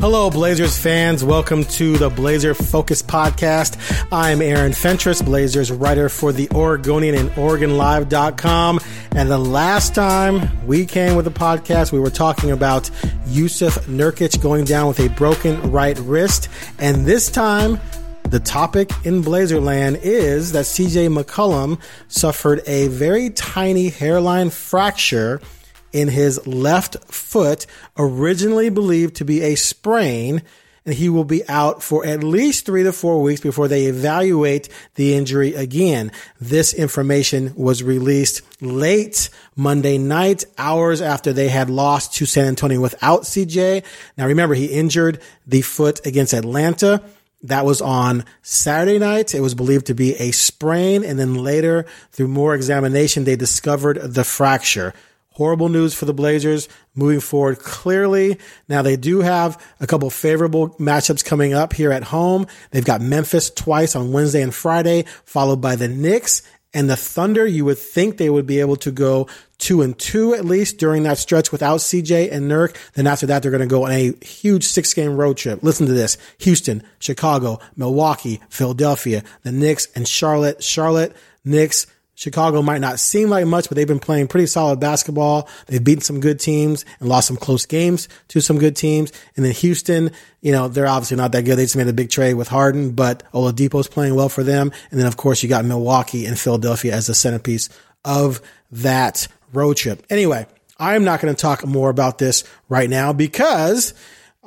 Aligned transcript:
Hello, 0.00 0.30
Blazers 0.30 0.78
fans. 0.78 1.22
Welcome 1.22 1.64
to 1.64 1.98
the 1.98 2.08
Blazer 2.08 2.54
Focus 2.54 3.02
Podcast. 3.02 3.76
I'm 4.10 4.40
Aaron 4.40 4.72
Fentress, 4.72 5.20
Blazers 5.20 5.70
writer 5.70 6.08
for 6.08 6.32
the 6.32 6.48
Oregonian 6.52 7.14
and 7.14 7.28
OregonLive.com. 7.32 8.80
And 9.14 9.30
the 9.30 9.36
last 9.36 9.94
time 9.94 10.66
we 10.66 10.86
came 10.86 11.16
with 11.16 11.26
the 11.26 11.30
podcast, 11.30 11.92
we 11.92 12.00
were 12.00 12.08
talking 12.08 12.50
about 12.50 12.84
Jusuf 13.26 13.78
Nurkic 13.88 14.40
going 14.40 14.64
down 14.64 14.88
with 14.88 15.00
a 15.00 15.10
broken 15.10 15.70
right 15.70 15.98
wrist. 15.98 16.48
And 16.78 17.04
this 17.04 17.30
time, 17.30 17.78
the 18.22 18.40
topic 18.40 18.90
in 19.04 19.22
Blazerland 19.22 20.00
is 20.02 20.52
that 20.52 20.64
CJ 20.64 21.14
McCollum 21.14 21.78
suffered 22.08 22.62
a 22.66 22.88
very 22.88 23.28
tiny 23.28 23.90
hairline 23.90 24.48
fracture 24.48 25.42
in 25.92 26.08
his 26.08 26.46
left 26.46 26.96
foot, 27.12 27.66
originally 27.96 28.70
believed 28.70 29.16
to 29.16 29.24
be 29.24 29.42
a 29.42 29.54
sprain, 29.54 30.42
and 30.86 30.94
he 30.94 31.08
will 31.08 31.24
be 31.24 31.46
out 31.48 31.82
for 31.82 32.06
at 32.06 32.24
least 32.24 32.64
three 32.64 32.82
to 32.82 32.92
four 32.92 33.20
weeks 33.20 33.40
before 33.40 33.68
they 33.68 33.84
evaluate 33.84 34.68
the 34.94 35.14
injury 35.14 35.54
again. 35.54 36.10
This 36.40 36.72
information 36.72 37.52
was 37.54 37.82
released 37.82 38.42
late 38.62 39.28
Monday 39.56 39.98
night, 39.98 40.44
hours 40.56 41.02
after 41.02 41.32
they 41.32 41.48
had 41.48 41.68
lost 41.68 42.14
to 42.14 42.26
San 42.26 42.46
Antonio 42.46 42.80
without 42.80 43.22
CJ. 43.22 43.84
Now 44.16 44.26
remember, 44.26 44.54
he 44.54 44.66
injured 44.66 45.20
the 45.46 45.62
foot 45.62 46.04
against 46.06 46.32
Atlanta. 46.32 47.02
That 47.42 47.64
was 47.64 47.80
on 47.80 48.24
Saturday 48.42 48.98
night. 48.98 49.34
It 49.34 49.40
was 49.40 49.54
believed 49.54 49.86
to 49.86 49.94
be 49.94 50.14
a 50.16 50.30
sprain. 50.30 51.04
And 51.04 51.18
then 51.18 51.34
later, 51.34 51.86
through 52.12 52.28
more 52.28 52.54
examination, 52.54 53.24
they 53.24 53.36
discovered 53.36 53.96
the 53.96 54.24
fracture. 54.24 54.92
Horrible 55.32 55.68
news 55.68 55.94
for 55.94 56.06
the 56.06 56.12
Blazers 56.12 56.68
moving 56.94 57.20
forward 57.20 57.60
clearly. 57.60 58.38
Now 58.68 58.82
they 58.82 58.96
do 58.96 59.20
have 59.20 59.64
a 59.78 59.86
couple 59.86 60.10
favorable 60.10 60.70
matchups 60.70 61.24
coming 61.24 61.54
up 61.54 61.72
here 61.72 61.92
at 61.92 62.02
home. 62.02 62.46
They've 62.72 62.84
got 62.84 63.00
Memphis 63.00 63.48
twice 63.48 63.94
on 63.94 64.12
Wednesday 64.12 64.42
and 64.42 64.54
Friday, 64.54 65.04
followed 65.24 65.60
by 65.60 65.76
the 65.76 65.88
Knicks 65.88 66.42
and 66.74 66.90
the 66.90 66.96
Thunder. 66.96 67.46
You 67.46 67.64
would 67.64 67.78
think 67.78 68.16
they 68.16 68.28
would 68.30 68.46
be 68.46 68.60
able 68.60 68.76
to 68.76 68.90
go 68.90 69.28
two 69.58 69.82
and 69.82 69.96
two 69.98 70.34
at 70.34 70.44
least 70.44 70.78
during 70.78 71.04
that 71.04 71.18
stretch 71.18 71.52
without 71.52 71.78
CJ 71.78 72.32
and 72.32 72.50
Nurk. 72.50 72.76
Then 72.94 73.06
after 73.06 73.26
that, 73.26 73.42
they're 73.42 73.50
going 73.52 73.60
to 73.60 73.66
go 73.66 73.84
on 73.84 73.92
a 73.92 74.12
huge 74.24 74.64
six 74.64 74.92
game 74.94 75.16
road 75.16 75.36
trip. 75.36 75.62
Listen 75.62 75.86
to 75.86 75.92
this. 75.92 76.18
Houston, 76.38 76.82
Chicago, 76.98 77.60
Milwaukee, 77.76 78.40
Philadelphia, 78.48 79.22
the 79.42 79.52
Knicks 79.52 79.86
and 79.94 80.08
Charlotte, 80.08 80.62
Charlotte, 80.62 81.14
Knicks, 81.44 81.86
Chicago 82.20 82.60
might 82.60 82.82
not 82.82 83.00
seem 83.00 83.30
like 83.30 83.46
much, 83.46 83.70
but 83.70 83.76
they've 83.76 83.88
been 83.88 83.98
playing 83.98 84.28
pretty 84.28 84.46
solid 84.46 84.78
basketball. 84.78 85.48
They've 85.68 85.82
beaten 85.82 86.02
some 86.02 86.20
good 86.20 86.38
teams 86.38 86.84
and 86.98 87.08
lost 87.08 87.28
some 87.28 87.38
close 87.38 87.64
games 87.64 88.10
to 88.28 88.42
some 88.42 88.58
good 88.58 88.76
teams. 88.76 89.10
And 89.36 89.44
then 89.44 89.52
Houston, 89.52 90.10
you 90.42 90.52
know, 90.52 90.68
they're 90.68 90.86
obviously 90.86 91.16
not 91.16 91.32
that 91.32 91.46
good. 91.46 91.56
They 91.56 91.64
just 91.64 91.76
made 91.76 91.88
a 91.88 91.94
big 91.94 92.10
trade 92.10 92.34
with 92.34 92.48
Harden, 92.48 92.90
but 92.90 93.22
Oladipo's 93.32 93.88
playing 93.88 94.16
well 94.16 94.28
for 94.28 94.42
them. 94.42 94.70
And 94.90 95.00
then 95.00 95.06
of 95.06 95.16
course 95.16 95.42
you 95.42 95.48
got 95.48 95.64
Milwaukee 95.64 96.26
and 96.26 96.38
Philadelphia 96.38 96.94
as 96.94 97.06
the 97.06 97.14
centerpiece 97.14 97.70
of 98.04 98.42
that 98.70 99.26
road 99.54 99.78
trip. 99.78 100.04
Anyway, 100.10 100.46
I'm 100.78 101.04
not 101.04 101.22
going 101.22 101.34
to 101.34 101.40
talk 101.40 101.66
more 101.66 101.88
about 101.88 102.18
this 102.18 102.44
right 102.68 102.90
now 102.90 103.14
because 103.14 103.94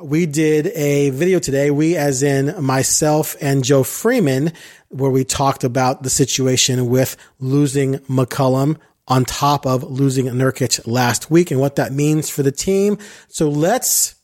we 0.04 0.26
did 0.26 0.68
a 0.68 1.10
video 1.12 1.40
today. 1.40 1.72
We, 1.72 1.96
as 1.96 2.24
in 2.24 2.62
myself 2.62 3.36
and 3.42 3.64
Joe 3.64 3.84
Freeman, 3.84 4.52
where 4.90 5.10
we 5.10 5.24
talked 5.24 5.64
about 5.64 6.04
the 6.04 6.10
situation 6.10 6.90
with 6.90 7.16
losing 7.40 7.96
McCollum 8.00 8.78
on 9.08 9.26
top 9.26 9.66
of 9.66 9.84
losing 9.84 10.26
Nurkic 10.26 10.86
last 10.86 11.32
week 11.32 11.52
and 11.52 11.60
what 11.60 11.78
that 11.78 11.94
means 11.94 12.30
for 12.30 12.44
the 12.44 12.52
team. 12.52 12.98
So 13.30 13.50
let's 13.50 14.16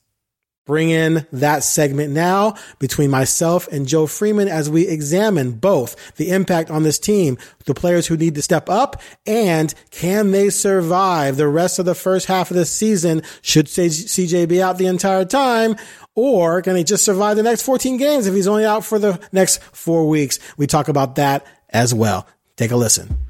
bring 0.70 0.92
in 0.92 1.26
that 1.32 1.64
segment 1.64 2.14
now 2.14 2.54
between 2.78 3.10
myself 3.10 3.68
and 3.70 3.88
Joe 3.88 4.06
Freeman 4.06 4.48
as 4.48 4.70
we 4.70 4.88
examine 4.88 5.54
both 5.54 5.96
the 6.18 6.30
impact 6.30 6.70
on 6.70 6.84
this 6.84 7.00
team, 7.00 7.40
the 7.66 7.74
players 7.74 8.06
who 8.06 8.16
need 8.16 8.36
to 8.36 8.44
step 8.44 8.70
up, 8.70 9.02
and 9.26 9.74
can 9.90 10.30
they 10.30 10.52
survive 10.52 11.38
the 11.38 11.48
rest 11.48 11.80
of 11.80 11.86
the 11.86 11.96
first 11.96 12.28
half 12.28 12.52
of 12.52 12.56
the 12.56 12.66
season? 12.66 13.24
Should 13.42 13.66
CJ 13.66 14.48
be 14.48 14.62
out 14.62 14.78
the 14.78 14.86
entire 14.86 15.26
time? 15.26 15.76
Or 16.14 16.62
can 16.62 16.76
he 16.76 16.84
just 16.84 17.04
survive 17.04 17.36
the 17.36 17.42
next 17.42 17.64
14 17.64 17.98
games 17.98 18.28
if 18.28 18.36
he's 18.36 18.48
only 18.48 18.64
out 18.64 18.86
for 18.86 19.00
the 19.00 19.20
next 19.32 19.64
four 19.74 20.08
weeks? 20.08 20.38
We 20.56 20.68
talk 20.68 20.88
about 20.88 21.16
that 21.16 21.48
as 21.70 21.96
well. 21.96 22.28
Take 22.58 22.70
a 22.70 22.76
listen. 22.76 23.29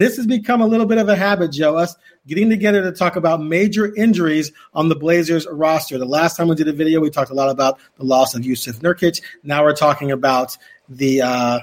This 0.00 0.16
has 0.16 0.26
become 0.26 0.62
a 0.62 0.66
little 0.66 0.86
bit 0.86 0.96
of 0.96 1.10
a 1.10 1.14
habit, 1.14 1.52
Joe, 1.52 1.76
us 1.76 1.94
getting 2.26 2.48
together 2.48 2.80
to 2.82 2.90
talk 2.90 3.16
about 3.16 3.42
major 3.42 3.94
injuries 3.94 4.50
on 4.72 4.88
the 4.88 4.94
Blazers 4.96 5.46
roster. 5.46 5.98
The 5.98 6.06
last 6.06 6.38
time 6.38 6.48
we 6.48 6.54
did 6.54 6.68
a 6.68 6.72
video, 6.72 7.00
we 7.00 7.10
talked 7.10 7.30
a 7.30 7.34
lot 7.34 7.50
about 7.50 7.78
the 7.98 8.04
loss 8.04 8.34
of 8.34 8.40
Jusuf 8.40 8.80
Nurkic. 8.80 9.20
Now 9.42 9.62
we're 9.62 9.76
talking 9.76 10.10
about 10.10 10.56
the 10.88 11.20
uh, 11.20 11.60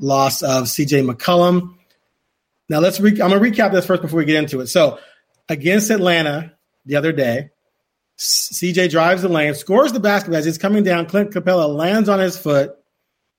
loss 0.00 0.42
of 0.42 0.64
CJ 0.64 1.08
McCollum. 1.08 1.76
Now 2.68 2.80
let's 2.80 2.98
re- 2.98 3.10
I'm 3.22 3.30
going 3.30 3.40
to 3.40 3.62
recap 3.62 3.70
this 3.70 3.86
first 3.86 4.02
before 4.02 4.18
we 4.18 4.24
get 4.24 4.42
into 4.42 4.60
it. 4.60 4.66
So 4.66 4.98
against 5.48 5.88
Atlanta 5.90 6.54
the 6.84 6.96
other 6.96 7.12
day, 7.12 7.50
CJ 8.18 8.90
drives 8.90 9.22
the 9.22 9.28
lane, 9.28 9.54
scores 9.54 9.92
the 9.92 10.00
basketball 10.00 10.38
as 10.38 10.46
he's 10.46 10.58
coming 10.58 10.82
down. 10.82 11.06
Clint 11.06 11.30
Capela 11.30 11.72
lands 11.72 12.08
on 12.08 12.18
his 12.18 12.36
foot 12.36 12.76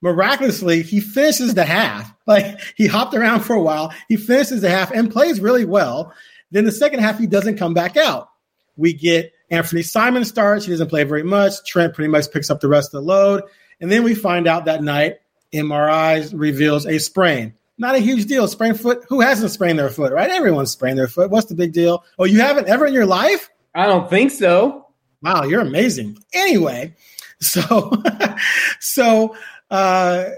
miraculously, 0.03 0.83
he 0.83 0.99
finishes 0.99 1.55
the 1.55 1.65
half. 1.65 2.11
Like 2.25 2.61
he 2.77 2.87
hopped 2.87 3.13
around 3.13 3.41
for 3.41 3.53
a 3.53 3.61
while, 3.61 3.93
he 4.07 4.15
finishes 4.15 4.61
the 4.61 4.69
half 4.69 4.91
and 4.91 5.11
plays 5.11 5.41
really 5.41 5.65
well. 5.65 6.13
Then 6.51 6.63
the 6.63 6.71
second 6.71 7.01
half, 7.01 7.19
he 7.19 7.27
doesn't 7.27 7.57
come 7.57 7.73
back 7.73 7.97
out. 7.97 8.29
We 8.77 8.93
get 8.93 9.33
Anthony 9.51 9.81
Simon 9.81 10.23
starts. 10.23 10.63
He 10.63 10.71
doesn't 10.71 10.87
play 10.87 11.03
very 11.03 11.23
much. 11.23 11.55
Trent 11.67 11.93
pretty 11.93 12.07
much 12.07 12.31
picks 12.31 12.49
up 12.49 12.61
the 12.61 12.69
rest 12.69 12.93
of 12.93 13.03
the 13.03 13.07
load. 13.07 13.43
And 13.81 13.91
then 13.91 14.03
we 14.03 14.15
find 14.15 14.47
out 14.47 14.63
that 14.65 14.81
night, 14.81 15.17
MRI 15.53 16.31
reveals 16.33 16.85
a 16.85 16.97
sprain. 16.97 17.55
Not 17.77 17.95
a 17.95 17.99
huge 17.99 18.25
deal. 18.25 18.47
Sprained 18.47 18.79
foot. 18.79 19.03
Who 19.09 19.19
hasn't 19.19 19.51
sprained 19.51 19.77
their 19.77 19.89
foot, 19.89 20.13
right? 20.13 20.29
Everyone's 20.29 20.71
sprained 20.71 20.97
their 20.97 21.09
foot. 21.09 21.29
What's 21.29 21.47
the 21.47 21.55
big 21.55 21.73
deal? 21.73 22.05
Oh, 22.17 22.23
you 22.23 22.39
haven't 22.39 22.69
ever 22.69 22.85
in 22.85 22.93
your 22.93 23.05
life? 23.05 23.49
I 23.75 23.87
don't 23.87 24.09
think 24.09 24.31
so. 24.31 24.87
Wow, 25.21 25.43
you're 25.43 25.59
amazing. 25.59 26.19
Anyway, 26.33 26.95
so 27.41 27.91
so 28.79 29.35
uh 29.73 30.29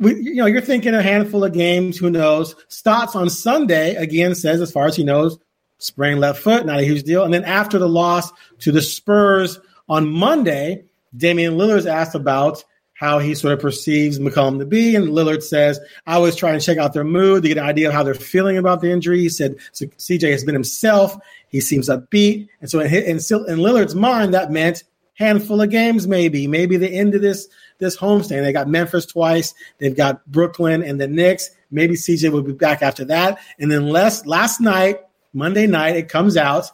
we, 0.00 0.14
you 0.14 0.34
know, 0.36 0.46
you're 0.46 0.60
thinking 0.60 0.94
a 0.94 1.02
handful 1.02 1.44
of 1.44 1.52
games. 1.52 1.98
Who 1.98 2.10
knows? 2.10 2.54
Stotts 2.68 3.16
on 3.16 3.28
Sunday 3.28 3.96
again 3.96 4.34
says, 4.34 4.60
as 4.60 4.70
far 4.70 4.86
as 4.86 4.96
he 4.96 5.04
knows, 5.04 5.38
sprained 5.78 6.20
left 6.20 6.40
foot, 6.40 6.66
not 6.66 6.78
a 6.78 6.84
huge 6.84 7.02
deal. 7.02 7.24
And 7.24 7.34
then 7.34 7.44
after 7.44 7.78
the 7.78 7.88
loss 7.88 8.30
to 8.60 8.72
the 8.72 8.82
Spurs 8.82 9.58
on 9.88 10.08
Monday, 10.08 10.84
Damian 11.16 11.54
Lillard's 11.54 11.86
asked 11.86 12.14
about 12.14 12.64
how 12.94 13.20
he 13.20 13.34
sort 13.34 13.52
of 13.52 13.60
perceives 13.60 14.18
McCollum 14.18 14.58
to 14.58 14.66
be. 14.66 14.96
And 14.96 15.08
Lillard 15.08 15.42
says, 15.42 15.78
I 16.06 16.18
was 16.18 16.34
trying 16.34 16.58
to 16.58 16.64
check 16.64 16.78
out 16.78 16.92
their 16.92 17.04
mood 17.04 17.42
to 17.42 17.48
get 17.48 17.58
an 17.58 17.64
idea 17.64 17.88
of 17.88 17.94
how 17.94 18.02
they're 18.02 18.14
feeling 18.14 18.56
about 18.56 18.80
the 18.80 18.90
injury. 18.90 19.20
He 19.20 19.28
said, 19.28 19.56
so 19.72 19.86
CJ 19.86 20.32
has 20.32 20.44
been 20.44 20.54
himself. 20.54 21.16
He 21.48 21.60
seems 21.60 21.88
upbeat. 21.88 22.48
And 22.60 22.68
so 22.68 22.80
in, 22.80 22.92
in, 22.92 23.16
in 23.16 23.18
Lillard's 23.18 23.94
mind, 23.94 24.34
that 24.34 24.50
meant 24.50 24.82
handful 25.18 25.60
of 25.60 25.68
games, 25.70 26.06
maybe, 26.06 26.46
maybe 26.46 26.76
the 26.76 26.88
end 26.88 27.14
of 27.14 27.20
this 27.20 27.48
this 27.78 27.96
homestand. 27.96 28.42
They 28.42 28.52
got 28.52 28.68
Memphis 28.68 29.04
twice, 29.04 29.54
they've 29.78 29.96
got 29.96 30.24
Brooklyn 30.26 30.82
and 30.82 31.00
the 31.00 31.08
Knicks. 31.08 31.50
maybe 31.70 31.94
CJ 31.94 32.30
will 32.30 32.42
be 32.42 32.52
back 32.52 32.82
after 32.82 33.04
that. 33.06 33.38
And 33.58 33.70
then 33.70 33.88
last 33.88 34.26
last 34.26 34.60
night, 34.60 35.00
Monday 35.32 35.66
night, 35.66 35.96
it 35.96 36.08
comes 36.08 36.36
out. 36.36 36.70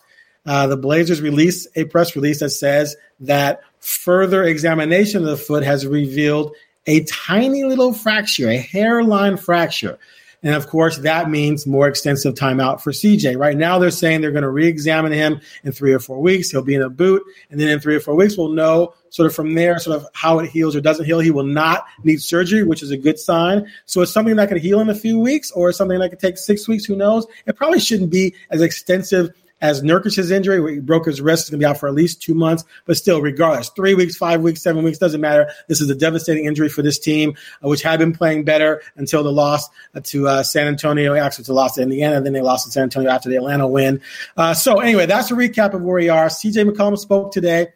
Uh, 0.47 0.67
the 0.67 0.77
Blazers 0.77 1.23
released 1.23 1.69
a 1.75 1.85
press 1.85 2.15
release 2.15 2.41
that 2.41 2.51
says 2.51 2.97
that 3.21 3.63
further 3.81 4.45
examination 4.45 5.23
of 5.23 5.29
the 5.29 5.37
foot 5.39 5.63
has 5.63 5.87
revealed 5.87 6.55
a 6.87 7.03
tiny 7.05 7.65
little 7.65 7.95
fracture, 7.95 8.51
a 8.51 8.59
hairline 8.59 9.39
fracture. 9.39 9.99
And 10.45 10.55
of 10.55 10.69
course, 10.69 10.99
that 10.99 11.31
means 11.31 11.67
more 11.67 11.89
extensive 11.89 12.35
timeout 12.35 12.83
for 12.83 12.93
CJ. 12.93 13.39
Right 13.39 13.57
now, 13.57 13.79
they're 13.79 13.91
saying 13.91 14.21
they're 14.21 14.31
going 14.31 14.43
to 14.43 14.51
re 14.51 14.69
examine 14.69 15.11
him 15.11 15.41
in 15.65 15.73
three 15.73 15.93
or 15.93 15.99
four 15.99 16.21
weeks. 16.21 16.51
He'll 16.51 16.63
be 16.63 16.75
in 16.75 16.83
a 16.83 16.91
boot. 16.91 17.23
And 17.51 17.59
then 17.59 17.69
in 17.71 17.81
three 17.81 17.97
or 17.97 18.01
four 18.01 18.15
weeks, 18.15 18.37
we'll 18.37 18.51
know 18.51 18.95
sort 19.09 19.27
of 19.27 19.35
from 19.35 19.55
there, 19.55 19.79
sort 19.79 19.97
of 19.97 20.07
how 20.13 20.41
it 20.41 20.51
heals 20.51 20.77
or 20.77 20.83
doesn't 20.83 21.07
heal. 21.07 21.19
He 21.19 21.31
will 21.31 21.45
not 21.45 21.87
need 22.05 22.21
surgery, 22.21 22.63
which 22.63 22.83
is 22.83 22.91
a 22.91 22.97
good 22.99 23.19
sign. 23.19 23.67
So 23.87 24.03
it's 24.03 24.13
something 24.13 24.37
that 24.37 24.51
could 24.51 24.61
heal 24.61 24.81
in 24.81 24.91
a 24.91 24.95
few 24.95 25.19
weeks 25.19 25.51
or 25.51 25.73
something 25.73 25.99
that 25.99 26.11
could 26.11 26.21
take 26.21 26.37
six 26.37 26.69
weeks. 26.69 26.85
Who 26.85 26.95
knows? 26.95 27.27
It 27.47 27.57
probably 27.57 27.81
shouldn't 27.81 28.11
be 28.11 28.35
as 28.51 28.61
extensive 28.61 29.31
as 29.61 29.83
Nurkic's 29.83 30.31
injury, 30.31 30.61
where 30.61 30.73
he 30.73 30.81
broke 30.81 31.07
his 31.07 31.21
wrist, 31.21 31.45
is 31.45 31.51
going 31.51 31.61
to 31.61 31.65
be 31.65 31.69
out 31.69 31.79
for 31.79 31.89
at 31.89 31.95
least 31.95 32.21
two 32.21 32.35
months. 32.35 32.65
But 32.85 32.97
still, 32.97 33.23
regardless, 33.23 33.71
three 33.71 33.95
weeks, 33.95 34.17
five 34.17 34.43
weeks, 34.43 34.63
seven 34.63 34.85
weeks, 34.85 34.99
doesn't 34.99 35.21
matter. 35.21 35.51
This 35.69 35.81
is 35.81 35.89
a 35.89 35.95
devastating 35.95 36.45
injury 36.45 36.69
for 36.69 36.83
this 36.83 36.99
team, 36.99 37.35
uh, 37.65 37.69
which 37.69 37.83
had 37.83 37.99
been 37.99 38.13
playing 38.13 38.45
better 38.45 38.83
until 38.97 39.23
the 39.23 39.33
loss 39.33 39.69
uh, 39.95 40.01
to 40.05 40.29
uh, 40.29 40.43
San 40.43 40.67
Antonio. 40.67 41.15
Actually, 41.15 41.45
a 41.49 41.53
loss 41.53 41.75
to 41.75 41.83
Indiana, 41.83 42.21
then 42.21 42.33
they 42.33 42.43
lost 42.43 42.67
to 42.67 42.73
San 42.73 42.85
Antonio 42.85 43.11
after 43.11 43.29
the 43.29 43.37
Atlanta 43.37 43.67
win. 43.67 44.01
Uh, 44.37 44.55
so 44.55 44.81
anyway, 44.81 45.07
that's 45.07 45.31
a 45.31 45.35
recap 45.35 45.75
of 45.75 45.83
where 45.83 45.97
we 45.97 46.09
are. 46.09 46.27
CJ 46.27 46.71
McCollum 46.71 46.99
spoke 46.99 47.33
today 47.33 47.69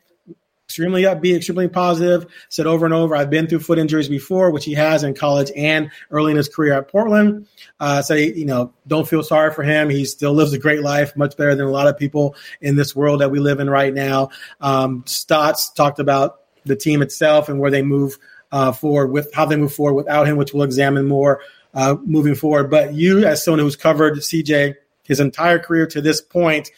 extremely 0.69 1.05
upbeat, 1.05 1.35
extremely 1.35 1.67
positive. 1.67 2.27
Said 2.51 2.67
over 2.67 2.85
and 2.85 2.95
over, 2.95 3.17
I've 3.17 3.31
been 3.31 3.47
through 3.47 3.61
foot 3.61 3.79
injuries 3.79 4.09
before, 4.09 4.51
which 4.51 4.67
he 4.67 4.75
has 4.75 5.03
in 5.03 5.15
college 5.15 5.51
and 5.57 5.91
early 6.11 6.33
in 6.33 6.37
his 6.37 6.49
career 6.49 6.75
at 6.75 6.89
Portland. 6.89 7.47
Uh, 7.81 8.03
so 8.03 8.13
you 8.13 8.45
know, 8.45 8.75
don't 8.87 9.09
feel 9.09 9.23
sorry 9.23 9.51
for 9.55 9.63
him. 9.63 9.89
He 9.89 10.05
still 10.05 10.35
lives 10.35 10.53
a 10.53 10.59
great 10.59 10.83
life, 10.83 11.17
much 11.17 11.39
better 11.39 11.55
than 11.55 11.67
a 11.67 11.71
lot 11.71 11.89
of 11.89 11.97
people 11.97 12.37
in 12.61 12.77
this 12.77 12.95
world 12.95 13.23
that 13.23 13.31
we 13.31 13.39
live 13.39 13.61
in 13.61 13.71
right 13.71 13.95
now. 13.95 14.29
Um, 14.61 15.05
Stotts 15.07 15.71
talked 15.71 16.01
about 16.01 16.41
the 16.67 16.77
team 16.77 17.01
itself 17.01 17.49
and 17.49 17.59
where 17.59 17.71
they 17.71 17.83
move 17.83 18.19
uh, 18.53 18.73
forward 18.73 19.07
with 19.07 19.33
how 19.33 19.47
they 19.47 19.57
move 19.57 19.73
forward 19.73 19.95
without 19.95 20.29
him, 20.29 20.37
which 20.37 20.53
we'll 20.53 20.65
examine 20.65 21.09
more 21.09 21.41
uh, 21.73 21.97
moving 22.05 22.35
forward. 22.35 22.71
But 22.71 22.93
you, 22.93 23.25
as 23.25 23.43
someone 23.43 23.61
who's 23.61 23.77
covered 23.77 24.19
CJ 24.19 24.75
his 25.05 25.19
entire 25.19 25.59
career 25.59 25.87
to 25.87 26.03
this 26.03 26.21
point, 26.21 26.71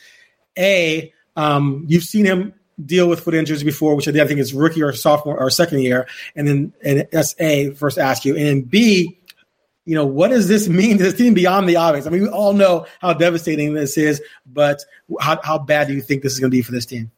a 0.56 1.12
um, 1.34 1.86
you've 1.88 2.04
seen 2.04 2.24
him 2.24 2.54
deal 2.84 3.08
with 3.08 3.20
foot 3.20 3.34
injuries 3.34 3.62
before, 3.62 3.94
which 3.94 4.08
I 4.08 4.12
think 4.12 4.40
is 4.40 4.54
rookie 4.54 4.82
or 4.82 4.92
sophomore 4.92 5.38
or 5.38 5.50
second 5.50 5.80
year, 5.80 6.06
and 6.34 6.46
then 6.46 6.72
and 6.82 7.08
that's 7.12 7.34
A 7.40 7.70
first 7.70 7.98
ask 7.98 8.24
you, 8.24 8.36
and 8.36 8.46
then 8.46 8.60
B, 8.62 9.18
you 9.84 9.94
know, 9.94 10.06
what 10.06 10.28
does 10.28 10.48
this 10.48 10.68
mean 10.68 10.98
to 10.98 11.04
this 11.04 11.14
team 11.14 11.34
beyond 11.34 11.68
the 11.68 11.76
obvious? 11.76 12.06
I 12.06 12.10
mean, 12.10 12.22
we 12.22 12.28
all 12.28 12.52
know 12.52 12.86
how 13.00 13.12
devastating 13.12 13.74
this 13.74 13.96
is, 13.96 14.22
but 14.46 14.84
how 15.20 15.40
how 15.42 15.58
bad 15.58 15.88
do 15.88 15.94
you 15.94 16.00
think 16.00 16.22
this 16.22 16.32
is 16.32 16.40
going 16.40 16.50
to 16.50 16.56
be 16.56 16.62
for 16.62 16.72
this 16.72 16.86
team? 16.86 17.10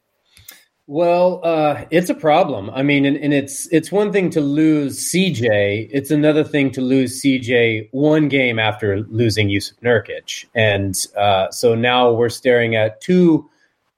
Well, 0.88 1.40
uh, 1.44 1.84
it's 1.90 2.10
a 2.10 2.14
problem. 2.14 2.68
I 2.70 2.82
mean, 2.82 3.06
and, 3.06 3.16
and, 3.16 3.32
it's 3.32 3.68
it's 3.68 3.92
one 3.92 4.12
thing 4.12 4.30
to 4.30 4.40
lose 4.40 5.10
CJ. 5.12 5.88
It's 5.92 6.10
another 6.10 6.42
thing 6.42 6.72
to 6.72 6.80
lose 6.80 7.22
CJ 7.22 7.88
one 7.92 8.28
game 8.28 8.58
after 8.58 9.00
losing 9.02 9.48
Jusuf 9.48 9.80
Nurkic, 9.80 10.44
and 10.56 10.94
uh, 11.16 11.50
so 11.50 11.76
now 11.76 12.12
we're 12.12 12.28
staring 12.28 12.74
at 12.74 13.00
two 13.00 13.48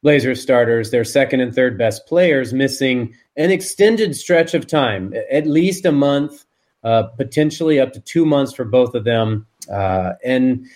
Blazers 0.04 0.42
starters, 0.42 0.90
their 0.90 1.02
second 1.02 1.40
and 1.40 1.54
third 1.54 1.78
best 1.78 2.06
players, 2.06 2.52
missing 2.52 3.14
an 3.38 3.50
extended 3.50 4.14
stretch 4.14 4.52
of 4.52 4.66
time, 4.66 5.14
at 5.30 5.46
least 5.46 5.86
a 5.86 5.92
month, 5.92 6.44
uh, 6.84 7.04
potentially 7.16 7.80
up 7.80 7.94
to 7.94 8.00
two 8.00 8.26
months 8.26 8.52
for 8.52 8.66
both 8.66 8.94
of 8.94 9.04
them. 9.04 9.46
Uh, 9.72 10.12
and 10.22 10.66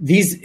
these, 0.00 0.36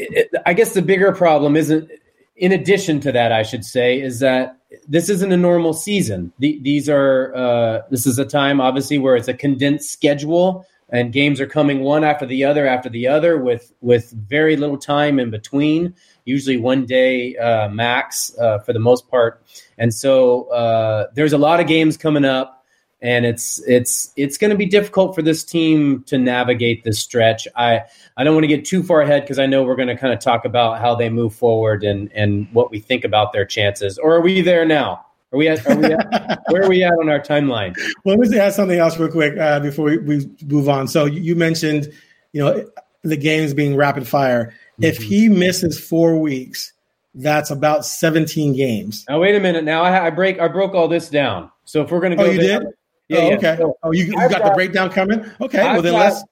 I 0.48 0.54
guess, 0.54 0.74
the 0.74 0.82
bigger 0.82 1.12
problem 1.12 1.56
isn't. 1.56 1.90
In 2.36 2.52
addition 2.52 3.00
to 3.02 3.12
that, 3.12 3.32
I 3.32 3.44
should 3.44 3.64
say 3.64 4.02
is 4.02 4.20
that 4.22 4.58
this 4.88 5.10
isn't 5.10 5.32
a 5.32 5.38
normal 5.38 5.74
season. 5.74 6.34
The, 6.40 6.60
these 6.64 6.90
are 6.90 7.32
uh, 7.36 7.82
this 7.92 8.08
is 8.08 8.18
a 8.18 8.26
time 8.26 8.60
obviously 8.60 8.98
where 8.98 9.16
it's 9.16 9.28
a 9.28 9.36
condensed 9.36 9.92
schedule 9.92 10.66
and 10.92 11.14
games 11.14 11.40
are 11.40 11.48
coming 11.48 11.80
one 11.80 12.04
after 12.04 12.26
the 12.26 12.44
other 12.44 12.68
after 12.68 12.90
the 12.90 13.08
other 13.08 13.38
with 13.38 13.74
with 13.82 14.12
very 14.12 14.56
little 14.56 14.78
time 14.78 15.20
in 15.20 15.30
between 15.30 15.96
usually 16.26 16.58
one 16.58 16.86
day 16.86 17.36
uh, 17.38 17.70
max 17.70 18.38
uh, 18.40 18.60
for 18.60 18.74
the 18.74 18.80
most 18.80 19.10
part. 19.10 19.44
And 19.78 19.94
so 19.94 20.50
uh, 20.50 21.08
there's 21.14 21.34
a 21.34 21.38
lot 21.38 21.60
of 21.60 21.68
games 21.68 21.98
coming 21.98 22.26
up, 22.26 22.64
and 23.02 23.26
it's 23.26 23.62
it's 23.68 24.12
it's 24.16 24.38
going 24.38 24.52
to 24.52 24.58
be 24.58 24.66
difficult 24.66 25.16
for 25.16 25.22
this 25.22 25.44
team 25.44 26.04
to 26.04 26.18
navigate 26.18 26.84
this 26.84 27.00
stretch. 27.00 27.48
I 27.56 27.82
I 28.18 28.24
don't 28.24 28.36
want 28.36 28.44
to 28.44 28.48
get 28.56 28.66
too 28.66 28.84
far 28.84 29.02
ahead 29.02 29.24
because 29.24 29.40
I 29.40 29.46
know 29.46 29.64
we're 29.64 29.76
going 29.76 29.88
to 29.88 29.98
kind 29.98 30.14
of 30.14 30.20
talk 30.20 30.46
about 30.46 30.80
how 30.80 30.96
they 30.96 31.10
move 31.10 31.34
forward 31.34 31.84
and 31.84 32.12
and 32.14 32.48
what 32.54 32.72
we 32.72 32.80
think 32.80 33.04
about 33.04 33.34
their 33.34 33.46
chances. 33.46 33.98
Or 33.98 34.16
are 34.16 34.22
we 34.22 34.42
there 34.42 34.66
now? 34.66 35.06
Are 35.32 35.38
we 35.38 35.48
at, 35.48 35.66
are 35.66 35.78
we 35.78 35.86
at 35.86 36.42
where 36.50 36.64
are 36.64 36.70
we 36.70 36.84
at 36.84 36.94
on 36.94 37.10
our 37.10 37.20
timeline? 37.20 37.76
Well, 38.04 38.18
let 38.18 38.30
me 38.30 38.38
ask 38.38 38.56
something 38.56 38.78
else 38.78 38.98
real 39.00 39.10
quick 39.10 39.38
uh, 39.38 39.60
before 39.62 39.86
we, 39.86 39.98
we 39.98 40.30
move 40.46 40.68
on. 40.68 40.88
So 40.88 41.06
you 41.06 41.36
mentioned, 41.36 41.92
you 42.34 42.44
know, 42.44 42.70
the 43.04 43.18
games 43.18 43.54
being 43.54 43.76
rapid 43.76 44.08
fire. 44.08 44.54
If 44.82 44.96
mm-hmm. 44.96 45.04
he 45.04 45.30
misses 45.30 45.80
four 45.80 46.20
weeks, 46.20 46.74
that's 47.16 47.50
about 47.50 47.86
17 47.86 48.56
games. 48.56 49.06
Now 49.08 49.22
wait 49.22 49.36
a 49.36 49.40
minute. 49.40 49.64
Now 49.64 49.84
I, 49.84 50.08
I 50.08 50.10
break 50.10 50.40
I 50.40 50.48
broke 50.48 50.74
all 50.74 50.88
this 50.88 51.10
down. 51.10 51.50
So 51.66 51.82
if 51.82 51.92
we're 51.92 52.00
going 52.00 52.12
to 52.12 52.18
go, 52.18 52.26
oh, 52.26 52.32
you 52.32 52.40
did? 52.40 52.64
Yeah, 53.08 53.18
oh, 53.18 53.30
yeah. 53.30 53.36
okay. 53.36 53.56
So 53.58 53.78
oh, 53.84 53.92
you, 53.92 54.06
you 54.06 54.14
got, 54.14 54.32
got, 54.32 54.44
the 54.44 54.52
breakdown 54.52 54.90
coming. 54.90 55.26
Okay, 55.40 55.60
I've 55.60 55.74
well 55.74 55.82
then 55.82 55.94
got, 55.94 56.14
let's. 56.14 56.24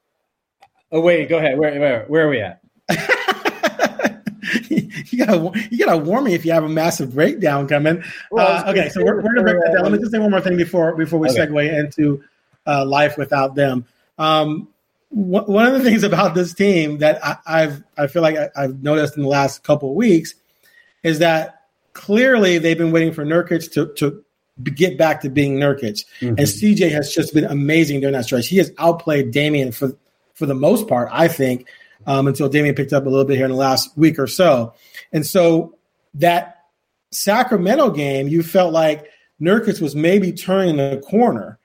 Oh 0.92 1.01
wait, 1.01 1.30
go 1.30 1.38
ahead. 1.38 1.57
Where 1.57 1.78
where 1.80 2.06
where 2.07 2.28
are 2.28 2.30
we 2.30 2.42
at? 2.42 2.62
you 4.69 5.25
gotta 5.25 5.68
you 5.69 5.86
gotta 5.86 5.98
warn 5.98 6.24
me 6.24 6.34
if 6.34 6.46
you 6.46 6.51
have 6.51 6.63
a 6.63 6.69
massive 6.69 7.13
breakdown 7.13 7.68
coming. 7.68 8.04
Well, 8.31 8.48
uh, 8.48 8.72
okay, 8.72 8.90
so 8.90 9.04
we're, 9.04 9.18
we're, 9.18 9.34
gonna 9.36 9.44
break 9.44 9.57
that 9.63 9.74
down. 9.74 9.84
Let 9.84 9.92
me 9.92 10.00
just 10.00 10.12
say 10.12 10.19
one 10.19 10.31
more 10.31 10.42
thing 10.42 10.57
before 10.57 10.96
before 10.96 11.19
we 11.19 11.30
okay. 11.30 11.48
segue 11.48 11.80
into 11.80 12.24
uh, 12.66 12.86
life 12.86 13.18
without 13.18 13.56
them. 13.56 13.86
Um, 14.18 14.68
one 15.12 15.66
of 15.66 15.74
the 15.74 15.81
things 15.81 16.04
about 16.04 16.36
this 16.36 16.54
team 16.54 17.00
that 17.00 17.19
I, 17.24 17.62
have 17.62 17.84
I 17.98 18.07
feel 18.07 18.22
like 18.22 18.38
I, 18.38 18.62
have 18.62 18.84
noticed 18.84 19.18
in 19.18 19.24
the 19.24 19.30
last 19.30 19.63
couple 19.63 19.90
of 19.90 19.96
weeks 19.96 20.36
is 21.01 21.19
that 21.19 21.63
clearly 21.94 22.60
they've 22.60 22.78
been 22.78 22.92
waiting 22.92 23.12
for 23.12 23.25
Nurkic 23.25 23.72
to 23.74 23.88
to 23.96 24.24
get 24.72 24.98
back 24.98 25.22
to 25.22 25.30
being 25.30 25.56
Nurkic, 25.56 26.06
mm-hmm. 26.19 26.28
and 26.28 26.40
CJ 26.40 26.92
has 26.92 27.12
just 27.12 27.34
been 27.34 27.46
amazing 27.46 28.01
during 28.01 28.13
that 28.13 28.25
stretch. 28.25 28.48
He 28.48 28.57
has 28.57 28.72
outplayed 28.78 29.31
Damian 29.31 29.72
for 29.72 29.98
for 30.36 30.46
the 30.46 30.56
most 30.56 30.88
part, 30.88 31.10
I 31.12 31.28
think, 31.28 31.68
um, 32.06 32.28
until 32.28 32.50
Damian 32.50 32.75
picked 32.75 32.94
up 32.94 33.06
a 33.06 33.10
little 33.10 33.25
bit 33.25 33.38
here 33.38 33.46
in 33.46 33.51
the 33.51 33.57
last 33.57 33.98
week 33.98 34.19
or 34.19 34.28
so, 34.28 34.74
and 35.12 35.25
so 35.25 35.75
that 36.15 36.65
Sacramento 37.12 37.91
game, 37.91 38.27
you 38.27 38.44
felt 38.44 38.74
like 38.74 39.08
Nurkic 39.41 39.82
was 39.82 39.96
maybe 39.96 40.32
turning 40.32 40.77
the 40.77 41.01
corner, 41.08 41.60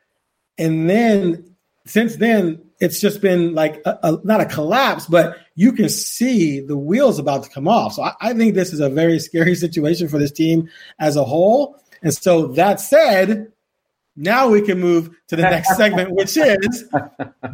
and 0.58 0.88
then 0.88 1.56
since 1.86 2.16
then 2.16 2.64
it's 2.80 3.00
just 3.00 3.20
been 3.20 3.54
like 3.54 3.80
a, 3.84 3.98
a, 4.02 4.18
not 4.24 4.40
a 4.40 4.46
collapse, 4.46 5.06
but 5.06 5.36
you 5.54 5.72
can 5.72 5.88
see 5.88 6.60
the 6.60 6.76
wheels 6.76 7.18
about 7.18 7.44
to 7.44 7.50
come 7.50 7.68
off. 7.68 7.94
So 7.94 8.02
I, 8.02 8.12
I, 8.20 8.34
think 8.34 8.54
this 8.54 8.72
is 8.72 8.80
a 8.80 8.88
very 8.88 9.18
scary 9.18 9.54
situation 9.64 10.08
for 10.08 10.18
this 10.18 10.32
team 10.32 10.68
as 10.98 11.16
a 11.16 11.24
whole. 11.24 11.80
And 12.02 12.12
so 12.12 12.48
that 12.48 12.80
said, 12.80 13.52
now 14.16 14.48
we 14.48 14.60
can 14.60 14.80
move 14.80 15.10
to 15.28 15.36
the 15.36 15.42
next 15.42 15.76
segment, 15.76 16.12
which 16.12 16.36
is 16.36 16.84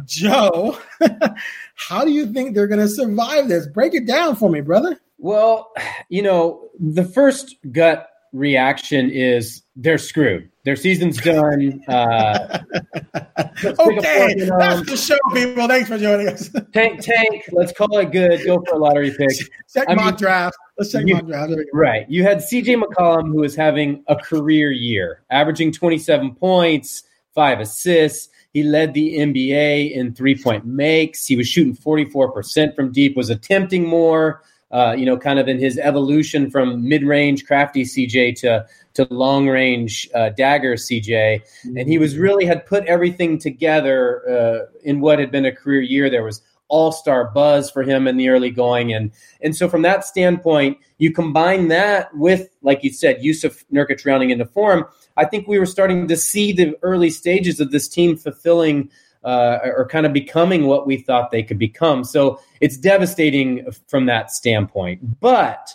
Joe. 0.05 0.77
how 1.87 2.05
do 2.05 2.11
you 2.11 2.31
think 2.31 2.55
they're 2.55 2.67
going 2.67 2.79
to 2.79 2.87
survive 2.87 3.47
this? 3.47 3.67
Break 3.67 3.93
it 3.93 4.05
down 4.05 4.35
for 4.35 4.49
me, 4.49 4.61
brother. 4.61 4.99
Well, 5.17 5.71
you 6.09 6.21
know, 6.21 6.69
the 6.79 7.03
first 7.03 7.55
gut 7.71 8.07
reaction 8.33 9.09
is 9.09 9.61
they're 9.75 9.97
screwed. 9.97 10.49
Their 10.63 10.75
season's 10.75 11.17
done. 11.17 11.81
Uh, 11.87 12.59
okay, 13.63 14.35
that's 14.35 14.89
the 14.89 14.95
show, 14.95 15.17
people. 15.33 15.67
Thanks 15.67 15.89
for 15.89 15.97
joining 15.97 16.29
us. 16.29 16.49
tank, 16.71 17.01
tank. 17.01 17.45
Let's 17.51 17.71
call 17.71 17.97
it 17.97 18.11
good. 18.11 18.45
Go 18.45 18.63
for 18.67 18.75
a 18.75 18.77
lottery 18.77 19.11
pick. 19.11 19.35
Check 19.73 19.89
I 19.89 19.95
mock 19.95 20.05
mean, 20.05 20.15
draft. 20.15 20.55
Let's 20.77 20.91
check 20.91 21.07
you, 21.07 21.15
mock 21.15 21.25
draft. 21.25 21.53
Right. 21.73 22.09
You 22.09 22.23
had 22.23 22.41
C.J. 22.41 22.75
McCollum, 22.75 23.31
who 23.31 23.43
is 23.43 23.55
having 23.55 24.03
a 24.07 24.15
career 24.15 24.71
year, 24.71 25.23
averaging 25.31 25.71
27 25.71 26.35
points, 26.35 27.03
five 27.33 27.59
assists. 27.59 28.29
He 28.53 28.63
led 28.63 28.93
the 28.93 29.17
NBA 29.17 29.91
in 29.91 30.13
three 30.13 30.37
point 30.37 30.65
makes. 30.65 31.25
He 31.25 31.37
was 31.37 31.47
shooting 31.47 31.75
44% 31.75 32.75
from 32.75 32.91
deep, 32.91 33.15
was 33.15 33.29
attempting 33.29 33.87
more 33.87 34.41
uh, 34.71 34.95
you 34.97 35.05
know, 35.05 35.17
kind 35.17 35.37
of 35.37 35.47
in 35.47 35.59
his 35.59 35.77
evolution 35.77 36.49
from 36.49 36.87
mid 36.87 37.03
range 37.03 37.45
crafty 37.45 37.83
CJ 37.83 38.39
to 38.39 38.65
to 38.93 39.07
long 39.09 39.47
range 39.47 40.09
uh, 40.15 40.29
dagger 40.29 40.75
CJ, 40.75 41.41
and 41.63 41.87
he 41.87 41.97
was 41.97 42.17
really 42.17 42.45
had 42.45 42.65
put 42.65 42.85
everything 42.85 43.37
together 43.37 44.29
uh, 44.29 44.65
in 44.83 45.01
what 45.01 45.19
had 45.19 45.31
been 45.31 45.45
a 45.45 45.51
career 45.51 45.81
year. 45.81 46.09
There 46.09 46.23
was 46.23 46.41
all 46.71 46.91
star 46.91 47.29
buzz 47.31 47.69
for 47.69 47.83
him 47.83 48.07
in 48.07 48.17
the 48.17 48.29
early 48.29 48.49
going, 48.49 48.91
and 48.93 49.11
and 49.41 49.55
so 49.55 49.69
from 49.69 49.83
that 49.83 50.05
standpoint, 50.05 50.77
you 50.97 51.11
combine 51.11 51.67
that 51.67 52.15
with, 52.15 52.49
like 52.63 52.83
you 52.83 52.91
said, 52.91 53.21
Jusuf 53.21 53.63
Nurkic 53.71 54.05
rounding 54.05 54.31
into 54.31 54.45
form. 54.45 54.85
I 55.17 55.25
think 55.25 55.47
we 55.47 55.59
were 55.59 55.65
starting 55.67 56.07
to 56.07 56.17
see 56.17 56.51
the 56.53 56.75
early 56.81 57.11
stages 57.11 57.59
of 57.59 57.71
this 57.71 57.87
team 57.87 58.17
fulfilling 58.17 58.89
uh, 59.23 59.59
are 59.63 59.87
kind 59.87 60.05
of 60.05 60.13
becoming 60.13 60.65
what 60.65 60.87
we 60.87 60.97
thought 60.97 61.29
they 61.29 61.43
could 61.43 61.59
become. 61.59 62.03
So 62.03 62.39
it's 62.59 62.77
devastating 62.77 63.67
from 63.87 64.07
that 64.07 64.31
standpoint. 64.31 65.19
But 65.19 65.69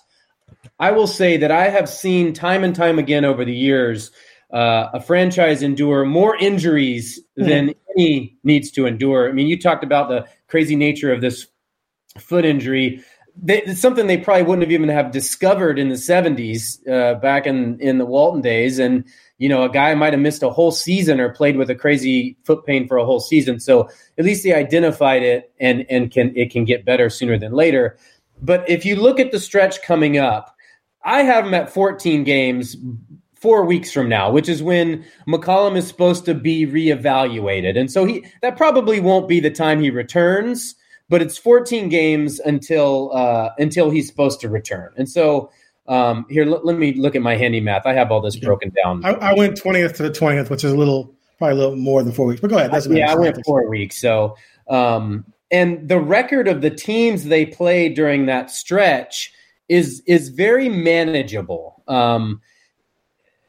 I 0.78 0.90
will 0.90 1.06
say 1.06 1.36
that 1.36 1.52
I 1.52 1.68
have 1.68 1.88
seen 1.88 2.32
time 2.32 2.64
and 2.64 2.74
time 2.74 2.98
again 2.98 3.24
over 3.24 3.44
the 3.44 3.54
years 3.54 4.10
uh, 4.52 4.90
a 4.94 5.00
franchise 5.00 5.62
endure 5.62 6.04
more 6.04 6.36
injuries 6.36 7.20
mm-hmm. 7.38 7.48
than 7.48 7.74
any 7.96 8.36
needs 8.44 8.70
to 8.72 8.86
endure. 8.86 9.28
I 9.28 9.32
mean, 9.32 9.48
you 9.48 9.60
talked 9.60 9.84
about 9.84 10.08
the 10.08 10.26
crazy 10.48 10.76
nature 10.76 11.12
of 11.12 11.20
this 11.20 11.46
foot 12.18 12.44
injury. 12.44 13.02
They, 13.40 13.62
it's 13.62 13.80
something 13.80 14.06
they 14.06 14.16
probably 14.16 14.44
wouldn't 14.44 14.62
have 14.62 14.72
even 14.72 14.88
have 14.88 15.10
discovered 15.10 15.78
in 15.78 15.88
the 15.88 15.96
70s 15.96 16.88
uh, 16.88 17.18
back 17.18 17.46
in, 17.46 17.78
in 17.80 17.98
the 17.98 18.06
Walton 18.06 18.40
days. 18.40 18.78
And, 18.78 19.04
you 19.38 19.48
know, 19.48 19.64
a 19.64 19.68
guy 19.68 19.94
might 19.94 20.14
have 20.14 20.22
missed 20.22 20.42
a 20.42 20.50
whole 20.50 20.70
season 20.70 21.20
or 21.20 21.28
played 21.28 21.56
with 21.56 21.68
a 21.68 21.74
crazy 21.74 22.36
foot 22.44 22.64
pain 22.64 22.86
for 22.86 22.96
a 22.96 23.04
whole 23.04 23.20
season. 23.20 23.60
So 23.60 23.90
at 24.16 24.24
least 24.24 24.44
they 24.44 24.54
identified 24.54 25.22
it 25.22 25.52
and, 25.60 25.84
and 25.90 26.10
can, 26.10 26.34
it 26.36 26.50
can 26.50 26.64
get 26.64 26.86
better 26.86 27.10
sooner 27.10 27.38
than 27.38 27.52
later. 27.52 27.98
But 28.40 28.68
if 28.68 28.84
you 28.84 28.96
look 28.96 29.18
at 29.18 29.32
the 29.32 29.40
stretch 29.40 29.82
coming 29.82 30.18
up, 30.18 30.54
I 31.04 31.22
have 31.22 31.44
them 31.44 31.54
at 31.54 31.70
14 31.70 32.24
games 32.24 32.76
four 33.36 33.64
weeks 33.64 33.92
from 33.92 34.08
now, 34.08 34.30
which 34.30 34.48
is 34.48 34.62
when 34.62 35.04
McCollum 35.28 35.76
is 35.76 35.86
supposed 35.86 36.24
to 36.24 36.34
be 36.34 36.66
reevaluated. 36.66 37.78
And 37.78 37.90
so 37.90 38.04
he 38.04 38.24
that 38.42 38.56
probably 38.56 38.98
won't 38.98 39.28
be 39.28 39.40
the 39.40 39.50
time 39.50 39.80
he 39.80 39.90
returns, 39.90 40.74
but 41.08 41.22
it's 41.22 41.38
14 41.38 41.88
games 41.88 42.40
until 42.40 43.12
uh, 43.14 43.50
until 43.58 43.90
he's 43.90 44.08
supposed 44.08 44.40
to 44.40 44.48
return. 44.48 44.92
And 44.96 45.08
so 45.08 45.50
um, 45.88 46.26
here, 46.28 46.44
l- 46.44 46.60
let 46.64 46.78
me 46.78 46.94
look 46.94 47.14
at 47.14 47.22
my 47.22 47.36
handy 47.36 47.60
math. 47.60 47.86
I 47.86 47.94
have 47.94 48.10
all 48.10 48.20
this 48.20 48.36
broken 48.36 48.72
down. 48.82 49.04
I, 49.04 49.10
I, 49.12 49.34
went 49.34 49.56
20th 49.56 49.94
to 49.96 50.02
the 50.02 50.10
20th, 50.10 50.50
which 50.50 50.64
is 50.64 50.72
a 50.72 50.76
little 50.76 51.14
probably 51.38 51.52
a 51.52 51.58
little 51.60 51.76
more 51.76 52.02
than 52.02 52.12
four 52.12 52.26
weeks. 52.26 52.40
But 52.40 52.50
go 52.50 52.58
ahead. 52.58 52.72
That's 52.72 52.88
yeah, 52.88 53.12
I 53.12 53.14
went 53.14 53.38
four 53.44 53.68
weeks. 53.68 53.98
So 53.98 54.36
um, 54.68 55.24
and 55.50 55.88
the 55.88 56.00
record 56.00 56.48
of 56.48 56.60
the 56.60 56.70
teams 56.70 57.24
they 57.24 57.46
played 57.46 57.94
during 57.94 58.26
that 58.26 58.50
stretch 58.50 59.32
is 59.68 60.02
is 60.06 60.30
very 60.30 60.68
manageable. 60.68 61.82
Um, 61.86 62.40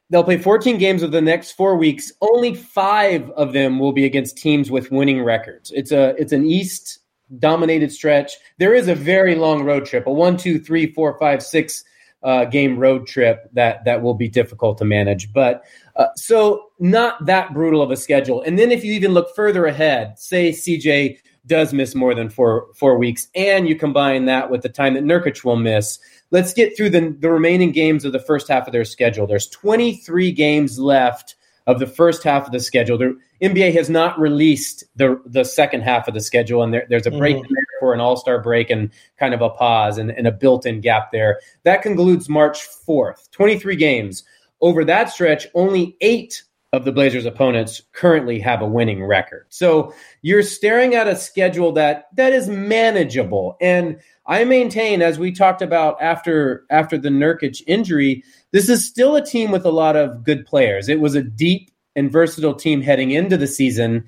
they'll 0.10 0.24
play 0.24 0.38
14 0.38 0.78
games 0.78 1.04
of 1.04 1.12
the 1.12 1.22
next 1.22 1.52
four 1.52 1.76
weeks. 1.76 2.12
Only 2.22 2.54
five 2.54 3.30
of 3.32 3.54
them 3.54 3.80
will 3.80 3.94
be 3.94 4.06
against 4.06 4.38
teams 4.38 4.72
with 4.72 4.92
winning 4.92 5.24
records. 5.24 5.72
It's 5.72 5.92
a 5.92 6.16
it's 6.18 6.32
an 6.32 6.46
East 6.46 7.00
dominated 7.40 7.92
stretch. 7.92 8.34
There 8.58 8.74
is 8.74 8.88
a 8.88 8.96
very 8.96 9.36
long 9.36 9.64
road 9.64 9.86
trip, 9.86 10.08
a 10.08 10.12
one, 10.12 10.38
two, 10.38 10.60
three, 10.60 10.92
four, 10.94 11.18
five, 11.20 11.44
six 11.44 11.84
uh, 12.24 12.46
game 12.46 12.78
road 12.78 13.06
trip 13.06 13.50
that 13.54 13.84
that 13.86 14.02
will 14.02 14.14
be 14.14 14.28
difficult 14.28 14.78
to 14.80 14.86
manage. 14.86 15.32
But 15.34 15.64
uh, 15.96 16.08
so 16.16 16.68
not 16.80 17.26
that 17.26 17.54
brutal 17.54 17.82
of 17.82 17.92
a 17.92 17.98
schedule. 17.98 18.42
And 18.42 18.58
then 18.58 18.72
if 18.72 18.84
you 18.84 18.94
even 18.94 19.14
look 19.14 19.36
further 19.36 19.66
ahead, 19.66 20.18
say 20.18 20.52
CJ 20.52 21.20
does 21.48 21.74
miss 21.74 21.96
more 21.96 22.14
than 22.14 22.30
four 22.30 22.68
four 22.76 22.98
weeks, 22.98 23.28
and 23.36 23.68
you 23.68 23.76
combine 23.76 24.26
that 24.26 24.50
with 24.50 24.62
the 24.62 24.70
time 24.70 24.94
that 24.94 25.04
Nurkic 25.04 25.44
will 25.44 25.56
miss, 25.56 26.00
let's 26.32 26.54
get 26.54 26.76
through 26.76 26.92
the, 26.92 27.16
the 27.20 27.30
remaining 27.30 27.72
games 27.72 28.06
of 28.06 28.12
the 28.12 28.20
first 28.20 28.48
half 28.48 28.68
of 28.68 28.74
their 28.74 28.86
schedule. 28.86 29.28
There's 29.28 29.48
23 29.48 30.32
games 30.32 30.78
left 30.78 31.36
of 31.66 31.80
the 31.80 31.88
first 31.88 32.24
half 32.24 32.46
of 32.46 32.52
the 32.52 32.60
schedule. 32.60 32.98
The 32.98 33.18
NBA 33.42 33.74
has 33.74 33.90
not 33.90 34.20
released 34.20 34.86
the 34.96 35.22
the 35.26 35.44
second 35.44 35.82
half 35.82 36.08
of 36.08 36.14
the 36.14 36.22
schedule, 36.22 36.64
and 36.64 36.74
there, 36.74 36.86
there's 36.90 37.08
a 37.08 37.12
break 37.12 37.36
mm-hmm. 37.36 37.54
there 37.54 37.66
for 37.80 37.94
an 37.94 38.00
All 38.00 38.18
Star 38.18 38.42
break 38.42 38.70
and 38.70 38.90
kind 39.18 39.34
of 39.34 39.42
a 39.42 39.50
pause 39.50 39.98
and, 39.98 40.12
and 40.12 40.28
a 40.28 40.32
built 40.32 40.66
in 40.66 40.82
gap 40.82 41.12
there. 41.12 41.40
That 41.64 41.82
concludes 41.82 42.30
March 42.30 42.68
4th. 42.88 43.30
23 43.32 43.76
games. 43.76 44.24
Over 44.60 44.84
that 44.86 45.12
stretch, 45.12 45.46
only 45.54 45.96
eight 46.02 46.42
of 46.74 46.84
the 46.84 46.92
Blazers' 46.92 47.26
opponents 47.26 47.82
currently 47.94 48.40
have 48.40 48.62
a 48.62 48.68
winning 48.68 49.04
record. 49.04 49.46
So 49.50 49.94
you're 50.22 50.44
staring 50.44 50.96
at 50.96 51.08
a 51.08 51.16
schedule 51.16 51.72
that 51.74 52.08
that 52.16 52.34
is 52.34 52.50
manageable. 52.50 53.56
And 53.62 54.00
I 54.26 54.44
maintain, 54.44 55.02
as 55.02 55.18
we 55.18 55.32
talked 55.32 55.62
about 55.62 56.02
after 56.02 56.66
after 56.70 56.98
the 56.98 57.10
Nurkic 57.10 57.62
injury, 57.68 58.24
this 58.52 58.68
is 58.68 58.86
still 58.86 59.16
a 59.16 59.26
team 59.26 59.52
with 59.52 59.66
a 59.66 59.72
lot 59.72 59.96
of 59.96 60.24
good 60.24 60.46
players. 60.46 60.90
It 60.90 61.00
was 61.00 61.16
a 61.16 61.24
deep 61.24 61.72
and 61.96 62.12
versatile 62.12 62.54
team 62.54 62.82
heading 62.82 63.12
into 63.12 63.38
the 63.38 63.48
season 63.48 64.04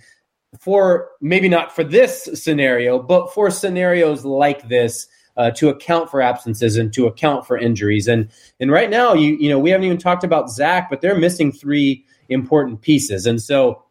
for 0.60 1.10
maybe 1.22 1.48
not 1.48 1.74
for 1.74 1.84
this 1.84 2.28
scenario, 2.34 3.02
but 3.02 3.34
for 3.34 3.50
scenarios 3.50 4.26
like 4.26 4.68
this. 4.68 5.08
Uh, 5.38 5.52
to 5.52 5.70
account 5.70 6.12
for 6.12 6.22
absences 6.22 6.76
and 6.76 6.92
to 6.92 7.08
account 7.08 7.48
for 7.48 7.58
injuries, 7.58 8.10
and 8.10 8.30
and 8.60 8.72
right 8.72 8.90
now, 8.90 9.14
you 9.14 9.38
you 9.38 9.48
know, 9.48 9.58
we 9.58 9.70
haven't 9.70 9.86
even 9.86 9.98
talked 9.98 10.26
about 10.26 10.50
Zach, 10.50 10.90
but 10.90 11.00
they're 11.00 11.18
missing 11.18 11.50
three 11.50 12.04
important 12.30 12.82
pieces. 12.82 13.26
And 13.26 13.42
so, 13.42 13.84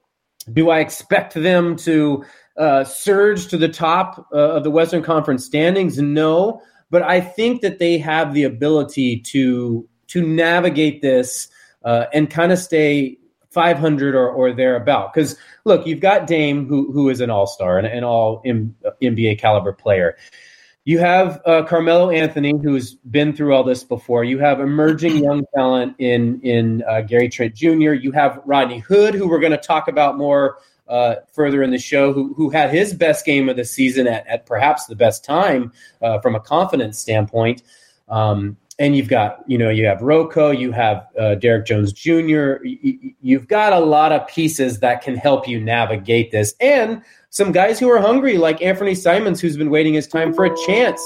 do 0.53 0.71
I 0.71 0.79
expect 0.79 1.35
them 1.35 1.77
to 1.77 2.25
uh, 2.57 2.85
surge 2.85 3.49
to 3.49 3.57
the 3.57 3.69
top 3.69 4.27
uh, 4.33 4.37
of 4.37 4.65
the 4.65 4.71
Western 4.71 5.03
Conference 5.03 5.45
standings? 5.45 5.99
No, 5.99 6.63
but 6.91 7.03
I 7.03 7.21
think 7.21 7.61
that 7.63 7.79
they 7.79 7.99
have 7.99 8.35
the 8.35 8.45
ability 8.45 9.21
to 9.21 9.87
to 10.09 10.27
navigate 10.27 11.03
this 11.03 11.49
uh, 11.85 12.07
and 12.13 12.31
kind 12.31 12.51
of 12.51 12.59
stay 12.59 13.19
500 13.51 14.15
or, 14.15 14.29
or 14.29 14.53
thereabout. 14.53 15.13
Because 15.13 15.37
look, 15.65 15.87
you've 15.87 16.01
got 16.01 16.27
Dame, 16.27 16.67
who 16.67 16.93
who 16.93 17.09
is 17.09 17.21
an 17.21 17.31
All 17.31 17.47
Star 17.47 17.79
and 17.79 17.87
an 17.87 18.05
All 18.05 18.43
NBA 18.45 19.39
caliber 19.39 19.73
player. 19.73 20.17
You 20.89 21.01
have 21.01 21.43
uh, 21.45 21.65
Carmelo 21.65 22.09
Anthony, 22.09 22.55
who's 22.63 22.95
been 22.95 23.35
through 23.37 23.55
all 23.55 23.63
this 23.63 23.85
before. 23.85 24.25
You 24.25 24.39
have 24.39 24.59
emerging 24.59 25.23
young 25.23 25.45
talent 25.55 25.95
in 25.99 26.41
in 26.41 26.83
uh, 26.89 27.03
Gary 27.03 27.29
Trent 27.29 27.55
Jr. 27.55 27.93
You 27.93 28.11
have 28.13 28.41
Rodney 28.47 28.79
Hood, 28.79 29.15
who 29.15 29.29
we're 29.29 29.39
going 29.39 29.53
to 29.53 29.59
talk 29.59 29.89
about 29.89 30.17
more 30.17 30.57
uh, 30.89 31.17
further 31.35 31.63
in 31.63 31.73
the 31.73 31.79
show, 31.79 32.15
who 32.15 32.33
who 32.33 32.49
had 32.49 32.71
his 32.71 32.95
best 32.95 33.27
game 33.27 33.51
of 33.51 33.57
the 33.57 33.67
season 33.67 34.07
at, 34.07 34.27
at 34.27 34.47
perhaps 34.47 34.87
the 34.87 34.97
best 34.97 35.27
time 35.27 35.75
uh, 36.01 36.21
from 36.21 36.35
a 36.35 36.41
confidence 36.41 36.99
standpoint. 36.99 37.63
Um, 38.09 38.57
and 38.79 38.97
you've 38.97 39.09
got 39.09 39.43
you 39.47 39.59
know 39.59 39.71
you 39.71 39.87
have 39.87 39.99
RoCo, 39.99 40.57
you 40.57 40.73
have 40.73 41.07
uh, 41.19 41.35
Derrick 41.35 41.67
Jones 41.67 41.93
Jr. 41.93 42.57
You've 43.21 43.49
got 43.49 43.73
a 43.73 43.81
lot 43.81 44.13
of 44.13 44.27
pieces 44.29 44.81
that 44.81 45.03
can 45.03 45.17
help 45.17 45.49
you 45.49 45.61
navigate 45.61 46.31
this, 46.31 46.55
and 46.61 47.03
some 47.31 47.53
guys 47.53 47.79
who 47.79 47.91
are 47.91 48.01
hungry, 48.01 48.39
like 48.39 48.63
Anthony 48.63 48.95
Simons, 48.95 49.41
who's 49.41 49.57
been 49.57 49.71
waiting 49.71 49.95
his 49.95 50.07
time 50.07 50.33
for 50.33 50.45
a 50.45 50.57
chance 50.67 51.01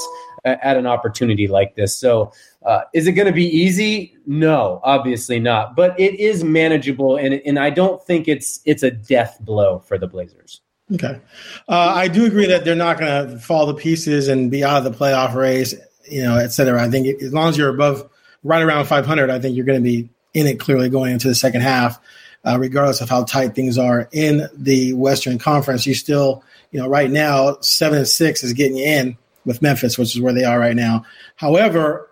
at 0.45 0.77
an 0.77 0.87
opportunity 0.87 1.47
like 1.47 1.77
this. 1.77 1.97
So, 1.97 2.33
uh, 2.65 2.83
is 2.93 3.07
it 3.07 3.13
going 3.13 3.27
to 3.27 3.33
be 3.33 3.47
easy? 3.47 4.17
No, 4.27 4.81
obviously 4.83 5.39
not. 5.39 5.77
But 5.77 5.99
it 5.99 6.19
is 6.19 6.45
manageable, 6.45 7.17
and 7.17 7.35
and 7.47 7.59
I 7.59 7.71
don't 7.71 8.03
think 8.05 8.29
it's 8.29 8.61
it's 8.65 8.83
a 8.83 8.91
death 8.91 9.39
blow 9.41 9.81
for 9.81 9.99
the 9.99 10.07
Blazers. 10.07 10.61
Okay, 10.93 11.21
uh, 11.69 11.93
I 11.95 12.09
do 12.09 12.27
agree 12.27 12.47
that 12.47 12.65
they're 12.65 12.75
not 12.75 12.99
going 12.99 13.31
to 13.31 13.39
fall 13.39 13.67
to 13.67 13.75
pieces 13.75 14.29
and 14.29 14.51
be 14.51 14.63
out 14.63 14.85
of 14.85 14.85
the 14.85 14.91
playoff 14.91 15.35
race, 15.35 15.75
you 16.09 16.23
know, 16.23 16.39
et 16.39 16.49
cetera. 16.49 16.83
I 16.83 16.91
think 16.91 17.23
as 17.23 17.33
long 17.33 17.49
as 17.49 17.59
you're 17.59 17.69
above, 17.69 18.09
right 18.43 18.63
around 18.63 18.87
500, 18.87 19.31
I 19.31 19.39
think 19.39 19.57
you're 19.57 19.67
going 19.67 19.79
to 19.79 19.85
be 19.85 20.09
in 20.35 20.47
it 20.47 20.59
clearly 20.59 20.89
going 20.89 21.13
into 21.13 21.29
the 21.29 21.35
second 21.35 21.61
half 21.61 22.01
uh, 22.45 22.59
regardless 22.59 23.01
of 23.01 23.09
how 23.09 23.25
tight 23.25 23.55
things 23.55 23.79
are 23.79 24.09
in 24.13 24.49
the 24.55 24.93
Western 24.95 25.39
Conference. 25.39 25.87
You 25.87 25.95
still, 25.95 26.43
you 26.71 26.81
know, 26.81 26.89
right 26.89 27.11
now 27.11 27.59
seven 27.61 27.99
and 27.99 28.09
six 28.09 28.43
is 28.43 28.53
getting 28.53 28.77
you 28.77 28.85
in 28.85 29.17
with 29.45 29.63
Memphis, 29.63 29.99
which 29.99 30.15
is 30.15 30.21
where 30.21 30.33
they 30.33 30.45
are 30.45 30.59
right 30.59 30.77
now. 30.77 31.05
However, 31.37 32.11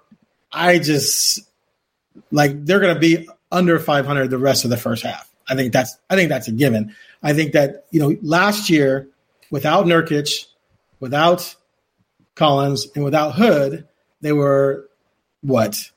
I 0.53 0.79
just 0.79 1.41
like 2.31 2.65
they're 2.65 2.81
going 2.81 2.95
to 2.95 3.01
be 3.01 3.29
under 3.53 3.79
500 3.79 4.31
the 4.31 4.39
rest 4.39 4.65
of 4.65 4.71
the 4.71 4.77
first 4.77 5.03
half. 5.03 5.29
I 5.49 5.57
think 5.57 5.73
that's 5.73 5.97
I 6.09 6.15
think 6.15 6.29
that's 6.29 6.49
a 6.49 6.53
given. 6.53 6.95
I 7.23 7.33
think 7.33 7.53
that 7.53 7.87
you 7.91 8.01
know 8.01 8.17
last 8.23 8.71
year 8.71 9.09
without 9.51 9.87
Nurkic, 9.87 10.47
without 11.01 11.55
Collins, 12.41 12.89
and 12.95 13.05
without 13.05 13.35
Hood, 13.35 13.87
they 14.23 14.33
were 14.33 14.89
what 15.43 15.91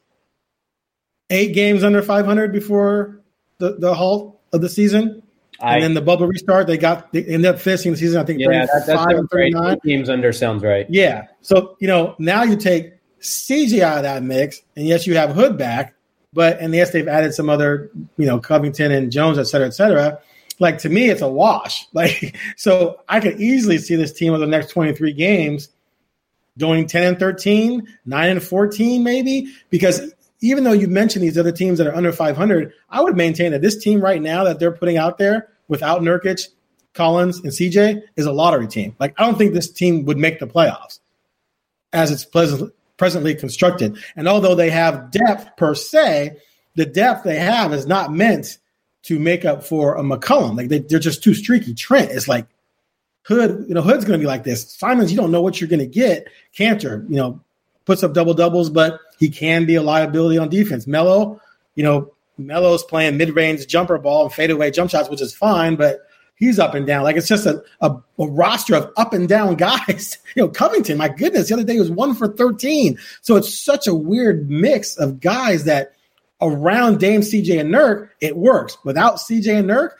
eight 1.29 1.53
games 1.53 1.85
under 1.85 2.01
500 2.01 2.51
before 2.51 3.21
the, 3.59 3.77
the 3.79 3.93
halt 3.93 4.41
of 4.51 4.59
the 4.59 4.67
season. 4.67 5.23
I, 5.61 5.75
and 5.75 5.83
then 5.83 5.93
the 5.93 6.01
bubble 6.01 6.27
restart, 6.27 6.67
they 6.67 6.77
got 6.77 7.13
they 7.13 7.23
ended 7.23 7.45
up 7.45 7.59
finishing 7.59 7.93
the 7.93 7.97
season. 7.97 8.19
I 8.19 8.25
think 8.25 8.41
yeah, 8.41 8.65
that, 8.65 8.85
that's 8.85 9.33
right. 9.33 9.81
Teams 9.83 10.09
under 10.09 10.33
sounds 10.33 10.63
right. 10.63 10.85
Yeah. 10.89 11.27
So 11.39 11.77
you 11.79 11.87
know 11.87 12.15
now 12.19 12.43
you 12.43 12.57
take 12.57 12.95
CJ 13.21 13.79
out 13.79 13.97
of 13.97 14.03
that 14.03 14.21
mix, 14.21 14.61
and 14.75 14.85
yes, 14.85 15.07
you 15.07 15.15
have 15.15 15.29
Hood 15.29 15.57
back, 15.57 15.95
but 16.33 16.59
and 16.59 16.73
yes, 16.73 16.91
they've 16.91 17.07
added 17.07 17.33
some 17.33 17.49
other 17.49 17.89
you 18.17 18.25
know 18.25 18.37
Covington 18.39 18.91
and 18.91 19.13
Jones, 19.13 19.37
et 19.37 19.45
cetera, 19.45 19.67
et 19.67 19.73
cetera. 19.73 20.19
Like 20.59 20.79
to 20.79 20.89
me, 20.89 21.09
it's 21.09 21.21
a 21.21 21.29
wash. 21.29 21.87
Like 21.93 22.35
so, 22.57 22.99
I 23.07 23.21
could 23.21 23.39
easily 23.39 23.77
see 23.77 23.95
this 23.95 24.11
team 24.11 24.33
over 24.33 24.39
the 24.39 24.47
next 24.47 24.71
twenty 24.71 24.93
three 24.93 25.13
games 25.13 25.69
going 26.57 26.87
10 26.87 27.03
and 27.03 27.19
13, 27.19 27.87
9 28.05 28.29
and 28.29 28.43
14 28.43 29.03
maybe 29.03 29.47
because 29.69 30.13
even 30.43 30.65
though 30.65 30.73
you 30.73 30.89
mentioned 30.89 31.23
these 31.23 31.37
other 31.37 31.53
teams 31.53 31.77
that 31.77 31.87
are 31.87 31.95
under 31.95 32.11
500, 32.11 32.73
I 32.89 33.01
would 33.01 33.15
maintain 33.15 33.53
that 33.53 33.61
this 33.61 33.81
team 33.81 34.01
right 34.01 34.21
now 34.21 34.43
that 34.43 34.59
they're 34.59 34.73
putting 34.73 34.97
out 34.97 35.17
there 35.17 35.49
without 35.69 36.01
Nurkic, 36.01 36.49
Collins, 36.93 37.39
and 37.39 37.47
CJ 37.47 38.01
is 38.17 38.25
a 38.25 38.31
lottery 38.33 38.67
team. 38.67 38.93
Like, 38.99 39.13
I 39.17 39.25
don't 39.25 39.37
think 39.37 39.53
this 39.53 39.71
team 39.71 40.03
would 40.03 40.17
make 40.17 40.39
the 40.39 40.45
playoffs 40.45 40.99
as 41.93 42.11
it's 42.11 42.25
pleasant, 42.25 42.73
presently 42.97 43.33
constructed. 43.35 43.97
And 44.17 44.27
although 44.27 44.53
they 44.53 44.69
have 44.69 45.11
depth 45.11 45.55
per 45.55 45.73
se, 45.75 46.35
the 46.75 46.85
depth 46.85 47.23
they 47.23 47.39
have 47.39 47.71
is 47.71 47.87
not 47.87 48.11
meant 48.11 48.57
to 49.03 49.19
make 49.19 49.45
up 49.45 49.63
for 49.63 49.95
a 49.95 50.01
McCollum. 50.03 50.57
Like, 50.57 50.67
they, 50.67 50.79
they're 50.79 50.99
just 50.99 51.23
too 51.23 51.33
streaky. 51.33 51.73
Trent 51.73 52.11
is 52.11 52.27
like 52.27 52.47
Hood, 53.23 53.65
you 53.67 53.73
know, 53.73 53.81
Hood's 53.81 54.05
going 54.05 54.19
to 54.19 54.23
be 54.23 54.27
like 54.27 54.43
this. 54.43 54.71
Simons, 54.73 55.11
you 55.11 55.17
don't 55.17 55.31
know 55.31 55.41
what 55.41 55.59
you're 55.59 55.69
going 55.69 55.79
to 55.79 55.85
get. 55.85 56.27
Kanter, 56.57 57.09
you 57.09 57.15
know, 57.15 57.39
puts 57.85 58.03
up 58.03 58.13
double 58.13 58.33
doubles, 58.33 58.69
but 58.69 58.99
he 59.17 59.29
can 59.29 59.65
be 59.65 59.75
a 59.75 59.81
liability 59.81 60.37
on 60.37 60.49
defense. 60.49 60.87
Melo, 60.87 61.39
you 61.75 61.83
know, 61.83 62.13
Melo's 62.37 62.83
playing 62.83 63.17
mid 63.17 63.35
range 63.35 63.65
jumper 63.67 63.97
ball 63.97 64.25
and 64.25 64.33
fadeaway 64.33 64.71
jump 64.71 64.89
shots, 64.89 65.09
which 65.09 65.21
is 65.21 65.33
fine, 65.33 65.75
but 65.75 66.01
he's 66.35 66.59
up 66.59 66.73
and 66.73 66.85
down. 66.85 67.03
Like 67.03 67.15
it's 67.15 67.27
just 67.27 67.45
a, 67.45 67.63
a, 67.81 67.95
a, 68.19 68.27
roster 68.27 68.75
of 68.75 68.91
up 68.97 69.13
and 69.13 69.27
down 69.27 69.55
guys. 69.57 70.17
you 70.35 70.43
know, 70.43 70.49
Covington, 70.49 70.97
my 70.97 71.09
goodness, 71.09 71.47
the 71.47 71.53
other 71.53 71.63
day 71.63 71.79
was 71.79 71.91
one 71.91 72.15
for 72.15 72.27
13. 72.27 72.97
So 73.21 73.35
it's 73.35 73.57
such 73.57 73.87
a 73.87 73.95
weird 73.95 74.49
mix 74.49 74.97
of 74.97 75.19
guys 75.19 75.63
that 75.65 75.93
around 76.41 76.99
Dame, 76.99 77.21
CJ, 77.21 77.61
and 77.61 77.73
Nurk, 77.73 78.09
it 78.19 78.35
works. 78.35 78.77
Without 78.83 79.15
CJ 79.15 79.59
and 79.59 79.69
Nurk, 79.69 79.91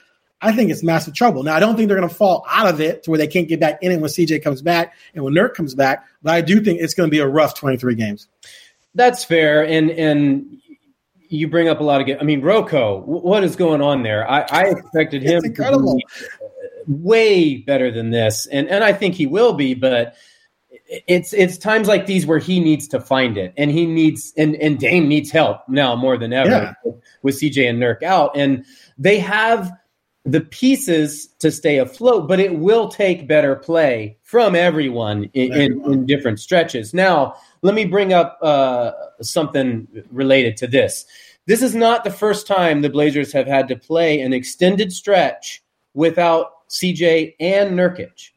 I 0.44 0.52
think 0.52 0.70
it's 0.70 0.84
massive 0.84 1.14
trouble. 1.14 1.44
Now, 1.44 1.56
I 1.56 1.60
don't 1.60 1.76
think 1.76 1.88
they're 1.88 1.98
going 1.98 2.10
to 2.10 2.16
fall 2.16 2.46
out 2.50 2.68
of 2.68 2.82
it 2.82 3.04
to 3.04 3.10
where 3.10 3.18
they 3.18 3.28
can't 3.28 3.48
get 3.48 3.60
back 3.60 3.80
in 3.82 3.92
it 3.92 4.00
when 4.00 4.10
CJ 4.10 4.44
comes 4.44 4.62
back 4.62 4.96
and 5.16 5.24
when 5.24 5.34
Nurk 5.34 5.54
comes 5.54 5.74
back, 5.74 6.06
but 6.22 6.34
I 6.34 6.42
do 6.42 6.62
think 6.62 6.82
it's 6.82 6.94
going 6.94 7.10
to 7.10 7.12
be 7.12 7.20
a 7.20 7.28
rough 7.28 7.56
23 7.56 7.96
games. 7.96 8.28
That's 8.94 9.24
fair. 9.24 9.66
And, 9.66 9.90
and, 9.92 10.60
you 11.30 11.48
bring 11.48 11.68
up 11.68 11.80
a 11.80 11.84
lot 11.84 12.00
of. 12.00 12.22
I 12.22 12.24
mean, 12.24 12.44
RoCo, 12.44 13.04
what 13.06 13.44
is 13.44 13.56
going 13.56 13.82
on 13.82 14.04
there? 14.04 14.30
I, 14.30 14.42
I 14.42 14.64
expected 14.66 15.24
him 15.24 15.44
incredible. 15.44 16.00
way 16.88 17.58
better 17.58 17.92
than 17.92 18.12
this, 18.12 18.46
and 18.46 18.68
and 18.68 18.84
I 18.84 18.94
think 18.94 19.16
he 19.16 19.26
will 19.26 19.54
be. 19.54 19.74
But 19.74 20.16
it's 21.08 21.34
it's 21.34 21.58
times 21.58 21.88
like 21.88 22.06
these 22.06 22.26
where 22.26 22.38
he 22.38 22.60
needs 22.60 22.88
to 22.90 23.00
find 23.00 23.38
it, 23.38 23.54
and 23.58 23.72
he 23.72 23.88
needs 23.88 24.32
and 24.38 24.56
and 24.58 24.80
Dame 24.80 25.08
needs 25.08 25.32
help 25.32 25.68
now 25.68 25.96
more 25.96 26.18
than 26.18 26.34
ever 26.34 26.50
yeah. 26.50 26.74
with, 26.84 26.96
with 27.24 27.42
CJ 27.42 27.68
and 27.68 27.82
Nurk 27.82 28.04
out, 28.04 28.38
and 28.38 28.64
they 28.98 29.18
have 29.20 29.72
the 30.26 30.42
pieces 30.42 31.28
to 31.40 31.52
stay 31.52 31.80
afloat, 31.80 32.28
but 32.28 32.40
it 32.40 32.58
will 32.58 32.88
take 32.88 33.28
better 33.28 33.56
play 33.56 34.18
from 34.24 34.56
everyone 34.56 35.26
in, 35.34 35.54
in, 35.54 35.92
in 35.92 36.06
different 36.06 36.40
stretches. 36.40 36.94
Now, 36.94 37.36
let 37.62 37.76
me 37.76 37.84
bring 37.84 38.14
up 38.14 38.40
uh, 38.42 38.92
something 39.22 39.88
related 40.12 40.56
to 40.58 40.68
this. 40.68 41.06
This 41.46 41.62
is 41.62 41.76
not 41.76 42.06
the 42.06 42.12
first 42.12 42.48
time 42.48 42.82
the 42.82 42.90
Blazers 42.90 43.34
have 43.34 43.48
had 43.48 43.68
to 43.68 43.76
play 43.76 44.22
an 44.22 44.32
extended 44.32 44.94
stretch 44.94 45.62
without 45.94 46.70
CJ 46.70 47.36
and 47.42 47.72
Nurkic. 47.72 48.30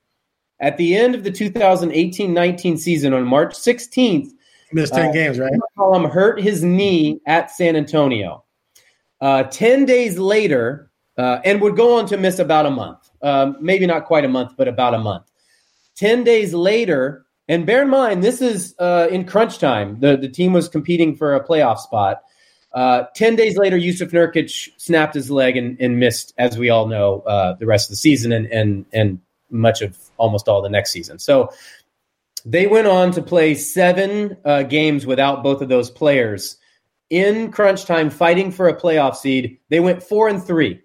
At 0.58 0.76
the 0.78 0.96
end 0.96 1.14
of 1.14 1.22
the 1.22 1.30
2018-19 1.30 2.78
season 2.78 3.12
on 3.12 3.24
March 3.24 3.54
16th, 3.54 4.30
missed 4.72 4.94
10 4.94 5.06
uh, 5.06 5.12
games, 5.12 5.38
right? 5.38 5.52
McCollum 5.52 6.10
hurt 6.10 6.40
his 6.40 6.64
knee 6.64 7.20
at 7.26 7.50
San 7.50 7.76
Antonio. 7.76 8.42
Uh, 9.20 9.44
10 9.44 9.84
days 9.84 10.18
later, 10.18 10.90
uh, 11.18 11.40
and 11.44 11.60
would 11.60 11.76
go 11.76 11.98
on 11.98 12.06
to 12.06 12.16
miss 12.16 12.38
about 12.38 12.66
a 12.66 12.70
month. 12.70 13.10
Um, 13.22 13.56
maybe 13.60 13.86
not 13.86 14.04
quite 14.04 14.24
a 14.24 14.28
month, 14.28 14.52
but 14.56 14.68
about 14.68 14.94
a 14.94 14.98
month. 14.98 15.24
10 15.96 16.24
days 16.24 16.52
later, 16.52 17.24
and 17.48 17.64
bear 17.64 17.82
in 17.82 17.88
mind, 17.88 18.22
this 18.22 18.40
is 18.40 18.74
uh, 18.78 19.08
in 19.10 19.24
crunch 19.24 19.58
time. 19.58 20.00
The, 20.00 20.16
the 20.16 20.28
team 20.28 20.52
was 20.52 20.68
competing 20.68 21.16
for 21.16 21.34
a 21.34 21.44
playoff 21.44 21.78
spot. 21.78 22.22
Uh, 22.72 23.04
10 23.14 23.36
days 23.36 23.56
later, 23.56 23.78
Jusuf 23.78 24.10
Nurkic 24.10 24.68
snapped 24.76 25.14
his 25.14 25.30
leg 25.30 25.56
and, 25.56 25.80
and 25.80 25.98
missed, 25.98 26.34
as 26.36 26.58
we 26.58 26.68
all 26.68 26.86
know, 26.86 27.20
uh, 27.20 27.54
the 27.54 27.66
rest 27.66 27.88
of 27.88 27.92
the 27.92 27.96
season 27.96 28.32
and, 28.32 28.46
and, 28.48 28.84
and 28.92 29.20
much 29.50 29.80
of 29.80 29.96
almost 30.18 30.48
all 30.48 30.60
the 30.60 30.68
next 30.68 30.92
season. 30.92 31.18
So 31.18 31.50
they 32.44 32.66
went 32.66 32.86
on 32.86 33.12
to 33.12 33.22
play 33.22 33.54
seven 33.54 34.36
uh, 34.44 34.64
games 34.64 35.06
without 35.06 35.42
both 35.42 35.62
of 35.62 35.68
those 35.68 35.90
players. 35.90 36.56
In 37.08 37.50
crunch 37.52 37.86
time, 37.86 38.10
fighting 38.10 38.50
for 38.50 38.68
a 38.68 38.78
playoff 38.78 39.16
seed, 39.16 39.58
they 39.70 39.80
went 39.80 40.02
four 40.02 40.28
and 40.28 40.42
three 40.42 40.82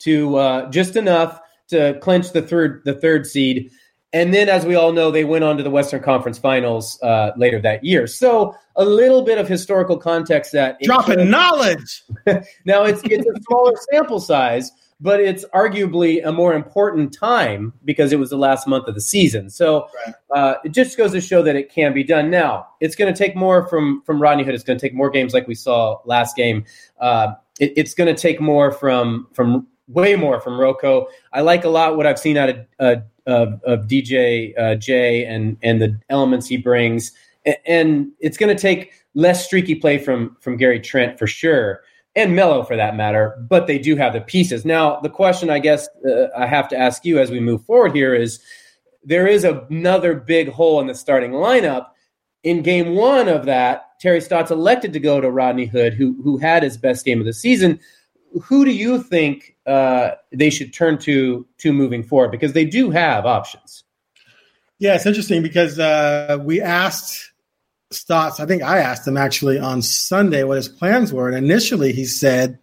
to 0.00 0.36
uh, 0.36 0.70
just 0.70 0.96
enough 0.96 1.40
to 1.68 1.98
clinch 2.00 2.32
the 2.32 2.42
third 2.42 2.82
the 2.84 2.94
third 2.94 3.26
seed. 3.26 3.70
And 4.12 4.32
then, 4.32 4.48
as 4.48 4.64
we 4.64 4.74
all 4.76 4.92
know, 4.92 5.10
they 5.10 5.24
went 5.24 5.44
on 5.44 5.56
to 5.58 5.62
the 5.62 5.70
Western 5.70 6.02
Conference 6.02 6.38
Finals 6.38 6.98
uh, 7.02 7.32
later 7.36 7.60
that 7.60 7.84
year. 7.84 8.06
So, 8.06 8.56
a 8.76 8.84
little 8.84 9.22
bit 9.22 9.36
of 9.36 9.48
historical 9.48 9.96
context 9.98 10.52
that 10.52 10.80
dropping 10.80 11.28
knowledge. 11.28 12.02
now, 12.64 12.84
it's 12.84 13.02
it's 13.04 13.26
a 13.26 13.42
smaller 13.46 13.74
sample 13.90 14.20
size, 14.20 14.70
but 15.00 15.20
it's 15.20 15.44
arguably 15.46 16.24
a 16.24 16.32
more 16.32 16.54
important 16.54 17.12
time 17.12 17.74
because 17.84 18.12
it 18.12 18.18
was 18.18 18.30
the 18.30 18.38
last 18.38 18.66
month 18.66 18.86
of 18.86 18.94
the 18.94 19.00
season. 19.00 19.50
So, 19.50 19.88
uh, 20.34 20.54
it 20.64 20.70
just 20.70 20.96
goes 20.96 21.12
to 21.12 21.20
show 21.20 21.42
that 21.42 21.56
it 21.56 21.70
can 21.70 21.92
be 21.92 22.04
done. 22.04 22.30
Now, 22.30 22.68
it's 22.80 22.94
going 22.94 23.12
to 23.12 23.18
take 23.18 23.36
more 23.36 23.68
from 23.68 24.02
from 24.06 24.22
Rodney 24.22 24.44
Hood. 24.44 24.54
It's 24.54 24.64
going 24.64 24.78
to 24.78 24.86
take 24.86 24.94
more 24.94 25.10
games 25.10 25.34
like 25.34 25.48
we 25.48 25.56
saw 25.56 25.98
last 26.06 26.36
game. 26.36 26.64
Uh, 27.00 27.32
it, 27.58 27.74
it's 27.76 27.92
going 27.92 28.14
to 28.14 28.18
take 28.18 28.40
more 28.40 28.70
from 28.70 29.26
from 29.34 29.66
way 29.88 30.16
more 30.16 30.40
from 30.40 30.54
RoCo. 30.54 31.06
I 31.32 31.40
like 31.42 31.64
a 31.64 31.68
lot 31.68 31.96
what 31.96 32.06
I've 32.06 32.18
seen 32.18 32.36
out 32.36 32.48
of 32.48 32.58
uh, 32.78 32.96
of, 33.26 33.60
of, 33.64 33.86
DJ 33.86 34.56
uh, 34.58 34.76
J 34.76 35.24
and 35.24 35.56
and 35.62 35.80
the 35.80 35.98
elements 36.08 36.46
he 36.46 36.56
brings, 36.56 37.12
and, 37.66 38.12
it's 38.20 38.36
going 38.36 38.54
to 38.54 38.60
take 38.60 38.92
less 39.14 39.44
streaky 39.44 39.74
play 39.74 39.98
from 39.98 40.36
from 40.40 40.56
Gary 40.56 40.80
Trent 40.80 41.18
for 41.18 41.26
sure, 41.26 41.82
and 42.14 42.36
Melo 42.36 42.62
for 42.62 42.76
that 42.76 42.96
matter. 42.96 43.36
But 43.48 43.66
they 43.66 43.78
do 43.78 43.96
have 43.96 44.12
the 44.12 44.20
pieces. 44.20 44.64
Now, 44.64 45.00
the 45.00 45.10
question 45.10 45.50
I 45.50 45.58
guess 45.58 45.88
uh, 46.08 46.26
I 46.36 46.46
have 46.46 46.68
to 46.68 46.76
ask 46.76 47.04
you 47.04 47.18
as 47.18 47.30
we 47.30 47.40
move 47.40 47.64
forward 47.64 47.94
here 47.94 48.14
is: 48.14 48.40
there 49.04 49.26
is 49.26 49.44
another 49.44 50.14
big 50.14 50.50
hole 50.50 50.80
in 50.80 50.86
the 50.86 50.94
starting 50.94 51.32
lineup. 51.32 51.88
In 52.42 52.62
game 52.62 52.94
one 52.94 53.26
of 53.26 53.44
that, 53.46 53.98
Terry 54.00 54.20
Stotts 54.20 54.52
elected 54.52 54.92
to 54.92 55.00
go 55.00 55.20
to 55.20 55.30
Rodney 55.30 55.66
Hood, 55.66 55.94
who 55.94 56.20
who 56.22 56.36
had 56.38 56.62
his 56.62 56.76
best 56.76 57.04
game 57.04 57.18
of 57.18 57.26
the 57.26 57.32
season 57.32 57.80
who 58.42 58.64
do 58.64 58.70
you 58.70 59.02
think 59.02 59.56
uh, 59.66 60.12
they 60.32 60.50
should 60.50 60.72
turn 60.72 60.98
to 60.98 61.46
to 61.58 61.72
moving 61.72 62.02
forward? 62.02 62.30
Because 62.30 62.52
they 62.52 62.64
do 62.64 62.90
have 62.90 63.26
options. 63.26 63.84
Yeah, 64.78 64.94
it's 64.94 65.06
interesting 65.06 65.42
because 65.42 65.78
uh, 65.78 66.38
we 66.42 66.60
asked 66.60 67.32
Stotts. 67.90 68.40
I 68.40 68.46
think 68.46 68.62
I 68.62 68.78
asked 68.78 69.06
him 69.06 69.16
actually 69.16 69.58
on 69.58 69.80
Sunday 69.80 70.44
what 70.44 70.56
his 70.56 70.68
plans 70.68 71.12
were, 71.12 71.28
and 71.28 71.36
initially 71.36 71.92
he 71.92 72.04
said 72.04 72.58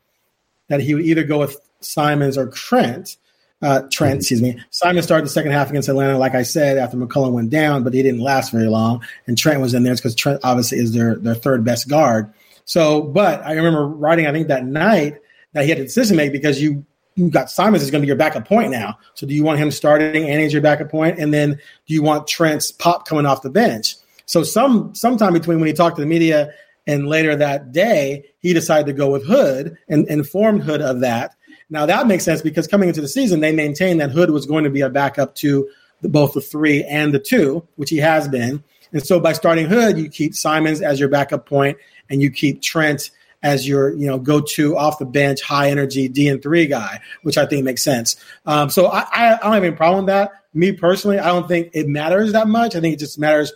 that 0.69 0.79
he 0.79 0.93
would 0.93 1.05
either 1.05 1.23
go 1.23 1.39
with 1.39 1.59
Simons 1.79 2.37
or 2.37 2.47
Trent. 2.47 3.17
Uh, 3.61 3.83
Trent, 3.89 4.17
excuse 4.17 4.41
me. 4.41 4.59
Simon 4.71 5.01
started 5.01 5.25
the 5.25 5.29
second 5.29 5.53
half 5.53 5.69
against 5.69 5.87
Atlanta, 5.87 6.17
like 6.17 6.35
I 6.35 6.43
said, 6.43 6.77
after 6.77 6.97
McCollum 6.97 7.31
went 7.31 7.49
down, 7.49 7.83
but 7.83 7.93
he 7.93 8.03
didn't 8.03 8.19
last 8.19 8.51
very 8.51 8.67
long. 8.67 9.01
And 9.25 9.37
Trent 9.37 9.61
was 9.61 9.73
in 9.73 9.83
there 9.83 9.95
because 9.95 10.15
Trent 10.15 10.41
obviously 10.43 10.79
is 10.79 10.93
their 10.93 11.15
their 11.15 11.35
third 11.35 11.63
best 11.63 11.87
guard. 11.87 12.31
So, 12.65 13.01
but 13.01 13.43
I 13.45 13.53
remember 13.53 13.87
writing, 13.87 14.27
I 14.27 14.31
think 14.31 14.49
that 14.49 14.65
night 14.65 15.19
that 15.53 15.63
he 15.63 15.69
had 15.69 15.79
a 15.79 15.83
decision 15.83 16.17
to 16.17 16.23
make 16.23 16.31
because 16.31 16.61
you 16.61 16.85
you 17.15 17.29
got 17.29 17.49
Simons 17.49 17.83
is 17.83 17.91
going 17.91 18.01
to 18.01 18.05
be 18.05 18.07
your 18.07 18.15
backup 18.15 18.47
point 18.47 18.71
now. 18.71 18.97
So 19.13 19.27
do 19.27 19.33
you 19.33 19.43
want 19.43 19.59
him 19.59 19.69
starting 19.71 20.27
and 20.27 20.41
as 20.41 20.51
your 20.51 20.61
backup 20.61 20.89
point, 20.89 21.19
and 21.19 21.33
then 21.33 21.59
do 21.87 21.93
you 21.93 22.01
want 22.01 22.27
Trent's 22.27 22.71
pop 22.71 23.07
coming 23.07 23.25
off 23.25 23.43
the 23.43 23.49
bench? 23.49 23.95
So 24.25 24.43
some 24.43 24.95
sometime 24.95 25.33
between 25.33 25.59
when 25.59 25.67
he 25.67 25.73
talked 25.73 25.95
to 25.97 26.01
the 26.01 26.07
media 26.07 26.51
and 26.87 27.07
later 27.07 27.35
that 27.35 27.71
day, 27.71 28.25
he 28.39 28.53
decided 28.53 28.87
to 28.87 28.93
go 28.93 29.09
with 29.09 29.25
Hood 29.25 29.77
and 29.87 30.07
informed 30.07 30.63
Hood 30.63 30.81
of 30.81 31.01
that. 31.01 31.35
Now 31.69 31.85
that 31.85 32.07
makes 32.07 32.23
sense 32.23 32.41
because 32.41 32.67
coming 32.67 32.89
into 32.89 33.01
the 33.01 33.07
season, 33.07 33.39
they 33.39 33.51
maintained 33.51 34.01
that 34.01 34.11
Hood 34.11 34.31
was 34.31 34.45
going 34.45 34.63
to 34.63 34.69
be 34.69 34.81
a 34.81 34.89
backup 34.89 35.35
to 35.35 35.69
the, 36.01 36.09
both 36.09 36.33
the 36.33 36.41
three 36.41 36.83
and 36.83 37.13
the 37.13 37.19
two, 37.19 37.65
which 37.75 37.89
he 37.89 37.97
has 37.97 38.27
been. 38.27 38.63
And 38.91 39.05
so 39.05 39.19
by 39.19 39.33
starting 39.33 39.65
Hood, 39.65 39.97
you 39.97 40.09
keep 40.09 40.35
Simons 40.35 40.81
as 40.81 40.99
your 40.99 41.09
backup 41.09 41.45
point 41.47 41.77
and 42.09 42.21
you 42.21 42.29
keep 42.29 42.61
Trent 42.61 43.11
as 43.43 43.67
your 43.67 43.93
you 43.93 44.07
know 44.07 44.17
go 44.17 44.41
to 44.41 44.77
off 44.77 44.97
the 44.97 45.05
bench 45.05 45.41
high 45.41 45.69
energy 45.69 46.07
D 46.07 46.27
and 46.27 46.41
three 46.41 46.65
guy, 46.65 47.01
which 47.21 47.37
I 47.37 47.45
think 47.45 47.65
makes 47.65 47.83
sense. 47.83 48.15
Um, 48.45 48.69
so 48.69 48.87
I, 48.87 49.01
I, 49.11 49.33
I 49.35 49.37
don't 49.43 49.53
have 49.53 49.63
any 49.63 49.75
problem 49.75 50.05
with 50.05 50.13
that. 50.13 50.31
Me 50.53 50.71
personally, 50.71 51.19
I 51.19 51.27
don't 51.27 51.47
think 51.47 51.69
it 51.73 51.87
matters 51.87 52.31
that 52.31 52.47
much. 52.47 52.75
I 52.75 52.79
think 52.79 52.95
it 52.95 52.99
just 52.99 53.19
matters 53.19 53.53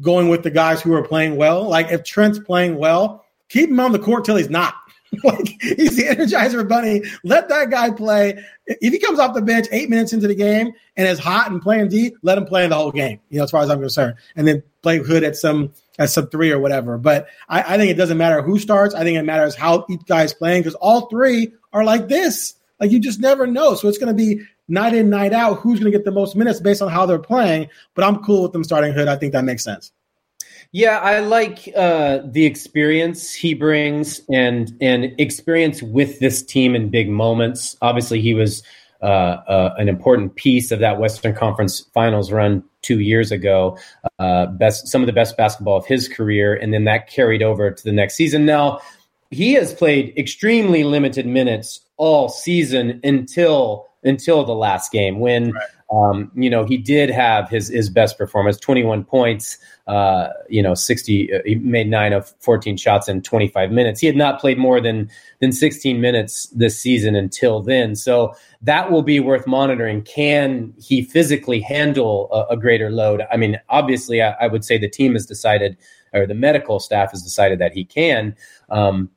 going 0.00 0.28
with 0.28 0.42
the 0.42 0.50
guys 0.50 0.80
who 0.80 0.94
are 0.94 1.02
playing 1.02 1.36
well. 1.36 1.68
Like 1.68 1.90
if 1.90 2.04
Trent's 2.04 2.38
playing 2.38 2.76
well, 2.76 3.24
keep 3.48 3.70
him 3.70 3.80
on 3.80 3.92
the 3.92 3.98
court 3.98 4.24
till 4.24 4.36
he's 4.36 4.50
not. 4.50 4.74
like 5.24 5.48
he's 5.60 5.96
the 5.96 6.04
energizer 6.04 6.68
bunny. 6.68 7.02
Let 7.24 7.48
that 7.48 7.70
guy 7.70 7.90
play. 7.90 8.44
If 8.66 8.92
he 8.92 8.98
comes 8.98 9.18
off 9.18 9.34
the 9.34 9.42
bench 9.42 9.66
eight 9.72 9.90
minutes 9.90 10.12
into 10.12 10.28
the 10.28 10.34
game 10.34 10.72
and 10.96 11.08
is 11.08 11.18
hot 11.18 11.50
and 11.50 11.60
playing 11.60 11.88
D, 11.88 12.14
let 12.22 12.38
him 12.38 12.44
play 12.44 12.66
the 12.68 12.76
whole 12.76 12.92
game. 12.92 13.20
You 13.28 13.38
know, 13.38 13.44
as 13.44 13.50
far 13.50 13.62
as 13.62 13.70
I'm 13.70 13.80
concerned, 13.80 14.14
and 14.36 14.46
then 14.46 14.62
play 14.82 14.98
Hood 14.98 15.24
at 15.24 15.36
some 15.36 15.72
at 15.98 16.10
sub 16.10 16.30
three 16.30 16.50
or 16.52 16.60
whatever. 16.60 16.96
But 16.96 17.28
I, 17.48 17.74
I, 17.74 17.76
think 17.76 17.90
it 17.90 17.96
doesn't 17.96 18.18
matter 18.18 18.40
who 18.40 18.58
starts. 18.58 18.94
I 18.94 19.02
think 19.02 19.18
it 19.18 19.22
matters 19.22 19.54
how 19.54 19.84
each 19.90 20.04
guy's 20.06 20.32
playing 20.32 20.62
because 20.62 20.76
all 20.76 21.08
three 21.08 21.52
are 21.72 21.84
like 21.84 22.08
this. 22.08 22.54
Like 22.78 22.90
you 22.90 23.00
just 23.00 23.20
never 23.20 23.46
know. 23.46 23.74
So 23.74 23.88
it's 23.88 23.98
going 23.98 24.14
to 24.14 24.14
be 24.14 24.42
night 24.68 24.94
in, 24.94 25.10
night 25.10 25.32
out. 25.32 25.58
Who's 25.58 25.78
going 25.80 25.90
to 25.90 25.96
get 25.96 26.04
the 26.04 26.12
most 26.12 26.36
minutes 26.36 26.60
based 26.60 26.80
on 26.80 26.88
how 26.88 27.04
they're 27.04 27.18
playing? 27.18 27.68
But 27.94 28.04
I'm 28.04 28.22
cool 28.22 28.44
with 28.44 28.52
them 28.52 28.64
starting 28.64 28.92
Hood. 28.92 29.08
I 29.08 29.16
think 29.16 29.32
that 29.32 29.44
makes 29.44 29.64
sense. 29.64 29.92
Yeah, 30.72 30.98
I 30.98 31.18
like 31.18 31.68
uh, 31.76 32.20
the 32.24 32.46
experience 32.46 33.34
he 33.34 33.54
brings 33.54 34.20
and 34.32 34.72
and 34.80 35.12
experience 35.18 35.82
with 35.82 36.20
this 36.20 36.44
team 36.44 36.76
in 36.76 36.90
big 36.90 37.08
moments. 37.08 37.76
Obviously, 37.82 38.20
he 38.20 38.34
was 38.34 38.62
uh, 39.02 39.04
uh, 39.04 39.74
an 39.78 39.88
important 39.88 40.36
piece 40.36 40.70
of 40.70 40.78
that 40.78 41.00
Western 41.00 41.34
Conference 41.34 41.80
Finals 41.92 42.30
run 42.30 42.62
two 42.82 43.00
years 43.00 43.32
ago. 43.32 43.76
Uh, 44.20 44.46
best 44.46 44.86
some 44.86 45.02
of 45.02 45.06
the 45.06 45.12
best 45.12 45.36
basketball 45.36 45.76
of 45.76 45.86
his 45.86 46.06
career, 46.06 46.54
and 46.54 46.72
then 46.72 46.84
that 46.84 47.08
carried 47.08 47.42
over 47.42 47.72
to 47.72 47.82
the 47.82 47.92
next 47.92 48.14
season. 48.14 48.46
Now 48.46 48.78
he 49.30 49.54
has 49.54 49.74
played 49.74 50.12
extremely 50.16 50.84
limited 50.84 51.26
minutes 51.26 51.80
all 51.96 52.28
season 52.28 53.00
until 53.02 53.89
until 54.02 54.44
the 54.44 54.54
last 54.54 54.92
game 54.92 55.20
when 55.20 55.52
right. 55.52 55.68
um, 55.92 56.30
you 56.34 56.48
know 56.48 56.64
he 56.64 56.76
did 56.76 57.10
have 57.10 57.48
his 57.48 57.68
his 57.68 57.90
best 57.90 58.16
performance, 58.18 58.58
21 58.58 59.04
points. 59.04 59.58
Uh, 59.90 60.28
you 60.48 60.62
know, 60.62 60.72
60. 60.72 61.34
Uh, 61.34 61.38
he 61.44 61.56
made 61.56 61.88
nine 61.88 62.12
of 62.12 62.32
14 62.38 62.76
shots 62.76 63.08
in 63.08 63.20
25 63.22 63.72
minutes. 63.72 63.98
He 63.98 64.06
had 64.06 64.14
not 64.14 64.38
played 64.38 64.56
more 64.56 64.80
than 64.80 65.10
than 65.40 65.50
16 65.50 66.00
minutes 66.00 66.46
this 66.54 66.78
season 66.78 67.16
until 67.16 67.60
then. 67.60 67.96
So 67.96 68.32
that 68.62 68.92
will 68.92 69.02
be 69.02 69.18
worth 69.18 69.48
monitoring. 69.48 70.02
Can 70.02 70.72
he 70.80 71.02
physically 71.02 71.58
handle 71.58 72.28
a, 72.30 72.54
a 72.54 72.56
greater 72.56 72.88
load? 72.88 73.22
I 73.32 73.36
mean, 73.36 73.58
obviously, 73.68 74.22
I, 74.22 74.30
I, 74.40 74.46
would 74.46 74.64
say 74.64 74.78
the 74.78 74.88
team 74.88 75.14
has 75.14 75.26
decided, 75.26 75.76
or 76.12 76.24
the 76.24 76.34
medical 76.34 76.78
staff 76.78 77.10
has 77.10 77.22
decided 77.22 77.58
that 77.58 77.72
he 77.72 77.84
can. 77.84 78.36
Um, 78.68 79.10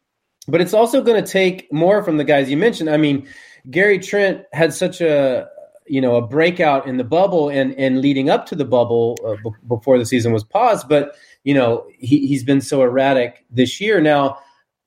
but 0.47 0.59
it's 0.59 0.73
also 0.73 1.03
going 1.03 1.23
to 1.23 1.31
take 1.31 1.71
more 1.71 2.03
from 2.03 2.17
the 2.17 2.23
guys 2.23 2.49
you 2.49 2.57
mentioned. 2.57 2.89
I 2.89 2.97
mean, 2.97 3.27
Gary 3.69 3.99
Trent 3.99 4.43
had 4.51 4.73
such 4.73 5.01
a 5.01 5.49
you 5.85 6.01
know 6.01 6.15
a 6.15 6.21
breakout 6.21 6.87
in 6.87 6.97
the 6.97 7.03
bubble 7.03 7.49
and 7.49 7.77
and 7.77 8.01
leading 8.01 8.29
up 8.29 8.45
to 8.47 8.55
the 8.55 8.65
bubble 8.65 9.17
uh, 9.25 9.35
b- 9.43 9.55
before 9.67 9.97
the 9.97 10.05
season 10.05 10.33
was 10.33 10.43
paused, 10.43 10.87
but 10.87 11.15
you 11.43 11.53
know 11.53 11.85
he, 11.97 12.27
he's 12.27 12.43
been 12.43 12.61
so 12.61 12.81
erratic 12.81 13.45
this 13.49 13.79
year. 13.81 14.01
Now, 14.01 14.39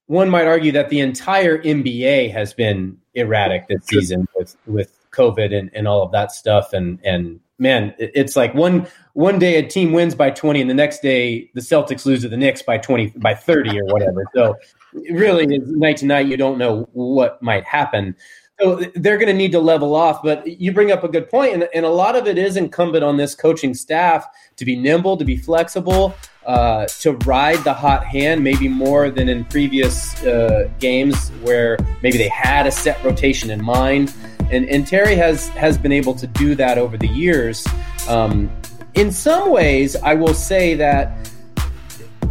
one 0.07 0.31
might 0.31 0.47
argue 0.47 0.73
that 0.73 0.89
the 0.89 1.01
entire 1.01 1.59
NBA 1.59 2.33
has 2.33 2.55
been 2.55 2.99
erratic 3.15 3.69
this 3.69 3.85
season 3.87 4.27
with 4.35 4.57
with 4.67 4.97
COVID 5.11 5.57
and, 5.57 5.71
and 5.75 5.89
all 5.89 6.03
of 6.03 6.13
that 6.13 6.33
stuff. 6.33 6.73
And 6.73 7.01
and 7.05 7.41
man, 7.59 7.95
it's 7.99 8.37
like 8.37 8.55
one 8.55 8.87
one 9.15 9.39
day 9.39 9.57
a 9.57 9.67
team 9.67 9.93
wins 9.93 10.15
by 10.15 10.31
twenty, 10.31 10.61
and 10.61 10.71
the 10.71 10.75
next 10.75 11.01
day 11.01 11.51
the 11.55 11.61
Celtics 11.61 12.07
lose 12.07 12.23
to 12.23 12.29
the 12.29 12.37
Knicks 12.37 12.63
by 12.63 12.79
twenty 12.79 13.09
by 13.17 13.35
thirty 13.35 13.81
or 13.81 13.87
whatever. 13.87 14.25
So 14.35 14.57
really, 15.11 15.47
night 15.47 15.97
to 15.99 16.07
night, 16.07 16.27
you 16.27 16.37
don't 16.37 16.59
know 16.59 16.89
what 16.93 17.43
might 17.43 17.65
happen. 17.65 18.15
So 18.59 18.77
they're 18.95 19.19
going 19.19 19.29
to 19.29 19.35
need 19.35 19.53
to 19.53 19.61
level 19.61 19.95
off. 19.95 20.23
But 20.23 20.47
you 20.47 20.73
bring 20.73 20.91
up 20.91 21.05
a 21.05 21.09
good 21.09 21.29
point, 21.29 21.53
and, 21.55 21.69
and 21.75 21.85
a 21.85 21.91
lot 21.91 22.17
of 22.17 22.27
it 22.27 22.39
is 22.39 22.57
incumbent 22.57 23.05
on 23.05 23.17
this 23.17 23.35
coaching 23.35 23.75
staff 23.75 24.27
to 24.57 24.65
be 24.65 24.77
nimble, 24.77 25.17
to 25.19 25.25
be 25.25 25.37
flexible, 25.37 26.15
uh, 26.47 26.87
to 27.01 27.13
ride 27.27 27.59
the 27.65 27.75
hot 27.75 28.05
hand, 28.05 28.43
maybe 28.43 28.69
more 28.69 29.11
than 29.11 29.29
in 29.29 29.45
previous 29.45 30.23
uh, 30.25 30.71
games 30.79 31.31
where 31.43 31.77
maybe 32.03 32.17
they 32.17 32.29
had 32.29 32.67
a 32.67 32.71
set 32.71 33.03
rotation 33.05 33.51
in 33.51 33.63
mind. 33.63 34.15
And, 34.51 34.67
and 34.69 34.87
Terry 34.87 35.17
has 35.17 35.49
has 35.49 35.77
been 35.77 35.93
able 35.93 36.15
to 36.15 36.27
do 36.27 36.55
that 36.55 36.79
over 36.79 36.97
the 36.97 37.09
years. 37.09 37.67
Um, 38.09 38.51
in 38.95 39.11
some 39.13 39.51
ways, 39.51 39.97
I 39.97 40.15
will 40.15 40.35
say 40.35 40.75
that 40.77 41.31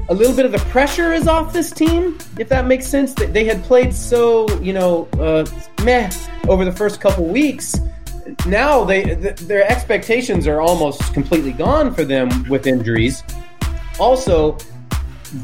a 0.10 0.14
little 0.14 0.36
bit 0.36 0.46
of 0.46 0.52
the 0.52 0.60
pressure 0.70 1.14
is 1.14 1.28
off 1.28 1.52
this 1.52 1.72
team, 1.72 2.18
if 2.38 2.48
that 2.50 2.68
makes 2.68 2.86
sense. 2.88 3.14
That 3.16 3.34
they 3.34 3.46
had 3.46 3.64
played 3.64 3.94
so, 3.94 4.48
you 4.60 4.74
know, 4.74 5.08
uh, 5.20 5.46
meh 5.84 6.12
over 6.48 6.64
the 6.64 6.72
first 6.72 7.02
couple 7.02 7.26
weeks. 7.26 7.76
Now 8.46 8.84
they 8.84 9.04
th- 9.04 9.38
their 9.38 9.70
expectations 9.70 10.48
are 10.48 10.62
almost 10.62 11.14
completely 11.14 11.52
gone 11.52 11.94
for 11.94 12.04
them 12.04 12.48
with 12.50 12.68
injuries. 12.68 13.24
Also, 14.00 14.58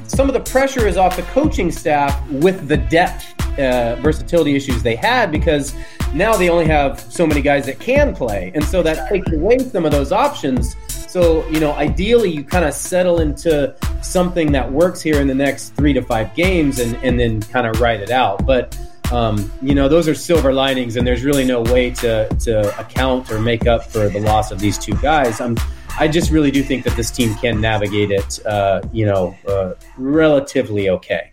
some 0.08 0.27
of 0.27 0.34
the 0.34 0.51
pressure 0.51 0.88
is 0.88 0.97
off 0.97 1.15
the 1.15 1.23
coaching 1.23 1.71
staff 1.71 2.27
with 2.30 2.67
the 2.67 2.77
depth 2.77 3.34
uh, 3.60 3.95
versatility 4.01 4.56
issues 4.56 4.82
they 4.82 4.95
had 4.95 5.32
because 5.32 5.73
now 6.13 6.36
they 6.36 6.49
only 6.49 6.65
have 6.65 6.99
so 6.99 7.25
many 7.25 7.41
guys 7.41 7.65
that 7.65 7.80
can 7.80 8.15
play, 8.15 8.51
and 8.56 8.63
so 8.63 8.84
that 8.84 9.10
takes 9.10 9.32
away 9.32 9.60
some 9.60 9.86
of 9.86 9.91
those 9.91 10.12
options. 10.12 10.75
So, 10.88 11.45
you 11.49 11.60
know, 11.60 11.73
ideally 11.73 12.32
you 12.32 12.43
kind 12.43 12.63
of 12.63 12.73
settle 12.73 13.19
into 13.19 13.75
something 14.01 14.54
that 14.54 14.71
works 14.71 15.01
here 15.01 15.19
in 15.19 15.27
the 15.27 15.36
next 15.36 15.75
three 15.75 15.91
to 15.93 16.01
five 16.01 16.34
games 16.36 16.80
and, 16.80 16.95
and 17.04 17.19
then 17.19 17.41
kind 17.41 17.67
of 17.67 17.82
write 17.82 17.99
it 17.99 18.12
out. 18.12 18.45
But, 18.45 18.77
um, 19.12 19.51
you 19.62 19.75
know, 19.75 19.89
those 19.89 20.08
are 20.08 20.15
silver 20.15 20.54
linings, 20.54 20.95
and 20.95 21.06
there's 21.06 21.23
really 21.23 21.43
no 21.43 21.62
way 21.63 21.91
to, 21.91 22.30
to 22.30 22.80
account 22.80 23.30
or 23.30 23.39
make 23.39 23.67
up 23.67 23.86
for 23.86 24.08
the 24.08 24.21
loss 24.21 24.51
of 24.51 24.60
these 24.60 24.77
two 24.77 24.95
guys. 24.95 25.41
I'm, 25.41 25.58
I 25.99 26.08
just 26.08 26.32
really 26.32 26.51
do 26.51 26.63
think 26.63 26.84
that 26.86 26.95
this 26.95 27.12
team 27.12 27.36
can 27.36 27.62
navigate 27.62 28.12
it, 28.12 28.43
uh, 28.45 28.82
you 28.91 29.06
know, 29.06 29.36
uh, 29.47 29.73
relatively 29.97 30.89
okay. 30.89 31.32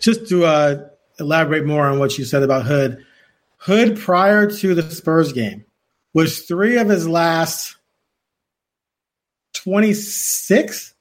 Just 0.00 0.28
to 0.28 0.44
uh, 0.44 0.88
elaborate 1.18 1.66
more 1.66 1.86
on 1.86 1.98
what 1.98 2.18
you 2.18 2.24
said 2.24 2.42
about 2.42 2.64
Hood, 2.64 3.04
Hood 3.58 3.98
prior 3.98 4.50
to 4.50 4.74
the 4.74 4.82
Spurs 4.90 5.32
game 5.32 5.64
was 6.12 6.42
three 6.42 6.78
of 6.78 6.88
his 6.88 7.08
last 7.08 7.76
26, 9.54 10.94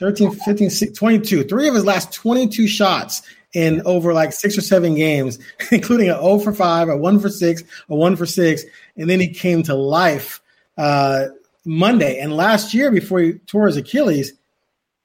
13, 0.00 0.30
15, 0.32 0.70
16, 0.70 0.94
22. 0.94 1.44
Three 1.44 1.68
of 1.68 1.74
his 1.74 1.84
last 1.84 2.12
22 2.12 2.66
shots 2.66 3.22
in 3.54 3.82
over 3.84 4.12
like 4.12 4.32
six 4.32 4.58
or 4.58 4.62
seven 4.62 4.94
games, 4.94 5.38
including 5.72 6.10
a 6.10 6.14
0 6.14 6.38
for 6.40 6.52
5, 6.52 6.88
a 6.88 6.96
1 6.96 7.20
for 7.20 7.28
6, 7.28 7.64
a 7.88 7.94
1 7.94 8.16
for 8.16 8.26
6. 8.26 8.64
And 8.96 9.08
then 9.08 9.20
he 9.20 9.28
came 9.28 9.62
to 9.64 9.74
life 9.74 10.40
uh, 10.76 11.26
Monday. 11.64 12.18
And 12.18 12.36
last 12.36 12.74
year, 12.74 12.90
before 12.90 13.20
he 13.20 13.34
tore 13.34 13.66
his 13.66 13.76
Achilles, 13.76 14.32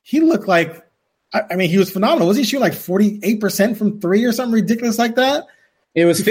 he 0.01 0.21
looked 0.21 0.47
like, 0.47 0.85
I, 1.33 1.55
mean, 1.55 1.69
he 1.69 1.77
was 1.77 1.91
phenomenal. 1.91 2.27
Was 2.27 2.37
he 2.37 2.43
shooting 2.43 2.61
like 2.61 2.73
48% 2.73 3.77
from 3.77 4.01
three 4.01 4.23
or 4.25 4.31
something 4.31 4.53
ridiculous 4.53 4.97
like 4.97 5.15
that? 5.15 5.45
It 5.95 6.05
was 6.05 6.23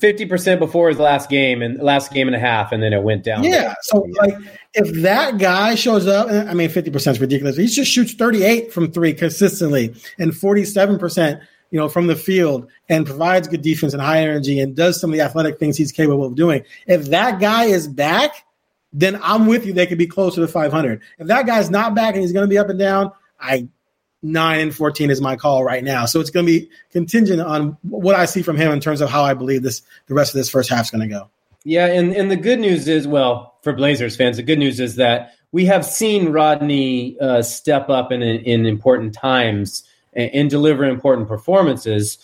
fifty 0.00 0.24
percent 0.24 0.60
before 0.60 0.88
his 0.88 1.00
last 1.00 1.28
game 1.28 1.62
and 1.62 1.80
last 1.80 2.12
game 2.12 2.28
and 2.28 2.36
a 2.36 2.38
half, 2.38 2.70
and 2.70 2.80
then 2.80 2.92
it 2.92 3.02
went 3.02 3.24
down. 3.24 3.42
Yeah, 3.42 3.74
so 3.82 4.06
like 4.20 4.36
if 4.72 5.02
that 5.02 5.38
guy 5.38 5.74
shows 5.74 6.06
up, 6.06 6.28
I 6.28 6.54
mean, 6.54 6.68
fifty 6.70 6.92
percent 6.92 7.16
is 7.16 7.20
ridiculous. 7.20 7.56
He 7.56 7.66
just 7.66 7.90
shoots 7.90 8.14
thirty 8.14 8.44
eight 8.44 8.72
from 8.72 8.92
three 8.92 9.12
consistently 9.12 9.94
and 10.18 10.34
forty 10.34 10.64
seven 10.64 10.96
percent, 10.96 11.40
you 11.72 11.78
know, 11.78 11.88
from 11.88 12.06
the 12.06 12.14
field, 12.14 12.70
and 12.88 13.04
provides 13.04 13.48
good 13.48 13.62
defense 13.62 13.94
and 13.94 14.00
high 14.00 14.20
energy, 14.20 14.60
and 14.60 14.76
does 14.76 15.00
some 15.00 15.10
of 15.10 15.16
the 15.16 15.22
athletic 15.22 15.58
things 15.58 15.76
he's 15.76 15.90
capable 15.90 16.24
of 16.24 16.36
doing. 16.36 16.62
If 16.86 17.06
that 17.06 17.40
guy 17.40 17.64
is 17.64 17.88
back, 17.88 18.46
then 18.94 19.20
I'm 19.22 19.46
with 19.46 19.66
you. 19.66 19.74
They 19.74 19.86
could 19.86 19.98
be 19.98 20.06
closer 20.06 20.40
to 20.40 20.48
five 20.48 20.72
hundred. 20.72 21.02
If 21.18 21.26
that 21.26 21.46
guy's 21.46 21.68
not 21.68 21.94
back 21.94 22.14
and 22.14 22.22
he's 22.22 22.32
going 22.32 22.44
to 22.44 22.48
be 22.48 22.56
up 22.56 22.70
and 22.70 22.78
down, 22.78 23.12
I 23.38 23.68
nine 24.24 24.60
and 24.60 24.74
14 24.74 25.10
is 25.10 25.20
my 25.20 25.36
call 25.36 25.62
right 25.62 25.84
now. 25.84 26.06
So 26.06 26.18
it's 26.18 26.30
going 26.30 26.46
to 26.46 26.60
be 26.60 26.70
contingent 26.90 27.42
on 27.42 27.76
what 27.82 28.16
I 28.16 28.24
see 28.24 28.42
from 28.42 28.56
him 28.56 28.72
in 28.72 28.80
terms 28.80 29.02
of 29.02 29.10
how 29.10 29.22
I 29.22 29.34
believe 29.34 29.62
this, 29.62 29.82
the 30.06 30.14
rest 30.14 30.34
of 30.34 30.38
this 30.38 30.48
first 30.48 30.70
half 30.70 30.86
is 30.86 30.90
going 30.90 31.06
to 31.06 31.14
go. 31.14 31.28
Yeah. 31.62 31.86
And, 31.86 32.12
and 32.14 32.30
the 32.30 32.36
good 32.36 32.58
news 32.58 32.88
is, 32.88 33.06
well, 33.06 33.54
for 33.62 33.74
Blazers 33.74 34.16
fans, 34.16 34.38
the 34.38 34.42
good 34.42 34.58
news 34.58 34.80
is 34.80 34.96
that 34.96 35.34
we 35.52 35.66
have 35.66 35.84
seen 35.84 36.32
Rodney 36.32 37.18
uh, 37.20 37.42
step 37.42 37.90
up 37.90 38.10
in, 38.10 38.22
in 38.22 38.66
important 38.66 39.14
times 39.14 39.84
and, 40.14 40.30
and 40.32 40.50
deliver 40.50 40.84
important 40.84 41.28
performances. 41.28 42.18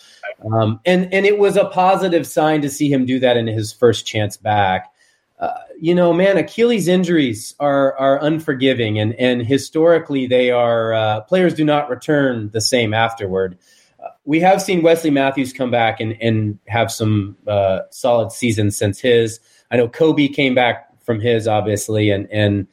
Um, 0.51 0.79
and, 0.85 1.13
and 1.13 1.25
it 1.25 1.37
was 1.37 1.55
a 1.55 1.65
positive 1.65 2.25
sign 2.25 2.63
to 2.63 2.69
see 2.69 2.91
him 2.91 3.05
do 3.05 3.19
that 3.19 3.37
in 3.37 3.45
his 3.45 3.71
first 3.71 4.07
chance 4.07 4.37
back. 4.37 4.90
Uh, 5.41 5.57
you 5.79 5.95
know, 5.95 6.13
man, 6.13 6.37
Achilles 6.37 6.87
injuries 6.87 7.55
are 7.59 7.97
are 7.97 8.23
unforgiving, 8.23 8.99
and 8.99 9.15
and 9.15 9.41
historically 9.45 10.27
they 10.27 10.51
are 10.51 10.93
uh, 10.93 11.21
players 11.21 11.55
do 11.55 11.65
not 11.65 11.89
return 11.89 12.51
the 12.53 12.61
same 12.61 12.93
afterward. 12.93 13.57
Uh, 14.01 14.09
we 14.23 14.39
have 14.39 14.61
seen 14.61 14.83
Wesley 14.83 15.09
Matthews 15.09 15.51
come 15.51 15.71
back 15.71 15.99
and 15.99 16.15
and 16.21 16.59
have 16.67 16.91
some 16.91 17.35
uh, 17.47 17.79
solid 17.89 18.31
seasons 18.31 18.77
since 18.77 18.99
his. 18.99 19.39
I 19.71 19.77
know 19.77 19.87
Kobe 19.87 20.27
came 20.27 20.53
back 20.53 20.87
from 21.03 21.19
his 21.19 21.47
obviously, 21.47 22.11
and 22.11 22.31
and 22.31 22.67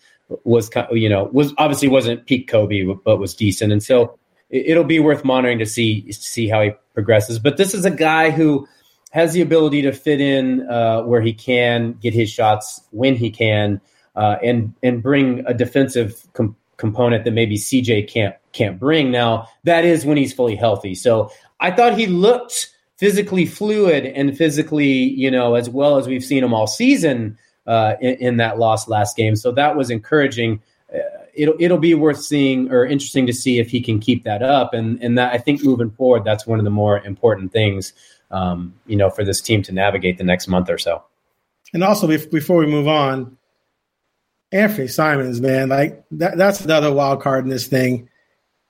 was 0.45 0.71
you 0.93 1.09
know 1.09 1.25
was 1.33 1.55
obviously 1.57 1.89
wasn't 1.89 2.27
peak 2.27 2.49
Kobe, 2.49 2.85
but 3.03 3.17
was 3.17 3.35
decent, 3.35 3.73
and 3.73 3.83
so 3.83 4.19
it'll 4.51 4.85
be 4.85 5.01
worth 5.01 5.25
monitoring 5.25 5.59
to 5.59 5.67
see 5.67 6.13
see 6.13 6.49
how 6.49 6.63
he 6.63 6.73
progresses. 6.93 7.39
But 7.39 7.57
this 7.57 7.73
is 7.73 7.87
a 7.87 7.91
guy 7.91 8.31
who 8.31 8.69
has 9.11 9.33
the 9.33 9.41
ability 9.41 9.83
to 9.83 9.93
fit 9.93 10.21
in 10.21 10.69
uh, 10.69 11.03
where 11.03 11.21
he 11.21 11.33
can, 11.33 11.93
get 11.95 12.13
his 12.13 12.31
shots 12.31 12.83
when 12.91 13.17
he 13.17 13.31
can, 13.31 13.81
uh, 14.17 14.37
and 14.43 14.75
and 14.83 15.03
bring 15.03 15.45
a 15.47 15.55
defensive 15.55 16.27
com- 16.33 16.57
component 16.77 17.25
that 17.25 17.33
maybe 17.33 17.57
CJ 17.57 18.09
can't 18.09 18.35
can't 18.53 18.79
bring. 18.79 19.11
Now 19.11 19.49
that 19.65 19.85
is 19.85 20.05
when 20.05 20.17
he's 20.17 20.33
fully 20.33 20.57
healthy. 20.57 20.95
So 20.95 21.31
I 21.61 21.71
thought 21.71 21.99
he 21.99 22.07
looked 22.07 22.75
physically 22.97 23.47
fluid 23.47 24.05
and 24.07 24.37
physically, 24.37 24.87
you 24.87 25.31
know, 25.31 25.55
as 25.55 25.71
well 25.71 25.99
as 25.99 26.07
we've 26.07 26.25
seen 26.25 26.43
him 26.43 26.53
all 26.53 26.67
season 26.67 27.39
uh, 27.67 27.95
in, 28.01 28.15
in, 28.17 28.37
that 28.39 28.59
lost 28.59 28.89
last 28.89 29.17
game. 29.17 29.37
So 29.37 29.53
that 29.53 29.77
was 29.77 29.91
encouraging. 29.91 30.61
Uh, 30.93 30.99
it'll 31.35 31.55
it'll 31.61 31.79
be 31.79 31.95
worth 31.95 32.21
seeing 32.21 32.73
or 32.73 32.85
interesting 32.85 33.27
to 33.27 33.33
see 33.33 33.59
if 33.59 33.71
he 33.71 33.81
can 33.81 34.01
keep 34.01 34.25
that 34.25 34.43
up. 34.43 34.75
And 34.75 35.03
and 35.03 35.17
that 35.17 35.33
I 35.33 35.39
think 35.39 35.63
moving 35.63 35.91
forward, 35.91 36.25
that's 36.25 36.47
one 36.47 36.59
of 36.59 36.65
the 36.65 36.71
more 36.71 36.99
important 37.01 37.53
things 37.53 37.93
um, 38.31 38.75
you 38.87 38.97
know, 38.97 39.11
for 39.11 39.25
this 39.25 39.41
team 39.41 39.63
to 39.63 39.73
navigate 39.73 40.19
the 40.19 40.25
next 40.25 40.49
month 40.49 40.71
or 40.71 40.79
so. 40.79 41.03
And 41.73 41.85
also, 41.85 42.07
before 42.07 42.59
we 42.59 42.67
move 42.67 42.89
on, 42.89 43.37
Anthony 44.53 44.89
Simons, 44.89 45.41
man, 45.41 45.69
like 45.69 46.03
that, 46.13 46.39
that's 46.39 46.61
another 46.63 46.93
wild 46.93 47.21
card 47.21 47.45
in 47.45 47.51
this 47.51 47.67
thing. 47.67 48.09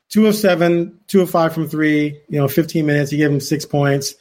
Two 0.09 0.27
of 0.27 0.35
seven, 0.35 0.99
two 1.07 1.21
of 1.21 1.31
five 1.31 1.53
from 1.53 1.69
three. 1.69 2.21
You 2.29 2.41
know, 2.41 2.49
fifteen 2.49 2.87
minutes. 2.87 3.13
You 3.13 3.19
give 3.19 3.31
him 3.31 3.41
six 3.41 3.65
points. 3.65 4.15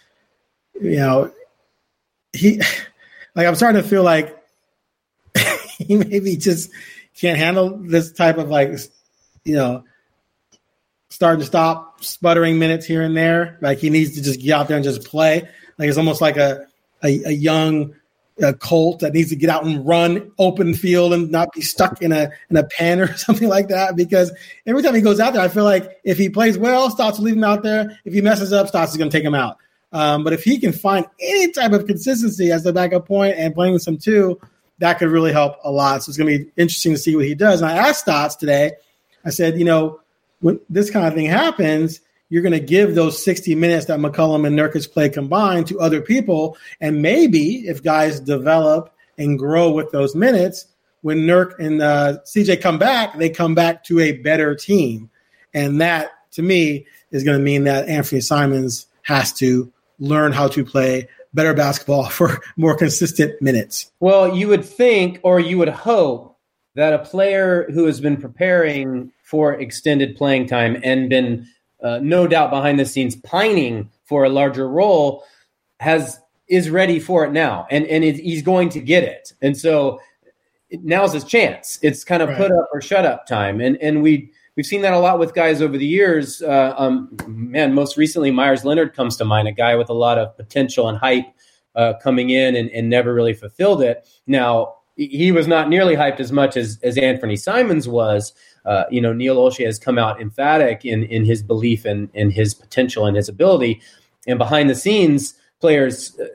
You 0.79 0.97
know, 0.97 1.31
he 2.33 2.57
like 3.35 3.47
I'm 3.47 3.55
starting 3.55 3.81
to 3.81 3.87
feel 3.87 4.03
like 4.03 4.37
he 5.77 5.95
maybe 5.95 6.37
just 6.37 6.69
can't 7.15 7.37
handle 7.37 7.77
this 7.77 8.11
type 8.11 8.37
of 8.37 8.49
like 8.49 8.71
you 9.43 9.55
know 9.55 9.83
starting 11.09 11.39
to 11.39 11.45
stop, 11.45 12.03
sputtering 12.03 12.59
minutes 12.59 12.85
here 12.85 13.01
and 13.01 13.15
there. 13.15 13.57
Like 13.61 13.79
he 13.79 13.89
needs 13.89 14.15
to 14.15 14.21
just 14.21 14.41
get 14.41 14.51
out 14.51 14.67
there 14.67 14.77
and 14.77 14.83
just 14.83 15.07
play. 15.07 15.47
Like 15.77 15.89
it's 15.89 15.97
almost 15.97 16.21
like 16.21 16.37
a 16.37 16.67
a, 17.03 17.23
a 17.25 17.31
young 17.31 17.93
a 18.39 18.53
colt 18.53 18.99
that 18.99 19.13
needs 19.13 19.29
to 19.29 19.35
get 19.35 19.49
out 19.49 19.65
and 19.65 19.85
run 19.85 20.31
open 20.37 20.73
field 20.73 21.11
and 21.11 21.31
not 21.31 21.51
be 21.53 21.61
stuck 21.61 22.01
in 22.01 22.11
a 22.11 22.29
in 22.49 22.57
a 22.57 22.63
pen 22.63 22.99
or 23.01 23.15
something 23.17 23.49
like 23.49 23.69
that. 23.69 23.95
Because 23.95 24.31
every 24.65 24.81
time 24.83 24.95
he 24.95 25.01
goes 25.01 25.19
out 25.19 25.33
there, 25.33 25.41
I 25.41 25.47
feel 25.47 25.63
like 25.63 25.99
if 26.03 26.17
he 26.17 26.29
plays 26.29 26.57
well, 26.57 26.89
Stotts 26.89 27.17
will 27.17 27.25
leave 27.25 27.35
him 27.35 27.43
out 27.43 27.63
there. 27.63 27.99
If 28.05 28.13
he 28.13 28.21
messes 28.21 28.53
up, 28.53 28.67
Stotts 28.67 28.91
is 28.91 28.97
going 28.97 29.09
to 29.09 29.17
take 29.17 29.25
him 29.25 29.35
out. 29.35 29.57
Um, 29.93 30.23
but 30.23 30.33
if 30.33 30.43
he 30.43 30.59
can 30.59 30.73
find 30.73 31.05
any 31.19 31.51
type 31.51 31.71
of 31.71 31.87
consistency 31.87 32.51
as 32.51 32.63
the 32.63 32.73
backup 32.73 33.07
point 33.07 33.37
and 33.37 33.55
playing 33.55 33.73
with 33.73 33.81
some 33.81 33.97
two, 33.97 34.39
that 34.79 34.99
could 34.99 35.09
really 35.09 35.31
help 35.31 35.55
a 35.63 35.71
lot. 35.71 36.03
So 36.03 36.09
it's 36.09 36.17
going 36.17 36.31
to 36.31 36.45
be 36.45 36.51
interesting 36.57 36.91
to 36.91 36.97
see 36.97 37.15
what 37.15 37.25
he 37.25 37.35
does. 37.35 37.61
And 37.61 37.71
I 37.71 37.77
asked 37.77 38.01
Stotts 38.01 38.35
today. 38.35 38.73
I 39.25 39.29
said, 39.29 39.57
you 39.57 39.65
know, 39.65 40.01
when 40.39 40.59
this 40.69 40.89
kind 40.89 41.07
of 41.07 41.13
thing 41.13 41.25
happens, 41.25 42.01
you're 42.29 42.41
going 42.41 42.53
to 42.53 42.59
give 42.59 42.95
those 42.95 43.23
60 43.23 43.55
minutes 43.55 43.85
that 43.85 43.99
McCollum 43.99 44.45
and 44.45 44.57
Nurkic 44.57 44.91
play 44.91 45.09
combined 45.09 45.67
to 45.67 45.79
other 45.79 46.01
people. 46.01 46.57
And 46.81 47.01
maybe 47.01 47.67
if 47.67 47.83
guys 47.83 48.19
develop 48.19 48.93
and 49.17 49.39
grow 49.39 49.71
with 49.71 49.91
those 49.91 50.15
minutes, 50.15 50.67
when 51.01 51.19
Nurk 51.19 51.57
and 51.59 51.81
uh, 51.81 52.17
CJ 52.25 52.61
come 52.61 52.77
back, 52.77 53.17
they 53.17 53.29
come 53.29 53.55
back 53.55 53.83
to 53.85 53.99
a 53.99 54.11
better 54.13 54.55
team. 54.55 55.09
And 55.53 55.79
that, 55.79 56.11
to 56.31 56.41
me, 56.41 56.85
is 57.11 57.23
going 57.23 57.37
to 57.37 57.43
mean 57.43 57.63
that 57.63 57.87
Anthony 57.87 58.21
Simons 58.21 58.87
has 59.03 59.31
to 59.33 59.71
learn 59.99 60.33
how 60.33 60.47
to 60.49 60.65
play 60.65 61.07
better 61.33 61.53
basketball 61.53 62.05
for 62.09 62.41
more 62.57 62.75
consistent 62.75 63.41
minutes. 63.41 63.91
Well, 63.99 64.35
you 64.35 64.49
would 64.49 64.65
think 64.65 65.19
or 65.23 65.39
you 65.39 65.57
would 65.57 65.69
hope 65.69 66.37
that 66.75 66.93
a 66.93 66.99
player 66.99 67.67
who 67.71 67.85
has 67.85 67.99
been 67.99 68.17
preparing 68.17 69.11
for 69.27 69.53
extended 69.55 70.15
playing 70.15 70.47
time 70.47 70.79
and 70.83 71.09
been 71.09 71.45
uh, 71.83 71.99
no 72.01 72.27
doubt 72.27 72.49
behind 72.49 72.79
the 72.79 72.85
scenes 72.85 73.15
pining 73.17 73.89
for 74.05 74.23
a 74.23 74.29
larger 74.29 74.69
role 74.69 75.23
has 75.81 76.17
is 76.47 76.69
ready 76.69 76.97
for 76.97 77.25
it 77.25 77.33
now. 77.33 77.67
And 77.69 77.85
and 77.87 78.05
it, 78.05 78.15
he's 78.15 78.41
going 78.41 78.69
to 78.69 78.79
get 78.79 79.03
it. 79.03 79.33
And 79.41 79.57
so 79.57 79.99
now's 80.71 81.11
his 81.11 81.25
chance. 81.25 81.77
It's 81.81 82.05
kind 82.05 82.23
of 82.23 82.29
right. 82.29 82.37
put 82.37 82.51
up 82.51 82.69
or 82.71 82.81
shut 82.81 83.05
up 83.05 83.27
time. 83.27 83.59
And 83.59 83.77
and 83.81 84.01
we 84.01 84.31
we've 84.55 84.65
seen 84.65 84.81
that 84.83 84.93
a 84.93 84.99
lot 84.99 85.19
with 85.19 85.33
guys 85.33 85.61
over 85.61 85.77
the 85.77 85.85
years. 85.85 86.41
Uh, 86.41 86.73
um, 86.77 87.09
man 87.27 87.73
most 87.73 87.97
recently 87.97 88.31
Meyers 88.31 88.63
Leonard 88.63 88.95
comes 88.95 89.17
to 89.17 89.25
mind 89.25 89.49
a 89.49 89.51
guy 89.51 89.75
with 89.75 89.89
a 89.89 89.93
lot 89.93 90.17
of 90.17 90.37
potential 90.37 90.87
and 90.87 90.97
hype 90.97 91.25
uh, 91.75 91.93
coming 92.01 92.29
in 92.29 92.55
and, 92.55 92.69
and 92.71 92.89
never 92.89 93.13
really 93.13 93.33
fulfilled 93.33 93.81
it. 93.81 94.07
Now 94.25 94.75
he 94.97 95.31
was 95.31 95.47
not 95.47 95.69
nearly 95.69 95.95
hyped 95.95 96.19
as 96.19 96.31
much 96.31 96.57
as 96.57 96.79
as 96.81 96.97
anthony 96.97 97.35
simons 97.35 97.87
was 97.87 98.33
uh, 98.67 98.83
you 98.91 98.99
know, 98.99 99.13
Neil 99.13 99.37
Olshey 99.37 99.65
has 99.65 99.79
come 99.79 99.97
out 99.97 100.21
emphatic 100.21 100.83
in 100.85 101.03
in 101.05 101.23
his 101.23 101.41
belief 101.41 101.85
in 101.85 102.09
in 102.13 102.29
his 102.29 102.53
potential 102.53 103.05
and 103.05 103.15
his 103.15 103.29
ability, 103.29 103.81
and 104.27 104.37
behind 104.37 104.69
the 104.69 104.75
scenes, 104.75 105.33
players 105.61 106.19
uh, 106.19 106.25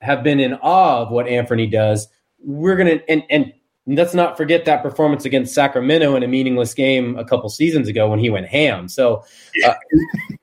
have 0.00 0.24
been 0.24 0.40
in 0.40 0.54
awe 0.54 1.02
of 1.02 1.10
what 1.10 1.28
Anthony 1.28 1.66
does. 1.66 2.08
We're 2.42 2.76
gonna 2.76 3.00
and 3.08 3.22
and 3.28 3.52
let's 3.86 4.14
not 4.14 4.36
forget 4.36 4.64
that 4.64 4.82
performance 4.82 5.26
against 5.26 5.54
Sacramento 5.54 6.16
in 6.16 6.22
a 6.22 6.28
meaningless 6.28 6.72
game 6.72 7.18
a 7.18 7.24
couple 7.24 7.50
seasons 7.50 7.86
ago 7.86 8.08
when 8.08 8.18
he 8.18 8.30
went 8.30 8.46
ham. 8.46 8.88
So 8.88 9.22
uh, 9.66 9.74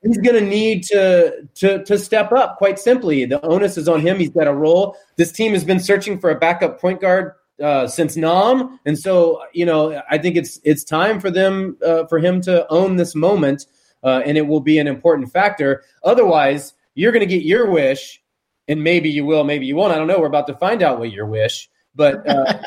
he's 0.03 0.19
going 0.19 0.39
to 0.39 0.47
need 0.47 0.83
to 0.83 1.47
to 1.55 1.83
to 1.83 1.97
step 1.97 2.31
up. 2.31 2.57
Quite 2.57 2.77
simply, 2.77 3.25
the 3.25 3.43
onus 3.43 3.77
is 3.77 3.87
on 3.87 4.01
him. 4.01 4.19
He's 4.19 4.29
got 4.29 4.47
a 4.47 4.53
role. 4.53 4.95
This 5.17 5.31
team 5.31 5.53
has 5.53 5.63
been 5.63 5.79
searching 5.79 6.19
for 6.19 6.29
a 6.29 6.35
backup 6.35 6.79
point 6.79 7.01
guard 7.01 7.33
uh, 7.61 7.87
since 7.87 8.15
Nam, 8.15 8.79
and 8.85 8.97
so 8.97 9.41
you 9.53 9.65
know 9.65 10.01
I 10.09 10.17
think 10.17 10.35
it's 10.35 10.59
it's 10.63 10.83
time 10.83 11.19
for 11.19 11.29
them 11.29 11.77
uh, 11.85 12.05
for 12.07 12.19
him 12.19 12.41
to 12.41 12.67
own 12.71 12.95
this 12.95 13.15
moment, 13.15 13.65
uh, 14.03 14.21
and 14.25 14.37
it 14.37 14.47
will 14.47 14.61
be 14.61 14.77
an 14.79 14.87
important 14.87 15.31
factor. 15.31 15.83
Otherwise, 16.03 16.73
you're 16.95 17.11
going 17.11 17.27
to 17.27 17.33
get 17.33 17.43
your 17.43 17.69
wish, 17.69 18.21
and 18.67 18.83
maybe 18.83 19.09
you 19.09 19.25
will, 19.25 19.43
maybe 19.43 19.65
you 19.65 19.75
won't. 19.75 19.93
I 19.93 19.97
don't 19.97 20.07
know. 20.07 20.19
We're 20.19 20.27
about 20.27 20.47
to 20.47 20.55
find 20.55 20.81
out 20.81 20.99
what 20.99 21.11
your 21.11 21.25
wish, 21.25 21.69
but 21.95 22.27
uh, 22.27 22.59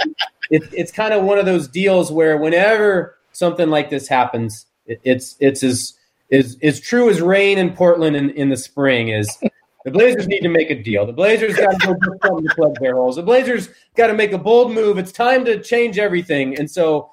it, 0.50 0.62
it's 0.72 0.92
kind 0.92 1.14
of 1.14 1.24
one 1.24 1.38
of 1.38 1.46
those 1.46 1.68
deals 1.68 2.10
where 2.10 2.36
whenever 2.36 3.16
something 3.32 3.70
like 3.70 3.90
this 3.90 4.08
happens, 4.08 4.66
it, 4.86 5.00
it's 5.04 5.36
it's 5.40 5.62
as 5.62 5.94
is 6.30 6.56
as 6.62 6.80
true 6.80 7.10
as 7.10 7.20
rain 7.20 7.58
in 7.58 7.74
Portland 7.74 8.16
in, 8.16 8.30
in 8.30 8.48
the 8.48 8.56
spring 8.56 9.08
is 9.08 9.38
the 9.84 9.90
Blazers 9.90 10.26
need 10.26 10.40
to 10.40 10.48
make 10.48 10.70
a 10.70 10.82
deal. 10.82 11.06
The 11.06 11.12
Blazers 11.12 11.56
got 11.56 11.78
to 11.78 11.86
go 11.86 11.96
something 12.24 12.48
to 12.48 12.54
plug 12.54 12.76
their 12.80 12.94
holes. 12.94 13.16
The 13.16 13.22
Blazers 13.22 13.68
got 13.96 14.08
to 14.08 14.14
make 14.14 14.32
a 14.32 14.38
bold 14.38 14.72
move. 14.72 14.98
It's 14.98 15.12
time 15.12 15.44
to 15.44 15.62
change 15.62 15.98
everything. 15.98 16.58
And 16.58 16.70
so, 16.70 17.10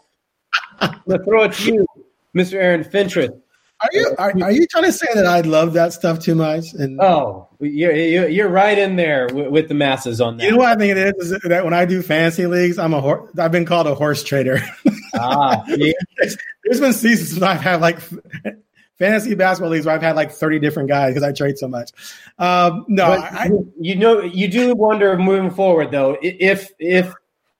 gonna 0.79 1.23
throw 1.23 1.43
it 1.43 1.53
to 1.53 1.73
you, 1.73 1.86
Mr. 2.36 2.53
Aaron 2.53 2.84
Fentress. 2.84 3.31
Are 3.81 3.89
you 3.93 4.15
are, 4.19 4.34
are 4.43 4.51
you 4.51 4.67
trying 4.67 4.84
to 4.84 4.93
say 4.93 5.07
that 5.15 5.25
I 5.25 5.41
love 5.41 5.73
that 5.73 5.91
stuff 5.91 6.19
too 6.19 6.36
much? 6.36 6.73
And 6.73 7.01
oh, 7.01 7.49
you're 7.60 8.27
you're 8.29 8.47
right 8.47 8.77
in 8.77 8.95
there 8.95 9.27
with, 9.34 9.47
with 9.47 9.67
the 9.69 9.73
masses 9.73 10.21
on 10.21 10.38
that. 10.38 10.43
You 10.43 10.51
know 10.51 10.57
what 10.57 10.67
I 10.67 10.75
think 10.75 10.95
it 10.95 11.15
is, 11.17 11.31
is 11.31 11.41
that 11.43 11.63
when 11.65 11.73
I 11.73 11.86
do 11.86 12.03
fantasy 12.03 12.45
leagues, 12.45 12.77
I'm 12.77 12.93
a 12.93 13.01
horse. 13.01 13.31
I've 13.39 13.51
been 13.51 13.65
called 13.65 13.88
a 13.88 13.95
horse 13.95 14.23
trader. 14.23 14.62
Ah, 15.15 15.63
yeah. 15.67 15.91
there's 16.63 16.79
been 16.79 16.93
seasons 16.93 17.39
when 17.39 17.49
I've 17.49 17.60
had 17.60 17.81
like 17.81 17.99
fantasy 19.01 19.33
basketball 19.33 19.71
leagues 19.71 19.87
where 19.87 19.95
I've 19.95 20.01
had 20.03 20.15
like 20.15 20.31
30 20.31 20.59
different 20.59 20.87
guys 20.87 21.15
because 21.15 21.27
I 21.27 21.31
trade 21.31 21.57
so 21.57 21.67
much. 21.67 21.89
Um, 22.37 22.85
no, 22.87 23.05
I, 23.05 23.49
you 23.79 23.95
know, 23.95 24.21
you 24.21 24.47
do 24.47 24.75
wonder 24.75 25.17
moving 25.17 25.49
forward 25.49 25.89
though, 25.89 26.17
if, 26.21 26.71
if 26.77 27.11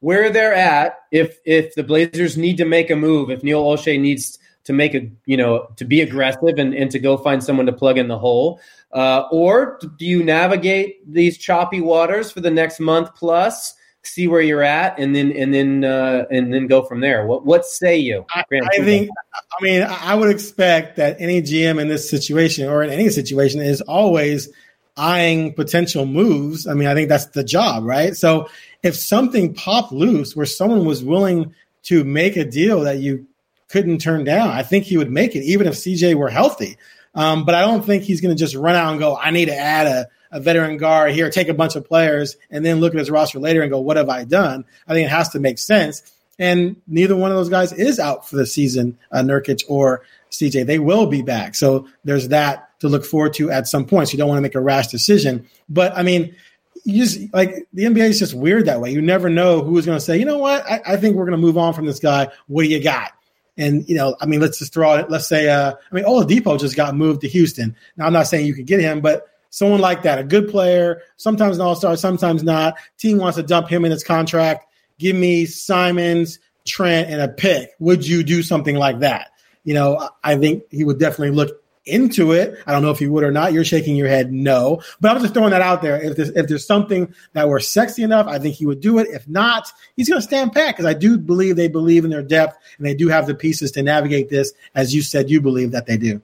where 0.01 0.30
they're 0.30 0.54
at, 0.54 0.99
if, 1.12 1.39
if 1.43 1.73
the 1.73 1.84
Blazers 1.84 2.38
need 2.38 2.58
to 2.58 2.65
make 2.65 2.91
a 2.91 2.95
move, 2.95 3.32
if 3.32 3.41
Neil 3.41 3.63
Olshey 3.63 3.99
needs 3.99 4.38
to 4.65 4.73
make 4.73 4.93
a, 4.93 5.10
you 5.25 5.36
know, 5.36 5.67
to 5.77 5.86
be 5.86 6.01
aggressive 6.01 6.60
and, 6.60 6.75
and 6.75 6.91
to 6.91 6.99
go 6.99 7.17
find 7.17 7.43
someone 7.43 7.65
to 7.65 7.73
plug 7.73 7.97
in 7.97 8.08
the 8.08 8.19
hole, 8.19 8.60
uh, 8.91 9.23
or 9.32 9.80
do 9.97 10.06
you 10.06 10.23
navigate 10.23 11.12
these 11.12 11.39
choppy 11.39 11.82
waters 11.82 12.32
for 12.32 12.41
the 12.41 12.51
next 12.51 12.80
month 12.80 13.15
plus? 13.15 13.73
See 14.04 14.28
where 14.28 14.42
you're 14.42 14.64
at, 14.64 15.00
and 15.00 15.16
then 15.16 15.32
and 15.32 15.54
then 15.54 15.84
uh, 15.84 16.26
and 16.32 16.54
then 16.54 16.68
go 16.68 16.84
from 16.84 17.02
there. 17.02 17.26
What 17.26 17.46
what 17.46 17.66
say 17.66 17.98
you? 17.98 18.26
I, 18.34 18.44
I 18.52 18.78
think. 18.80 19.10
I 19.34 19.64
mean, 19.64 19.84
I 19.84 20.16
would 20.16 20.30
expect 20.30 20.98
that 20.98 21.18
any 21.20 21.42
GM 21.42 21.80
in 21.80 21.88
this 21.88 22.10
situation 22.10 22.68
or 22.68 22.84
in 22.84 22.90
any 22.90 23.10
situation 23.10 23.62
is 23.62 23.82
always 23.82 24.50
eyeing 24.98 25.54
potential 25.54 26.06
moves. 26.06 26.68
I 26.68 26.74
mean, 26.74 26.88
I 26.88 26.94
think 26.94 27.10
that's 27.10 27.28
the 27.28 27.44
job, 27.44 27.84
right? 27.84 28.16
So 28.16 28.50
if 28.84 28.96
something 28.96 29.54
popped 29.54 29.92
loose 29.92 30.36
where 30.36 30.46
someone 30.46 30.86
was 30.86 31.04
willing 31.04 31.54
to 31.84 32.04
make 32.04 32.38
a 32.38 32.46
deal 32.46 32.82
that 32.82 33.00
you 33.00 33.28
couldn't 33.70 34.00
turn 34.00 34.24
down, 34.24 34.50
I 34.50 34.64
think 34.64 34.86
he 34.86 34.98
would 34.98 35.12
make 35.12 35.36
it, 35.36 35.44
even 35.44 35.68
if 35.68 35.76
CJ 35.76 36.16
were 36.16 36.30
healthy. 36.30 36.78
Um, 37.16 37.46
but 37.46 37.56
I 37.56 37.62
don't 37.62 37.84
think 37.84 38.04
he's 38.04 38.22
going 38.22 38.36
to 38.36 38.40
just 38.40 38.56
run 38.56 38.76
out 38.76 38.92
and 38.92 39.00
go, 39.00 39.18
I 39.18 39.32
need 39.32 39.46
to 39.46 39.56
add 39.56 39.88
a 39.88 40.08
a 40.32 40.39
veteran 40.39 40.78
guard 40.78 41.12
here, 41.12 41.30
take 41.30 41.50
a 41.50 41.54
bunch 41.54 41.76
of 41.76 41.86
players, 41.86 42.38
and 42.50 42.65
then 42.65 42.80
look 42.80 42.94
at 42.94 43.00
his 43.00 43.12
roster 43.12 43.39
later 43.39 43.62
and 43.62 43.72
go, 43.72 43.80
what 43.80 43.98
have 43.98 44.10
I 44.10 44.24
done? 44.24 44.65
I 44.88 44.94
think 44.94 45.06
it 45.06 45.12
has 45.12 45.30
to 45.30 45.39
make 45.39 45.58
sense. 45.58 46.02
And 46.39 46.78
neither 46.88 47.15
one 47.15 47.32
of 47.32 47.38
those 47.38 47.50
guys 47.50 47.72
is 47.74 48.00
out 48.00 48.28
for 48.28 48.36
the 48.36 48.46
season, 48.46 48.98
uh, 49.12 49.20
Nurkic 49.20 49.63
or 49.67 50.04
CJ. 50.32 50.65
They 50.65 50.80
will 50.80 51.06
be 51.06 51.22
back. 51.22 51.56
So 51.56 51.88
there's 52.04 52.30
that 52.30 52.80
to 52.80 52.88
look 52.88 53.06
forward 53.06 53.34
to 53.36 53.52
at 53.52 53.67
some 53.67 53.86
point. 53.86 54.10
So 54.10 54.13
you 54.13 54.17
don't 54.17 54.30
want 54.30 54.39
to 54.39 54.41
make 54.41 54.56
a 54.56 54.62
rash 54.62 54.88
decision. 54.88 55.48
But 55.70 55.96
I 55.96 56.04
mean, 56.04 56.36
you 56.84 57.04
just 57.04 57.32
like 57.34 57.54
the 57.74 57.84
NBA 57.84 58.10
is 58.10 58.20
just 58.20 58.34
weird 58.34 58.65
that 58.65 58.82
way. 58.82 58.91
You 58.91 59.02
never 59.02 59.30
know 59.30 59.62
who's 59.62 59.86
going 59.86 59.98
to 59.98 60.04
say, 60.04 60.17
you 60.17 60.26
know 60.26 60.39
what, 60.39 60.65
I, 60.70 60.82
I 60.86 60.98
think 60.98 61.15
we're 61.15 61.26
going 61.26 61.39
to 61.39 61.46
move 61.46 61.58
on 61.58 61.74
from 61.74 61.86
this 61.86 62.00
guy. 62.00 62.30
What 62.48 62.63
do 62.63 62.70
you 62.70 62.82
got? 62.82 63.12
And 63.58 63.88
you 63.88 63.96
know, 63.96 64.15
I 64.20 64.26
mean, 64.26 64.39
let's 64.39 64.58
just 64.58 64.74
throw 64.74 64.96
it. 64.96 65.12
Let's 65.12 65.28
say, 65.28 65.50
uh, 65.50 65.74
I 65.91 65.96
mean, 65.96 66.06
Oladipo 66.06 66.60
just 66.60 66.76
got 66.76 66.96
moved 66.96 67.22
to 67.22 67.28
Houston. 67.28 67.76
Now, 67.98 68.08
I'm 68.08 68.13
not 68.13 68.28
saying 68.28 68.48
you 68.48 68.56
could 68.56 68.65
get 68.65 68.80
him, 68.80 69.02
but 69.02 69.28
someone 69.52 69.80
like 69.80 70.02
that, 70.02 70.18
a 70.18 70.24
good 70.24 70.50
player, 70.50 71.04
sometimes 71.18 71.58
an 71.58 71.62
all 71.62 71.76
star, 71.76 71.96
sometimes 71.96 72.42
not. 72.42 72.76
Team 72.98 73.20
wants 73.20 73.38
to 73.38 73.44
dump 73.44 73.70
him 73.70 73.86
in 73.86 73.92
his 73.92 74.04
contract. 74.04 74.66
Give 74.98 75.16
me 75.16 75.46
Simons, 75.46 76.40
Trent, 76.66 77.10
and 77.12 77.22
a 77.22 77.28
pick. 77.28 77.70
Would 77.80 78.08
you 78.08 78.24
do 78.24 78.42
something 78.42 78.76
like 78.76 79.00
that? 79.00 79.32
You 79.64 79.76
know, 79.76 80.10
I 80.24 80.38
think 80.38 80.64
he 80.72 80.84
would 80.84 81.00
definitely 81.00 81.36
look 81.36 81.62
into 81.86 82.32
it. 82.32 82.58
I 82.66 82.72
don't 82.72 82.82
know 82.84 82.92
if 82.92 83.00
he 83.00 83.08
would 83.08 83.24
or 83.24 83.32
not. 83.32 83.54
You're 83.54 83.66
shaking 83.66 83.96
your 83.96 84.08
head 84.08 84.32
no, 84.32 84.82
but 85.00 85.12
I'm 85.12 85.22
just 85.22 85.34
throwing 85.34 85.50
that 85.52 85.62
out 85.62 85.82
there. 85.82 86.02
If 86.02 86.16
there's, 86.16 86.30
if 86.30 86.48
there's 86.48 86.66
something 86.66 87.14
that 87.34 87.50
were 87.50 87.60
sexy 87.60 88.04
enough, 88.04 88.28
I 88.28 88.40
think 88.40 88.56
he 88.56 88.66
would 88.66 88.82
do 88.82 89.00
it. 89.00 89.08
If 89.10 89.28
not, 89.28 89.72
he's 89.96 90.08
going 90.08 90.22
to 90.22 90.28
stand 90.28 90.54
pat 90.54 90.76
because 90.76 90.86
I 90.86 90.94
do 90.94 91.18
believe 91.18 91.56
they 91.56 91.68
believe 91.68 92.06
in 92.06 92.12
their 92.12 92.24
depth 92.24 92.58
and 92.78 92.86
they 92.86 92.94
do 92.94 93.08
have 93.08 93.28
the 93.28 93.36
pieces 93.36 93.72
to 93.72 93.84
navigate 93.84 94.30
this, 94.30 94.54
as 94.76 94.94
you 94.94 95.02
said, 95.02 95.30
you 95.30 95.42
believe 95.42 95.72
that 95.72 95.88
they 95.88 95.98
do. 95.98 96.22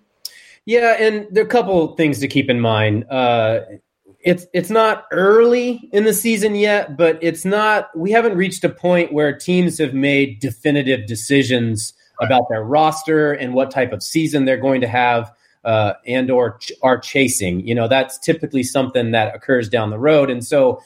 Yeah, 0.68 0.98
and 1.00 1.26
there 1.32 1.46
are 1.46 1.48
a 1.48 1.50
couple 1.50 1.96
things 1.96 2.20
to 2.20 2.28
keep 2.28 2.50
in 2.50 2.60
mind. 2.60 3.06
Uh, 3.10 3.62
it's 4.20 4.46
it's 4.54 4.70
not 4.70 5.06
early 5.14 5.90
in 5.94 6.04
the 6.04 6.14
season 6.14 6.56
yet, 6.56 6.98
but 6.98 7.18
it's 7.22 7.46
not. 7.46 7.88
We 7.96 8.12
haven't 8.12 8.36
reached 8.36 8.66
a 8.66 8.70
point 8.70 9.14
where 9.14 9.32
teams 9.32 9.78
have 9.78 9.94
made 9.94 10.42
definitive 10.42 11.08
decisions 11.08 11.94
about 12.22 12.50
their 12.50 12.66
roster 12.66 13.32
and 13.32 13.54
what 13.54 13.72
type 13.72 13.94
of 13.94 14.04
season 14.04 14.44
they're 14.44 14.58
going 14.58 14.82
to 14.82 14.90
have, 14.90 15.32
uh, 15.64 15.94
and 16.06 16.30
or 16.30 16.58
ch- 16.58 16.74
are 16.84 17.00
chasing. 17.00 17.66
You 17.66 17.74
know, 17.74 17.88
that's 17.88 18.20
typically 18.20 18.64
something 18.64 19.12
that 19.12 19.34
occurs 19.34 19.70
down 19.70 19.90
the 19.90 20.00
road, 20.00 20.30
and 20.30 20.46
so 20.46 20.82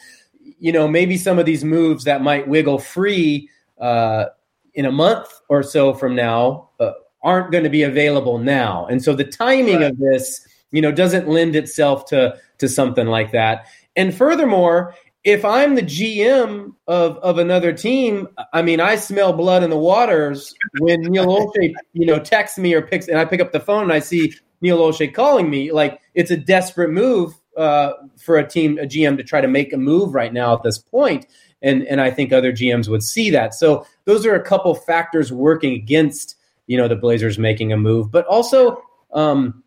you 0.60 0.72
know 0.72 0.88
maybe 0.88 1.18
some 1.18 1.40
of 1.40 1.48
these 1.48 1.64
moves 1.64 2.04
that 2.04 2.22
might 2.22 2.48
wiggle 2.48 2.78
free. 2.78 3.50
Uh, 3.80 4.26
in 4.74 4.86
a 4.86 4.92
month 4.92 5.28
or 5.50 5.64
so 5.64 5.94
from 5.94 6.16
now, 6.16 6.70
uh, 6.80 6.92
aren't 7.24 7.52
going 7.52 7.64
to 7.64 7.70
be 7.70 7.84
available 7.84 8.38
now. 8.38 8.86
And 8.88 9.04
so 9.04 9.14
the 9.14 9.24
timing 9.24 9.82
right. 9.82 9.92
of 9.92 9.98
this, 9.98 10.46
you 10.72 10.82
know, 10.82 10.92
doesn't 10.92 11.28
lend 11.28 11.56
itself 11.56 12.06
to 12.08 12.38
to 12.58 12.70
something 12.70 13.08
like 13.08 13.32
that. 13.32 13.66
And 13.96 14.16
furthermore, 14.16 14.96
if 15.24 15.46
I'm 15.46 15.76
the 15.76 15.84
GM 15.84 16.74
of 16.88 17.18
of 17.18 17.38
another 17.38 17.74
team, 17.74 18.28
I 18.54 18.62
mean, 18.62 18.80
I 18.80 18.96
smell 18.96 19.34
blood 19.34 19.64
in 19.64 19.70
the 19.70 19.78
waters 19.78 20.54
when 20.80 21.02
Neil 21.02 21.28
Olshey, 21.56 21.74
you 21.94 22.06
know, 22.06 22.20
texts 22.20 22.58
me 22.58 22.74
or 22.74 22.82
picks, 22.82 23.08
and 23.08 23.18
I 23.18 23.26
pick 23.26 23.42
up 23.42 23.52
the 23.52 23.60
phone 23.60 23.84
and 23.84 23.94
I 23.94 24.00
see 24.00 24.34
Neil 24.62 24.80
Olshey 24.80 25.14
calling 25.14 25.50
me. 25.50 25.72
Like 25.72 26.00
it's 26.16 26.32
a 26.32 26.38
desperate 26.38 26.90
move 26.90 27.34
uh, 27.58 27.94
for 28.18 28.38
a 28.38 28.48
team, 28.48 28.80
a 28.80 28.84
GM, 28.84 29.18
to 29.18 29.24
try 29.24 29.42
to 29.42 29.48
make 29.48 29.74
a 29.74 29.78
move 29.78 30.14
right 30.14 30.34
now 30.34 30.54
at 30.54 30.64
this 30.64 30.78
point. 30.78 31.22
point, 31.22 31.32
and 31.62 31.84
and 31.84 32.02
I 32.02 32.10
think 32.10 32.32
other 32.32 32.52
GMs 32.52 32.88
would 32.88 33.04
see 33.04 33.30
that. 33.32 33.54
So 33.54 33.86
those 34.06 34.26
are 34.26 34.36
a 34.36 34.44
couple 34.44 34.74
factors 34.74 35.32
working 35.32 35.74
against 35.74 36.36
you 36.72 36.78
know 36.78 36.88
the 36.88 36.96
Blazers 36.96 37.38
making 37.38 37.74
a 37.74 37.78
move, 37.78 38.10
but 38.10 38.26
also 38.28 38.82
um, 39.12 39.62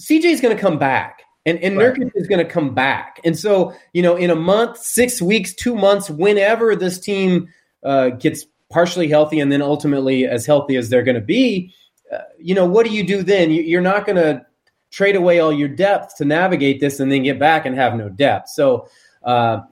CJ 0.00 0.24
is 0.26 0.40
going 0.40 0.54
to 0.54 0.60
come 0.60 0.78
back. 0.78 1.22
And, 1.44 1.58
and 1.58 1.76
right. 1.76 1.92
Nurkic 1.92 2.12
is 2.14 2.28
going 2.28 2.38
to 2.38 2.48
come 2.48 2.72
back. 2.72 3.18
And 3.24 3.36
so, 3.36 3.74
you 3.92 4.02
know, 4.02 4.14
in 4.14 4.30
a 4.30 4.36
month, 4.36 4.78
six 4.78 5.20
weeks, 5.20 5.52
two 5.52 5.74
months, 5.74 6.08
whenever 6.08 6.76
this 6.76 7.00
team 7.00 7.48
uh, 7.82 8.10
gets 8.10 8.46
partially 8.70 9.08
healthy 9.08 9.40
and 9.40 9.50
then 9.50 9.60
ultimately 9.60 10.24
as 10.24 10.46
healthy 10.46 10.76
as 10.76 10.88
they're 10.88 11.02
going 11.02 11.16
to 11.16 11.20
be, 11.20 11.74
uh, 12.12 12.18
you 12.38 12.54
know, 12.54 12.66
what 12.66 12.86
do 12.86 12.92
you 12.92 13.04
do 13.04 13.24
then? 13.24 13.50
You, 13.50 13.62
you're 13.62 13.80
not 13.80 14.06
going 14.06 14.14
to 14.14 14.46
trade 14.92 15.16
away 15.16 15.40
all 15.40 15.52
your 15.52 15.68
depth 15.68 16.18
to 16.18 16.24
navigate 16.24 16.78
this 16.78 17.00
and 17.00 17.10
then 17.10 17.24
get 17.24 17.40
back 17.40 17.66
and 17.66 17.74
have 17.74 17.96
no 17.96 18.08
depth. 18.08 18.50
So, 18.50 18.86
uh, 19.24 19.62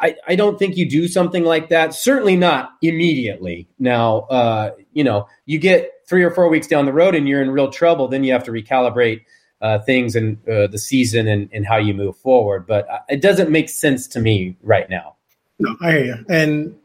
I, 0.00 0.16
I 0.26 0.36
don't 0.36 0.58
think 0.58 0.76
you 0.76 0.88
do 0.88 1.08
something 1.08 1.44
like 1.44 1.68
that. 1.70 1.94
Certainly 1.94 2.36
not 2.36 2.70
immediately. 2.82 3.68
Now, 3.78 4.20
uh, 4.30 4.70
you 4.92 5.04
know, 5.04 5.28
you 5.46 5.58
get 5.58 5.90
three 6.06 6.24
or 6.24 6.30
four 6.30 6.48
weeks 6.48 6.66
down 6.66 6.86
the 6.86 6.92
road 6.92 7.14
and 7.14 7.28
you're 7.28 7.42
in 7.42 7.50
real 7.50 7.70
trouble. 7.70 8.08
Then 8.08 8.24
you 8.24 8.32
have 8.32 8.44
to 8.44 8.50
recalibrate 8.50 9.22
uh, 9.60 9.80
things 9.80 10.16
and 10.16 10.38
uh, 10.48 10.68
the 10.68 10.78
season 10.78 11.28
and, 11.28 11.48
and 11.52 11.66
how 11.66 11.76
you 11.76 11.94
move 11.94 12.16
forward. 12.16 12.66
But 12.66 12.88
uh, 12.88 12.98
it 13.08 13.20
doesn't 13.20 13.50
make 13.50 13.68
sense 13.68 14.06
to 14.08 14.20
me 14.20 14.56
right 14.62 14.88
now. 14.88 15.16
No, 15.58 15.76
I 15.80 15.90
hear 15.92 16.04
you. 16.04 16.24
And 16.28 16.78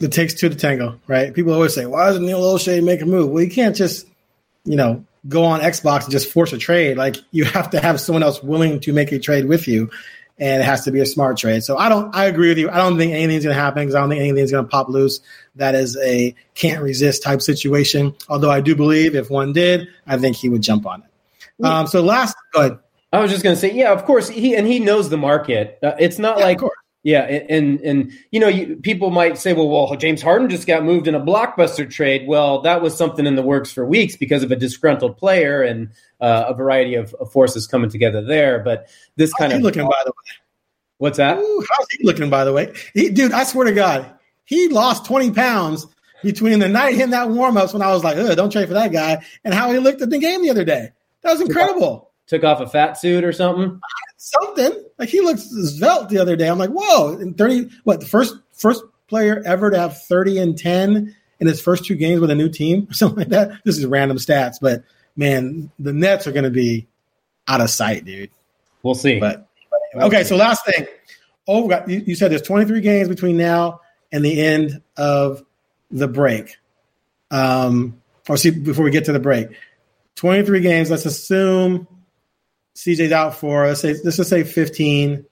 it 0.00 0.12
takes 0.12 0.34
two 0.34 0.48
to 0.48 0.54
tango, 0.54 1.00
right? 1.06 1.34
People 1.34 1.52
always 1.52 1.74
say, 1.74 1.84
"Why 1.86 2.06
doesn't 2.06 2.24
Neil 2.24 2.40
Olshey 2.40 2.82
make 2.82 3.02
a 3.02 3.06
move?" 3.06 3.30
Well, 3.30 3.42
you 3.42 3.50
can't 3.50 3.76
just, 3.76 4.06
you 4.64 4.76
know, 4.76 5.04
go 5.28 5.44
on 5.44 5.60
Xbox 5.60 6.04
and 6.04 6.12
just 6.12 6.30
force 6.32 6.52
a 6.52 6.58
trade. 6.58 6.96
Like 6.96 7.16
you 7.32 7.44
have 7.44 7.70
to 7.70 7.80
have 7.80 8.00
someone 8.00 8.22
else 8.22 8.42
willing 8.42 8.80
to 8.80 8.92
make 8.92 9.12
a 9.12 9.18
trade 9.18 9.46
with 9.46 9.68
you, 9.68 9.90
and 10.38 10.62
it 10.62 10.64
has 10.64 10.84
to 10.84 10.90
be 10.90 11.00
a 11.00 11.06
smart 11.06 11.36
trade. 11.36 11.64
So 11.64 11.76
I 11.76 11.88
don't. 11.88 12.14
I 12.14 12.26
agree 12.26 12.48
with 12.48 12.58
you. 12.58 12.70
I 12.70 12.76
don't 12.76 12.96
think 12.96 13.12
anything's 13.12 13.44
going 13.44 13.54
to 13.54 13.60
happen 13.60 13.82
because 13.82 13.94
I 13.94 14.00
don't 14.00 14.08
think 14.08 14.20
anything's 14.20 14.50
going 14.50 14.64
to 14.64 14.70
pop 14.70 14.88
loose. 14.88 15.20
That 15.56 15.74
is 15.74 15.96
a 15.98 16.34
can't 16.54 16.82
resist 16.82 17.22
type 17.22 17.42
situation. 17.42 18.14
Although 18.28 18.50
I 18.50 18.60
do 18.60 18.76
believe 18.76 19.14
if 19.14 19.30
one 19.30 19.52
did, 19.52 19.88
I 20.06 20.16
think 20.18 20.36
he 20.36 20.48
would 20.48 20.62
jump 20.62 20.86
on 20.86 21.02
it. 21.02 21.64
Um, 21.64 21.86
so 21.86 22.02
last, 22.02 22.36
go 22.52 22.60
ahead. 22.60 22.78
I 23.12 23.20
was 23.20 23.30
just 23.30 23.42
going 23.42 23.56
to 23.56 23.60
say, 23.60 23.72
yeah, 23.72 23.92
of 23.92 24.04
course, 24.04 24.28
he 24.28 24.54
and 24.54 24.66
he 24.66 24.78
knows 24.78 25.08
the 25.08 25.16
market. 25.16 25.78
Uh, 25.82 25.92
it's 25.98 26.18
not 26.18 26.38
Yeah, 26.38 26.44
like, 26.44 26.58
of 26.58 26.60
course. 26.60 26.78
Yeah, 27.08 27.22
and 27.22 27.50
and, 27.50 27.80
and 27.80 28.12
you 28.30 28.38
know, 28.38 28.48
you, 28.48 28.76
people 28.76 29.08
might 29.08 29.38
say, 29.38 29.54
well, 29.54 29.70
well, 29.70 29.96
James 29.96 30.20
Harden 30.20 30.50
just 30.50 30.66
got 30.66 30.84
moved 30.84 31.08
in 31.08 31.14
a 31.14 31.20
blockbuster 31.20 31.88
trade. 31.88 32.28
Well, 32.28 32.60
that 32.60 32.82
was 32.82 32.94
something 32.94 33.24
in 33.24 33.34
the 33.34 33.40
works 33.40 33.72
for 33.72 33.86
weeks 33.86 34.14
because 34.14 34.42
of 34.42 34.52
a 34.52 34.56
disgruntled 34.56 35.16
player 35.16 35.62
and 35.62 35.88
uh, 36.20 36.44
a 36.48 36.54
variety 36.54 36.96
of, 36.96 37.14
of 37.14 37.32
forces 37.32 37.66
coming 37.66 37.88
together 37.88 38.20
there. 38.20 38.58
But 38.58 38.88
this 39.16 39.32
kind 39.32 39.52
How's 39.52 39.56
of 39.56 39.60
he 39.60 39.64
looking, 39.64 39.84
by 39.84 40.02
the 40.04 40.10
way? 40.10 40.34
what's 40.98 41.16
that? 41.16 41.38
Ooh, 41.38 41.66
how's 41.70 41.86
he 41.92 42.04
looking, 42.04 42.28
by 42.28 42.44
the 42.44 42.52
way? 42.52 42.74
He, 42.92 43.08
dude, 43.08 43.32
I 43.32 43.44
swear 43.44 43.64
to 43.64 43.72
God, 43.72 44.12
he 44.44 44.68
lost 44.68 45.06
20 45.06 45.30
pounds 45.30 45.86
between 46.22 46.58
the 46.58 46.68
night 46.68 46.94
hitting 46.94 47.12
that 47.12 47.30
warm 47.30 47.56
ups 47.56 47.72
when 47.72 47.80
I 47.80 47.90
was 47.90 48.04
like, 48.04 48.18
don't 48.36 48.52
trade 48.52 48.68
for 48.68 48.74
that 48.74 48.92
guy, 48.92 49.24
and 49.44 49.54
how 49.54 49.72
he 49.72 49.78
looked 49.78 50.02
at 50.02 50.10
the 50.10 50.18
game 50.18 50.42
the 50.42 50.50
other 50.50 50.64
day. 50.64 50.90
That 51.22 51.32
was 51.32 51.40
incredible. 51.40 52.07
Took 52.28 52.44
off 52.44 52.60
a 52.60 52.68
fat 52.68 52.98
suit 52.98 53.24
or 53.24 53.32
something? 53.32 53.80
Something 54.16 54.84
like 54.98 55.08
he 55.08 55.20
looked 55.20 55.40
svelte 55.40 56.08
the 56.08 56.18
other 56.18 56.36
day. 56.36 56.48
I'm 56.48 56.58
like, 56.58 56.70
whoa! 56.70 57.16
And 57.16 57.36
30, 57.36 57.70
what 57.84 58.00
the 58.00 58.06
first 58.06 58.36
first 58.52 58.82
player 59.08 59.42
ever 59.44 59.70
to 59.70 59.78
have 59.78 60.02
30 60.02 60.38
and 60.38 60.58
10 60.58 61.16
in 61.40 61.46
his 61.46 61.60
first 61.60 61.84
two 61.84 61.94
games 61.94 62.20
with 62.20 62.30
a 62.30 62.34
new 62.34 62.48
team 62.48 62.86
or 62.90 62.92
something 62.94 63.18
like 63.18 63.28
that. 63.28 63.52
This 63.64 63.78
is 63.78 63.86
random 63.86 64.18
stats, 64.18 64.56
but 64.60 64.84
man, 65.16 65.70
the 65.78 65.92
Nets 65.92 66.26
are 66.26 66.32
going 66.32 66.44
to 66.44 66.50
be 66.50 66.86
out 67.46 67.60
of 67.60 67.70
sight, 67.70 68.04
dude. 68.04 68.30
We'll 68.82 68.94
see. 68.94 69.18
But, 69.18 69.48
but 69.94 70.04
okay, 70.04 70.24
so 70.24 70.36
last 70.36 70.64
thing. 70.64 70.86
Oh, 71.46 71.70
you, 71.86 72.02
you 72.06 72.14
said 72.14 72.30
there's 72.30 72.42
23 72.42 72.80
games 72.82 73.08
between 73.08 73.36
now 73.36 73.80
and 74.12 74.24
the 74.24 74.40
end 74.40 74.82
of 74.96 75.42
the 75.90 76.08
break. 76.08 76.56
Um, 77.30 78.00
or 78.28 78.36
see 78.36 78.50
before 78.50 78.84
we 78.84 78.90
get 78.90 79.06
to 79.06 79.12
the 79.12 79.20
break, 79.20 79.48
23 80.16 80.60
games. 80.60 80.90
Let's 80.90 81.06
assume 81.06 81.86
CJ's 82.78 83.10
out 83.12 83.34
for 83.34 83.66
let's 83.66 83.80
say 83.80 83.94
let's 84.04 84.16
just 84.16 84.30
say 84.30 84.44
15. 84.44 85.24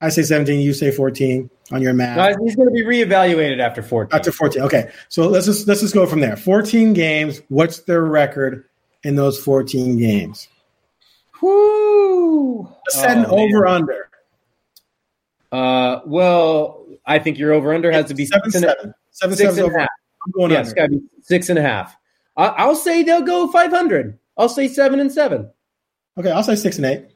I 0.00 0.08
say 0.10 0.22
17. 0.22 0.60
You 0.60 0.72
say 0.74 0.90
14 0.90 1.48
on 1.72 1.80
your 1.82 1.94
math. 1.94 2.16
Guys, 2.16 2.36
he's 2.44 2.54
going 2.56 2.68
to 2.68 2.72
be 2.74 2.82
reevaluated 2.84 3.58
after 3.58 3.82
14. 3.82 4.16
After 4.16 4.30
14. 4.30 4.62
Okay. 4.62 4.90
So 5.08 5.26
let's 5.28 5.46
just 5.46 5.66
let's 5.66 5.80
just 5.80 5.94
go 5.94 6.06
from 6.06 6.20
there. 6.20 6.36
14 6.36 6.92
games. 6.92 7.40
What's 7.48 7.80
their 7.80 8.02
record 8.04 8.64
in 9.02 9.16
those 9.16 9.42
14 9.42 9.98
games? 9.98 10.46
Whoo! 11.42 12.68
Set 12.88 13.16
an 13.18 13.26
Oh, 13.28 13.38
over 13.38 13.66
under. 13.66 14.08
Uh, 15.52 16.00
well, 16.06 16.84
I 17.06 17.18
think 17.18 17.38
your 17.38 17.52
over 17.52 17.72
under 17.74 17.90
has 17.92 18.06
to 18.06 18.14
be 18.14 18.26
seven 18.26 18.50
six 18.50 18.62
and 18.62 18.64
a- 18.64 18.68
seven. 18.76 18.94
Seven 19.10 19.36
six 19.36 19.50
and 19.50 19.58
a 19.60 19.64
over. 19.64 19.78
half. 19.78 19.88
I'm 20.26 20.32
going 20.32 20.50
Yeah, 20.50 20.58
under. 20.58 20.68
it's 20.70 20.74
got 20.74 20.82
to 20.86 20.88
be 20.90 21.00
six 21.22 21.48
and 21.48 21.58
a 21.58 21.62
half. 21.62 21.96
I, 22.36 22.46
I'll 22.46 22.74
say 22.76 23.02
they'll 23.02 23.22
go 23.22 23.46
500. 23.48 24.18
I'll 24.36 24.48
say 24.48 24.68
seven 24.68 24.98
and 25.00 25.12
seven. 25.12 25.50
Okay, 26.18 26.30
I'll 26.30 26.44
say 26.44 26.54
six 26.56 26.76
and 26.76 26.86
eight. 26.86 27.06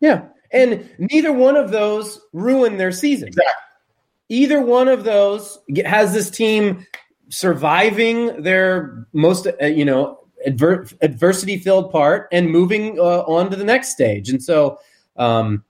Yeah. 0.00 0.26
And 0.52 0.88
neither 0.98 1.32
one 1.32 1.56
of 1.56 1.70
those 1.70 2.20
ruin 2.32 2.76
their 2.76 2.92
season. 2.92 3.28
Exactly. 3.28 3.54
Either 4.28 4.62
one 4.62 4.88
of 4.88 5.04
those 5.04 5.58
has 5.84 6.12
this 6.12 6.30
team 6.30 6.86
surviving 7.28 8.42
their 8.42 9.06
most, 9.12 9.46
uh, 9.46 9.66
you 9.66 9.84
know, 9.84 10.18
adver- 10.46 10.86
adversity 11.02 11.58
filled 11.58 11.90
part 11.92 12.28
and 12.32 12.50
moving 12.50 12.98
uh, 12.98 13.22
on 13.22 13.50
to 13.50 13.56
the 13.56 13.64
next 13.64 13.90
stage. 13.90 14.28
And 14.28 14.42
so, 14.42 14.78
um, 15.16 15.64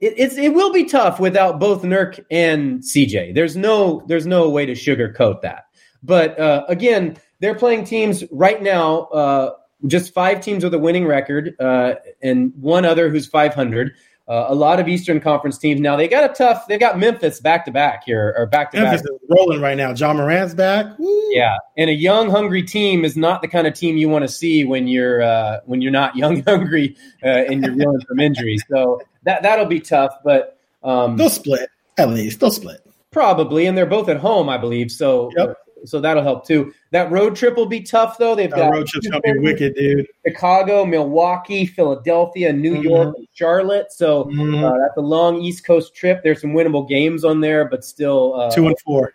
it, 0.00 0.14
it's 0.16 0.36
it 0.36 0.54
will 0.54 0.72
be 0.72 0.84
tough 0.84 1.20
without 1.20 1.60
both 1.60 1.82
Nurk 1.82 2.24
and 2.30 2.80
CJ. 2.80 3.34
There's 3.34 3.56
no 3.56 4.02
there's 4.06 4.26
no 4.26 4.48
way 4.48 4.64
to 4.66 4.72
sugarcoat 4.72 5.42
that. 5.42 5.64
But 6.02 6.38
uh, 6.40 6.64
again, 6.68 7.18
they're 7.40 7.54
playing 7.54 7.84
teams 7.84 8.24
right 8.30 8.62
now. 8.62 9.02
Uh, 9.06 9.52
just 9.86 10.12
five 10.14 10.40
teams 10.40 10.64
with 10.64 10.74
a 10.74 10.78
winning 10.78 11.06
record, 11.06 11.54
uh, 11.60 11.94
and 12.22 12.52
one 12.56 12.84
other 12.84 13.08
who's 13.08 13.26
500. 13.26 13.92
Uh, 14.28 14.46
a 14.48 14.54
lot 14.54 14.78
of 14.78 14.86
Eastern 14.86 15.18
Conference 15.20 15.58
teams 15.58 15.80
now. 15.80 15.96
They 15.96 16.06
got 16.06 16.30
a 16.30 16.32
tough. 16.32 16.68
They've 16.68 16.78
got 16.78 17.00
Memphis 17.00 17.40
back 17.40 17.64
to 17.64 17.72
back 17.72 18.04
here, 18.06 18.32
or 18.38 18.46
back 18.46 18.70
to 18.70 18.76
back. 18.80 18.92
Memphis 18.92 19.08
rolling 19.28 19.60
right 19.60 19.76
now. 19.76 19.92
Ja 19.92 20.12
Morant's 20.12 20.54
back. 20.54 20.86
Woo. 21.00 21.30
Yeah, 21.32 21.56
and 21.76 21.90
a 21.90 21.94
young, 21.94 22.30
hungry 22.30 22.62
team 22.62 23.04
is 23.04 23.16
not 23.16 23.42
the 23.42 23.48
kind 23.48 23.66
of 23.66 23.74
team 23.74 23.96
you 23.96 24.08
want 24.08 24.22
to 24.22 24.28
see 24.28 24.62
when 24.64 24.86
you're 24.86 25.20
uh, 25.20 25.58
when 25.64 25.82
you're 25.82 25.90
not 25.90 26.14
young, 26.22 26.44
hungry, 26.44 26.96
uh, 27.24 27.26
and 27.28 27.64
you're 27.64 27.74
dealing 27.74 28.00
from 28.06 28.20
injuries. 28.20 28.62
So 28.70 29.02
that 29.24 29.42
that'll 29.42 29.66
be 29.66 29.80
tough, 29.80 30.14
but 30.22 30.58
um, 30.84 31.16
They'll 31.16 31.28
split 31.28 31.68
at 31.98 32.10
least. 32.10 32.38
They'll 32.38 32.52
split. 32.52 32.86
probably, 33.10 33.66
and 33.66 33.76
they're 33.76 33.84
both 33.84 34.08
at 34.08 34.18
home, 34.18 34.48
I 34.48 34.58
believe. 34.58 34.92
So 34.92 35.32
Yep. 35.36 35.56
So 35.84 36.00
that'll 36.00 36.22
help 36.22 36.46
too. 36.46 36.72
That 36.90 37.10
road 37.10 37.36
trip 37.36 37.56
will 37.56 37.66
be 37.66 37.80
tough, 37.80 38.18
though. 38.18 38.34
They've 38.34 38.50
That 38.50 38.56
got 38.56 38.72
road 38.72 38.86
trip's 38.86 39.08
gonna 39.08 39.20
be 39.20 39.38
wicked, 39.38 39.74
dude. 39.74 40.06
Chicago, 40.26 40.84
Milwaukee, 40.84 41.66
Philadelphia, 41.66 42.52
New 42.52 42.76
Mhm. 42.76 42.82
York, 42.82 43.14
and 43.16 43.26
Charlotte. 43.32 43.92
So 43.92 44.24
Mhm. 44.24 44.62
uh, 44.62 44.78
that's 44.78 44.96
a 44.96 45.00
long 45.02 45.40
East 45.40 45.64
Coast 45.66 45.94
trip. 45.94 46.22
There's 46.22 46.40
some 46.40 46.52
winnable 46.52 46.88
games 46.88 47.24
on 47.24 47.40
there, 47.40 47.64
but 47.64 47.84
still, 47.84 48.34
uh, 48.34 48.50
Two 48.50 48.66
and 48.66 48.78
four. 48.80 49.14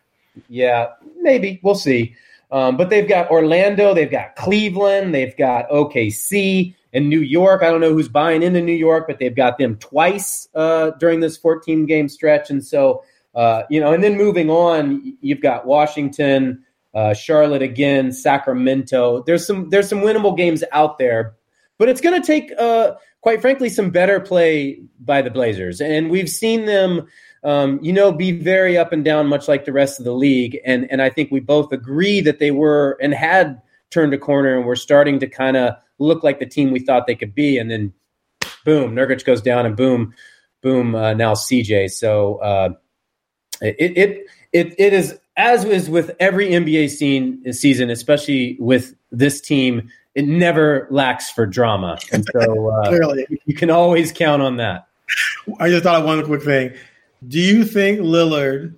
yeah, 0.49 0.87
maybe 1.21 1.59
we'll 1.63 1.75
see. 1.75 2.15
Um, 2.51 2.77
but 2.77 2.89
they've 2.89 3.07
got 3.07 3.29
Orlando, 3.31 3.93
they've 3.93 4.09
got 4.09 4.35
Cleveland, 4.35 5.13
they've 5.13 5.35
got 5.35 5.67
OKC 5.71 6.75
and 6.93 7.09
New 7.09 7.19
York. 7.19 7.63
I 7.63 7.69
don't 7.69 7.81
know 7.81 7.91
who's 7.91 8.07
buying 8.07 8.43
into 8.43 8.61
New 8.61 8.71
York, 8.71 9.05
but 9.07 9.19
they've 9.19 9.35
got 9.35 9.57
them 9.57 9.75
twice 9.77 10.47
uh, 10.55 10.91
during 10.91 11.19
this 11.19 11.35
14 11.37 11.85
game 11.85 12.07
stretch. 12.07 12.49
And 12.49 12.63
so, 12.63 13.03
uh, 13.35 13.63
you 13.69 13.79
know, 13.79 13.93
and 13.93 14.03
then 14.03 14.17
moving 14.17 14.49
on, 14.49 15.17
you've 15.21 15.41
got 15.41 15.65
Washington, 15.65 16.63
uh, 16.93 17.13
Charlotte 17.13 17.61
again, 17.61 18.11
Sacramento. 18.11 19.23
There's 19.23 19.45
some 19.45 19.69
there's 19.69 19.89
some 19.89 19.99
winnable 19.99 20.35
games 20.35 20.63
out 20.71 20.97
there, 20.97 21.35
but 21.77 21.89
it's 21.89 22.01
going 22.01 22.19
to 22.19 22.25
take, 22.25 22.51
uh, 22.57 22.93
quite 23.21 23.41
frankly, 23.41 23.69
some 23.69 23.89
better 23.89 24.19
play 24.19 24.81
by 24.99 25.21
the 25.21 25.29
Blazers. 25.29 25.81
And 25.81 26.09
we've 26.09 26.29
seen 26.29 26.65
them 26.65 27.07
um, 27.45 27.79
you 27.83 27.93
know, 27.93 28.11
be 28.11 28.31
very 28.31 28.75
up 28.75 28.91
and 28.91 29.05
down, 29.05 29.27
much 29.27 29.47
like 29.47 29.65
the 29.65 29.71
rest 29.71 29.99
of 29.99 30.05
the 30.05 30.13
league. 30.13 30.59
And 30.65 30.91
and 30.91 31.01
I 31.01 31.11
think 31.11 31.31
we 31.31 31.39
both 31.39 31.71
agree 31.71 32.19
that 32.21 32.39
they 32.39 32.49
were 32.49 32.97
and 32.99 33.13
had 33.13 33.61
turned 33.91 34.15
a 34.15 34.17
corner 34.17 34.57
and 34.57 34.65
were 34.65 34.75
starting 34.75 35.19
to 35.19 35.27
kind 35.27 35.55
of 35.55 35.75
look 35.99 36.23
like 36.23 36.39
the 36.39 36.47
team 36.47 36.71
we 36.71 36.79
thought 36.79 37.05
they 37.05 37.15
could 37.15 37.35
be. 37.35 37.59
And 37.59 37.69
then, 37.69 37.93
boom, 38.65 38.95
Nurkic 38.95 39.23
goes 39.25 39.43
down, 39.43 39.67
and 39.67 39.77
boom, 39.77 40.15
boom, 40.61 40.95
uh, 40.95 41.13
now 41.13 41.33
CJ. 41.33 41.91
So 41.91 42.37
uh, 42.37 42.69
it 43.61 43.75
it 43.79 44.25
it 44.53 44.75
it 44.77 44.93
is 44.93 45.17
as 45.37 45.65
is 45.65 45.89
with 45.89 46.15
every 46.19 46.49
NBA 46.49 46.89
scene 46.89 47.51
season, 47.53 47.89
especially 47.89 48.57
with 48.59 48.95
this 49.11 49.41
team. 49.41 49.89
It 50.15 50.25
never 50.25 50.87
lacks 50.91 51.29
for 51.29 51.45
drama, 51.45 51.97
and 52.13 52.25
so 52.31 52.69
uh, 52.71 52.87
Clearly. 52.87 53.25
you 53.45 53.53
can 53.53 53.69
always 53.69 54.13
count 54.13 54.41
on 54.41 54.57
that. 54.57 54.87
I 55.59 55.69
just 55.69 55.83
thought 55.83 55.99
of 55.99 56.05
one 56.05 56.23
quick 56.25 56.41
thing. 56.41 56.73
Do 57.27 57.39
you 57.39 57.65
think 57.65 57.99
Lillard 57.99 58.75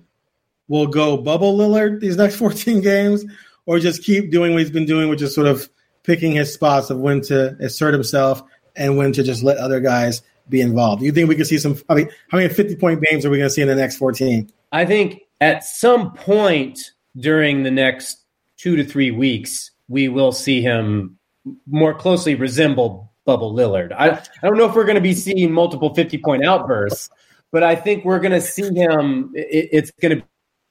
will 0.66 0.88
go 0.88 1.16
bubble 1.16 1.56
Lillard 1.56 2.00
these 2.00 2.16
next 2.16 2.36
14 2.38 2.80
games, 2.80 3.24
or 3.66 3.78
just 3.78 4.02
keep 4.02 4.30
doing 4.32 4.52
what 4.52 4.60
he's 4.60 4.70
been 4.70 4.84
doing, 4.86 5.08
which 5.08 5.22
is 5.22 5.34
sort 5.34 5.46
of 5.46 5.68
picking 6.02 6.32
his 6.32 6.52
spots 6.52 6.90
of 6.90 6.98
when 6.98 7.20
to 7.20 7.56
assert 7.60 7.94
himself 7.94 8.42
and 8.74 8.96
when 8.96 9.12
to 9.12 9.22
just 9.22 9.42
let 9.42 9.58
other 9.58 9.78
guys 9.78 10.22
be 10.48 10.60
involved? 10.60 11.00
Do 11.00 11.06
you 11.06 11.12
think 11.12 11.28
we 11.28 11.36
could 11.36 11.46
see 11.46 11.58
some? 11.58 11.78
I 11.88 11.94
mean, 11.94 12.10
how 12.30 12.38
many 12.38 12.52
50 12.52 12.76
point 12.76 13.00
games 13.02 13.24
are 13.24 13.30
we 13.30 13.38
going 13.38 13.48
to 13.48 13.54
see 13.54 13.62
in 13.62 13.68
the 13.68 13.76
next 13.76 13.96
14? 13.96 14.50
I 14.72 14.84
think 14.84 15.22
at 15.40 15.64
some 15.64 16.12
point 16.12 16.78
during 17.16 17.62
the 17.62 17.70
next 17.70 18.24
two 18.56 18.76
to 18.76 18.84
three 18.84 19.10
weeks, 19.10 19.70
we 19.88 20.08
will 20.08 20.32
see 20.32 20.60
him 20.60 21.18
more 21.66 21.94
closely 21.94 22.34
resemble 22.34 23.12
Bubble 23.24 23.54
Lillard. 23.54 23.92
I, 23.92 24.10
I 24.10 24.46
don't 24.46 24.56
know 24.56 24.68
if 24.68 24.74
we're 24.74 24.84
going 24.84 24.96
to 24.96 25.00
be 25.00 25.14
seeing 25.14 25.52
multiple 25.52 25.94
50 25.94 26.18
point 26.18 26.44
outbursts, 26.44 27.10
but 27.50 27.62
I 27.62 27.74
think 27.76 28.04
we're 28.04 28.20
going 28.20 28.32
to 28.32 28.40
see 28.40 28.74
him. 28.74 29.32
It, 29.34 29.68
it's 29.72 29.90
going 29.90 30.18
to 30.18 30.24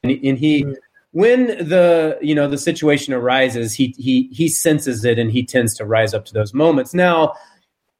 be, 0.04 0.28
and 0.28 0.38
he, 0.38 0.66
when 1.12 1.48
the 1.48 2.18
you 2.22 2.36
know 2.36 2.48
the 2.48 2.58
situation 2.58 3.14
arises, 3.14 3.74
he 3.74 3.96
he 3.98 4.30
he 4.32 4.48
senses 4.48 5.04
it 5.06 5.18
and 5.18 5.32
he 5.32 5.46
tends 5.46 5.76
to 5.76 5.86
rise 5.86 6.14
up 6.14 6.26
to 6.26 6.34
those 6.34 6.54
moments. 6.54 6.94
Now, 6.94 7.34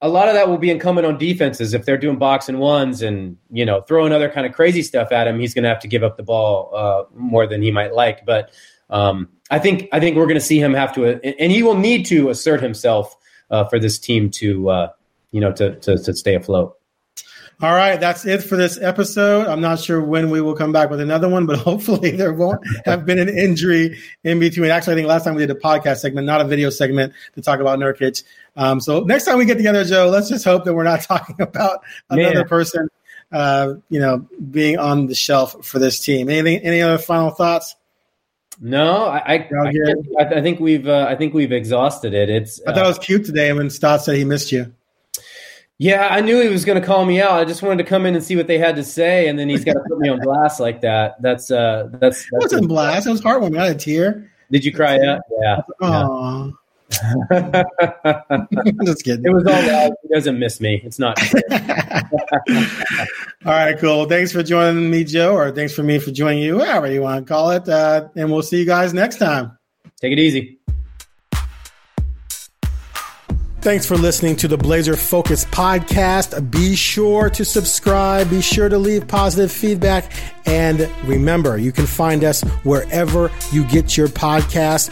a 0.02 0.10
lot 0.10 0.28
of 0.28 0.36
that 0.36 0.48
will 0.48 0.58
be 0.58 0.70
incumbent 0.70 1.08
on 1.08 1.18
defenses 1.18 1.74
if 1.74 1.86
they're 1.86 1.98
doing 1.98 2.18
box 2.18 2.50
and 2.50 2.60
ones 2.60 3.02
and 3.02 3.38
you 3.50 3.66
know 3.66 3.82
throwing 3.82 4.12
other 4.12 4.30
kind 4.30 4.46
of 4.46 4.54
crazy 4.54 4.82
stuff 4.82 5.12
at 5.12 5.28
him. 5.28 5.40
He's 5.40 5.54
going 5.54 5.64
to 5.64 5.70
have 5.70 5.80
to 5.80 5.88
give 5.88 6.04
up 6.04 6.18
the 6.18 6.24
ball 6.24 6.72
uh, 6.76 7.04
more 7.16 7.48
than 7.48 7.62
he 7.62 7.72
might 7.72 7.94
like, 7.94 8.26
but. 8.26 8.52
Um, 8.90 9.28
I 9.50 9.60
think 9.60 9.88
I 9.92 10.00
think 10.00 10.16
we're 10.16 10.26
going 10.26 10.36
to 10.36 10.42
see 10.42 10.60
him 10.60 10.74
have 10.74 10.94
to, 10.96 11.06
and 11.06 11.52
he 11.52 11.64
will 11.64 11.78
need 11.78 12.06
to 12.08 12.30
assert 12.30 12.62
himself 12.62 13.16
uh, 13.50 13.66
for 13.66 13.80
this 13.80 13.98
team 13.98 14.30
to, 14.32 14.70
uh, 14.70 14.90
you 15.32 15.40
know, 15.40 15.52
to, 15.54 15.76
to 15.80 15.98
to 15.98 16.14
stay 16.14 16.36
afloat. 16.36 16.77
All 17.60 17.74
right, 17.74 18.00
that's 18.00 18.24
it 18.24 18.44
for 18.44 18.56
this 18.56 18.80
episode. 18.80 19.48
I'm 19.48 19.62
not 19.62 19.80
sure 19.80 20.00
when 20.00 20.30
we 20.30 20.42
will 20.42 20.54
come 20.54 20.72
back 20.72 20.92
with 20.92 21.02
another 21.02 21.28
one, 21.28 21.48
but 21.48 21.58
hopefully 21.68 22.12
there 22.12 22.32
won't 22.32 22.62
have 22.86 23.04
been 23.04 23.18
an 23.18 23.30
injury 23.30 23.98
in 24.24 24.40
between. 24.40 24.70
Actually, 24.70 24.94
I 24.94 24.96
think 24.98 25.08
last 25.08 25.24
time 25.24 25.34
we 25.34 25.42
did 25.42 25.50
a 25.50 25.60
podcast 25.60 25.98
segment, 25.98 26.28
not 26.28 26.40
a 26.40 26.44
video 26.44 26.70
segment, 26.70 27.14
to 27.34 27.42
talk 27.42 27.60
about 27.60 27.80
Nurkic. 27.80 28.24
Um, 28.56 28.80
so 28.80 29.00
next 29.00 29.26
time 29.26 29.40
we 29.40 29.46
get 29.46 29.58
together, 29.58 29.84
Joe, 29.84 30.08
let's 30.08 30.30
just 30.30 30.46
hope 30.46 30.66
that 30.66 30.76
we're 30.76 30.84
not 30.84 31.02
talking 31.02 31.42
about 31.42 31.80
another 32.12 32.36
Man. 32.36 32.48
person, 32.48 32.90
uh, 33.32 33.74
you 33.90 34.00
know, 34.00 34.28
being 34.52 34.78
on 34.78 35.08
the 35.08 35.16
shelf 35.16 35.66
for 35.66 35.80
this 35.80 36.00
team. 36.00 36.30
Anything? 36.30 36.60
Any 36.60 36.82
other 36.82 37.00
final 37.00 37.32
thoughts? 37.32 37.76
No, 38.62 39.06
I 39.06 39.18
I, 39.18 39.50
I, 40.20 40.26
I, 40.36 40.42
think 40.42 40.60
we've 40.60 40.88
uh, 40.88 41.08
I 41.10 41.16
think 41.16 41.34
we've 41.34 41.52
exhausted 41.52 42.14
it. 42.14 42.30
It's 42.30 42.62
I 42.68 42.74
thought 42.74 42.86
it 42.86 42.88
was 42.88 43.00
cute 43.00 43.26
today 43.26 43.52
when 43.54 43.72
Stotts 43.72 44.06
said 44.06 44.16
he 44.16 44.26
missed 44.26 44.52
you. 44.52 44.74
Yeah, 45.80 46.08
I 46.10 46.22
knew 46.22 46.42
he 46.42 46.50
was 46.50 46.66
going 46.66 46.80
to 46.82 46.86
call 46.86 47.06
me 47.06 47.22
out. 47.22 47.34
I 47.34 47.46
just 47.46 47.62
wanted 47.62 47.84
to 47.84 47.90
come 47.90 48.08
in 48.08 48.16
and 48.16 48.24
see 48.24 48.36
what 48.36 48.48
they 48.48 48.58
had 48.58 48.76
to 48.78 48.84
say, 48.84 49.28
and 49.28 49.38
then 49.38 49.48
he's 49.48 49.64
got 49.64 49.74
to 49.74 49.82
put 49.88 50.00
me 50.00 50.10
on 50.10 50.20
blast 50.20 50.60
like 50.60 50.82
that. 50.82 51.22
That's 51.22 51.52
uh, 51.52 51.90
that's, 51.92 52.00
that's 52.00 52.26
it 52.26 52.34
wasn't 52.34 52.68
blast. 52.68 53.06
It 53.06 53.12
was 53.12 53.22
heartwarming. 53.22 53.60
I 53.60 53.68
had 53.68 53.76
a 53.76 53.80
tear. 53.80 54.32
Did 54.52 54.66
you 54.66 54.74
cry 54.74 54.96
out? 54.96 55.22
Yeah. 55.42 55.62
Aww. 55.82 56.54
Just 58.86 59.04
kidding. 59.04 59.26
It 59.26 59.34
was 59.34 59.46
all 59.46 59.68
loud. 59.68 59.92
He 60.02 60.08
doesn't 60.14 60.40
miss 60.40 60.60
me. 60.62 60.82
It's 60.84 60.98
not. 60.98 61.20
all 63.46 63.52
right, 63.54 63.78
cool. 63.78 64.06
Thanks 64.06 64.32
for 64.32 64.42
joining 64.42 64.90
me, 64.90 65.04
Joe, 65.04 65.36
or 65.36 65.52
thanks 65.52 65.74
for 65.74 65.84
me 65.84 66.00
for 66.00 66.12
joining 66.12 66.42
you, 66.42 66.60
however 66.60 66.92
you 66.92 67.02
want 67.02 67.28
to 67.28 67.32
call 67.32 67.52
it. 67.52 67.68
Uh, 67.68 68.08
and 68.16 68.32
we'll 68.32 68.42
see 68.42 68.60
you 68.60 68.66
guys 68.66 68.94
next 68.94 69.18
time. 69.18 69.58
Take 70.02 70.14
it 70.14 70.20
easy. 70.20 70.57
Thanks 73.68 73.86
for 73.86 73.98
listening 73.98 74.38
to 74.38 74.48
the 74.48 74.58
Blazer 74.58 74.96
Focus 74.96 75.44
podcast. 75.44 76.50
Be 76.50 76.74
sure 76.74 77.30
to 77.32 77.44
subscribe. 77.44 78.30
Be 78.30 78.40
sure 78.40 78.70
to 78.70 78.78
leave 78.78 79.06
positive 79.10 79.52
feedback. 79.52 80.10
And 80.46 80.90
remember, 81.04 81.58
you 81.58 81.74
can 81.74 81.86
find 81.86 82.24
us 82.24 82.44
wherever 82.64 83.30
you 83.52 83.66
get 83.66 83.98
your 83.98 84.08
podcasts. 84.08 84.90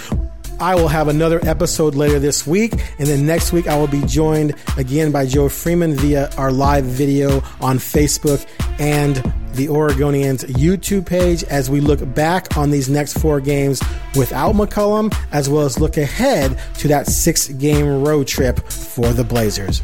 I 0.59 0.75
will 0.75 0.87
have 0.87 1.07
another 1.07 1.39
episode 1.45 1.95
later 1.95 2.19
this 2.19 2.47
week. 2.47 2.73
And 2.97 3.07
then 3.07 3.25
next 3.25 3.51
week, 3.51 3.67
I 3.67 3.77
will 3.77 3.87
be 3.87 4.01
joined 4.05 4.55
again 4.77 5.11
by 5.11 5.25
Joe 5.25 5.49
Freeman 5.49 5.95
via 5.95 6.29
our 6.37 6.51
live 6.51 6.85
video 6.85 7.41
on 7.61 7.77
Facebook 7.77 8.45
and 8.79 9.15
the 9.53 9.67
Oregonians 9.67 10.43
YouTube 10.45 11.05
page 11.05 11.43
as 11.45 11.69
we 11.69 11.79
look 11.79 12.13
back 12.13 12.57
on 12.57 12.71
these 12.71 12.89
next 12.89 13.17
four 13.17 13.39
games 13.39 13.81
without 14.15 14.55
McCollum, 14.55 15.15
as 15.31 15.49
well 15.49 15.65
as 15.65 15.79
look 15.79 15.97
ahead 15.97 16.59
to 16.75 16.87
that 16.89 17.07
six 17.07 17.47
game 17.47 18.03
road 18.03 18.27
trip 18.27 18.59
for 18.69 19.13
the 19.13 19.23
Blazers. 19.23 19.81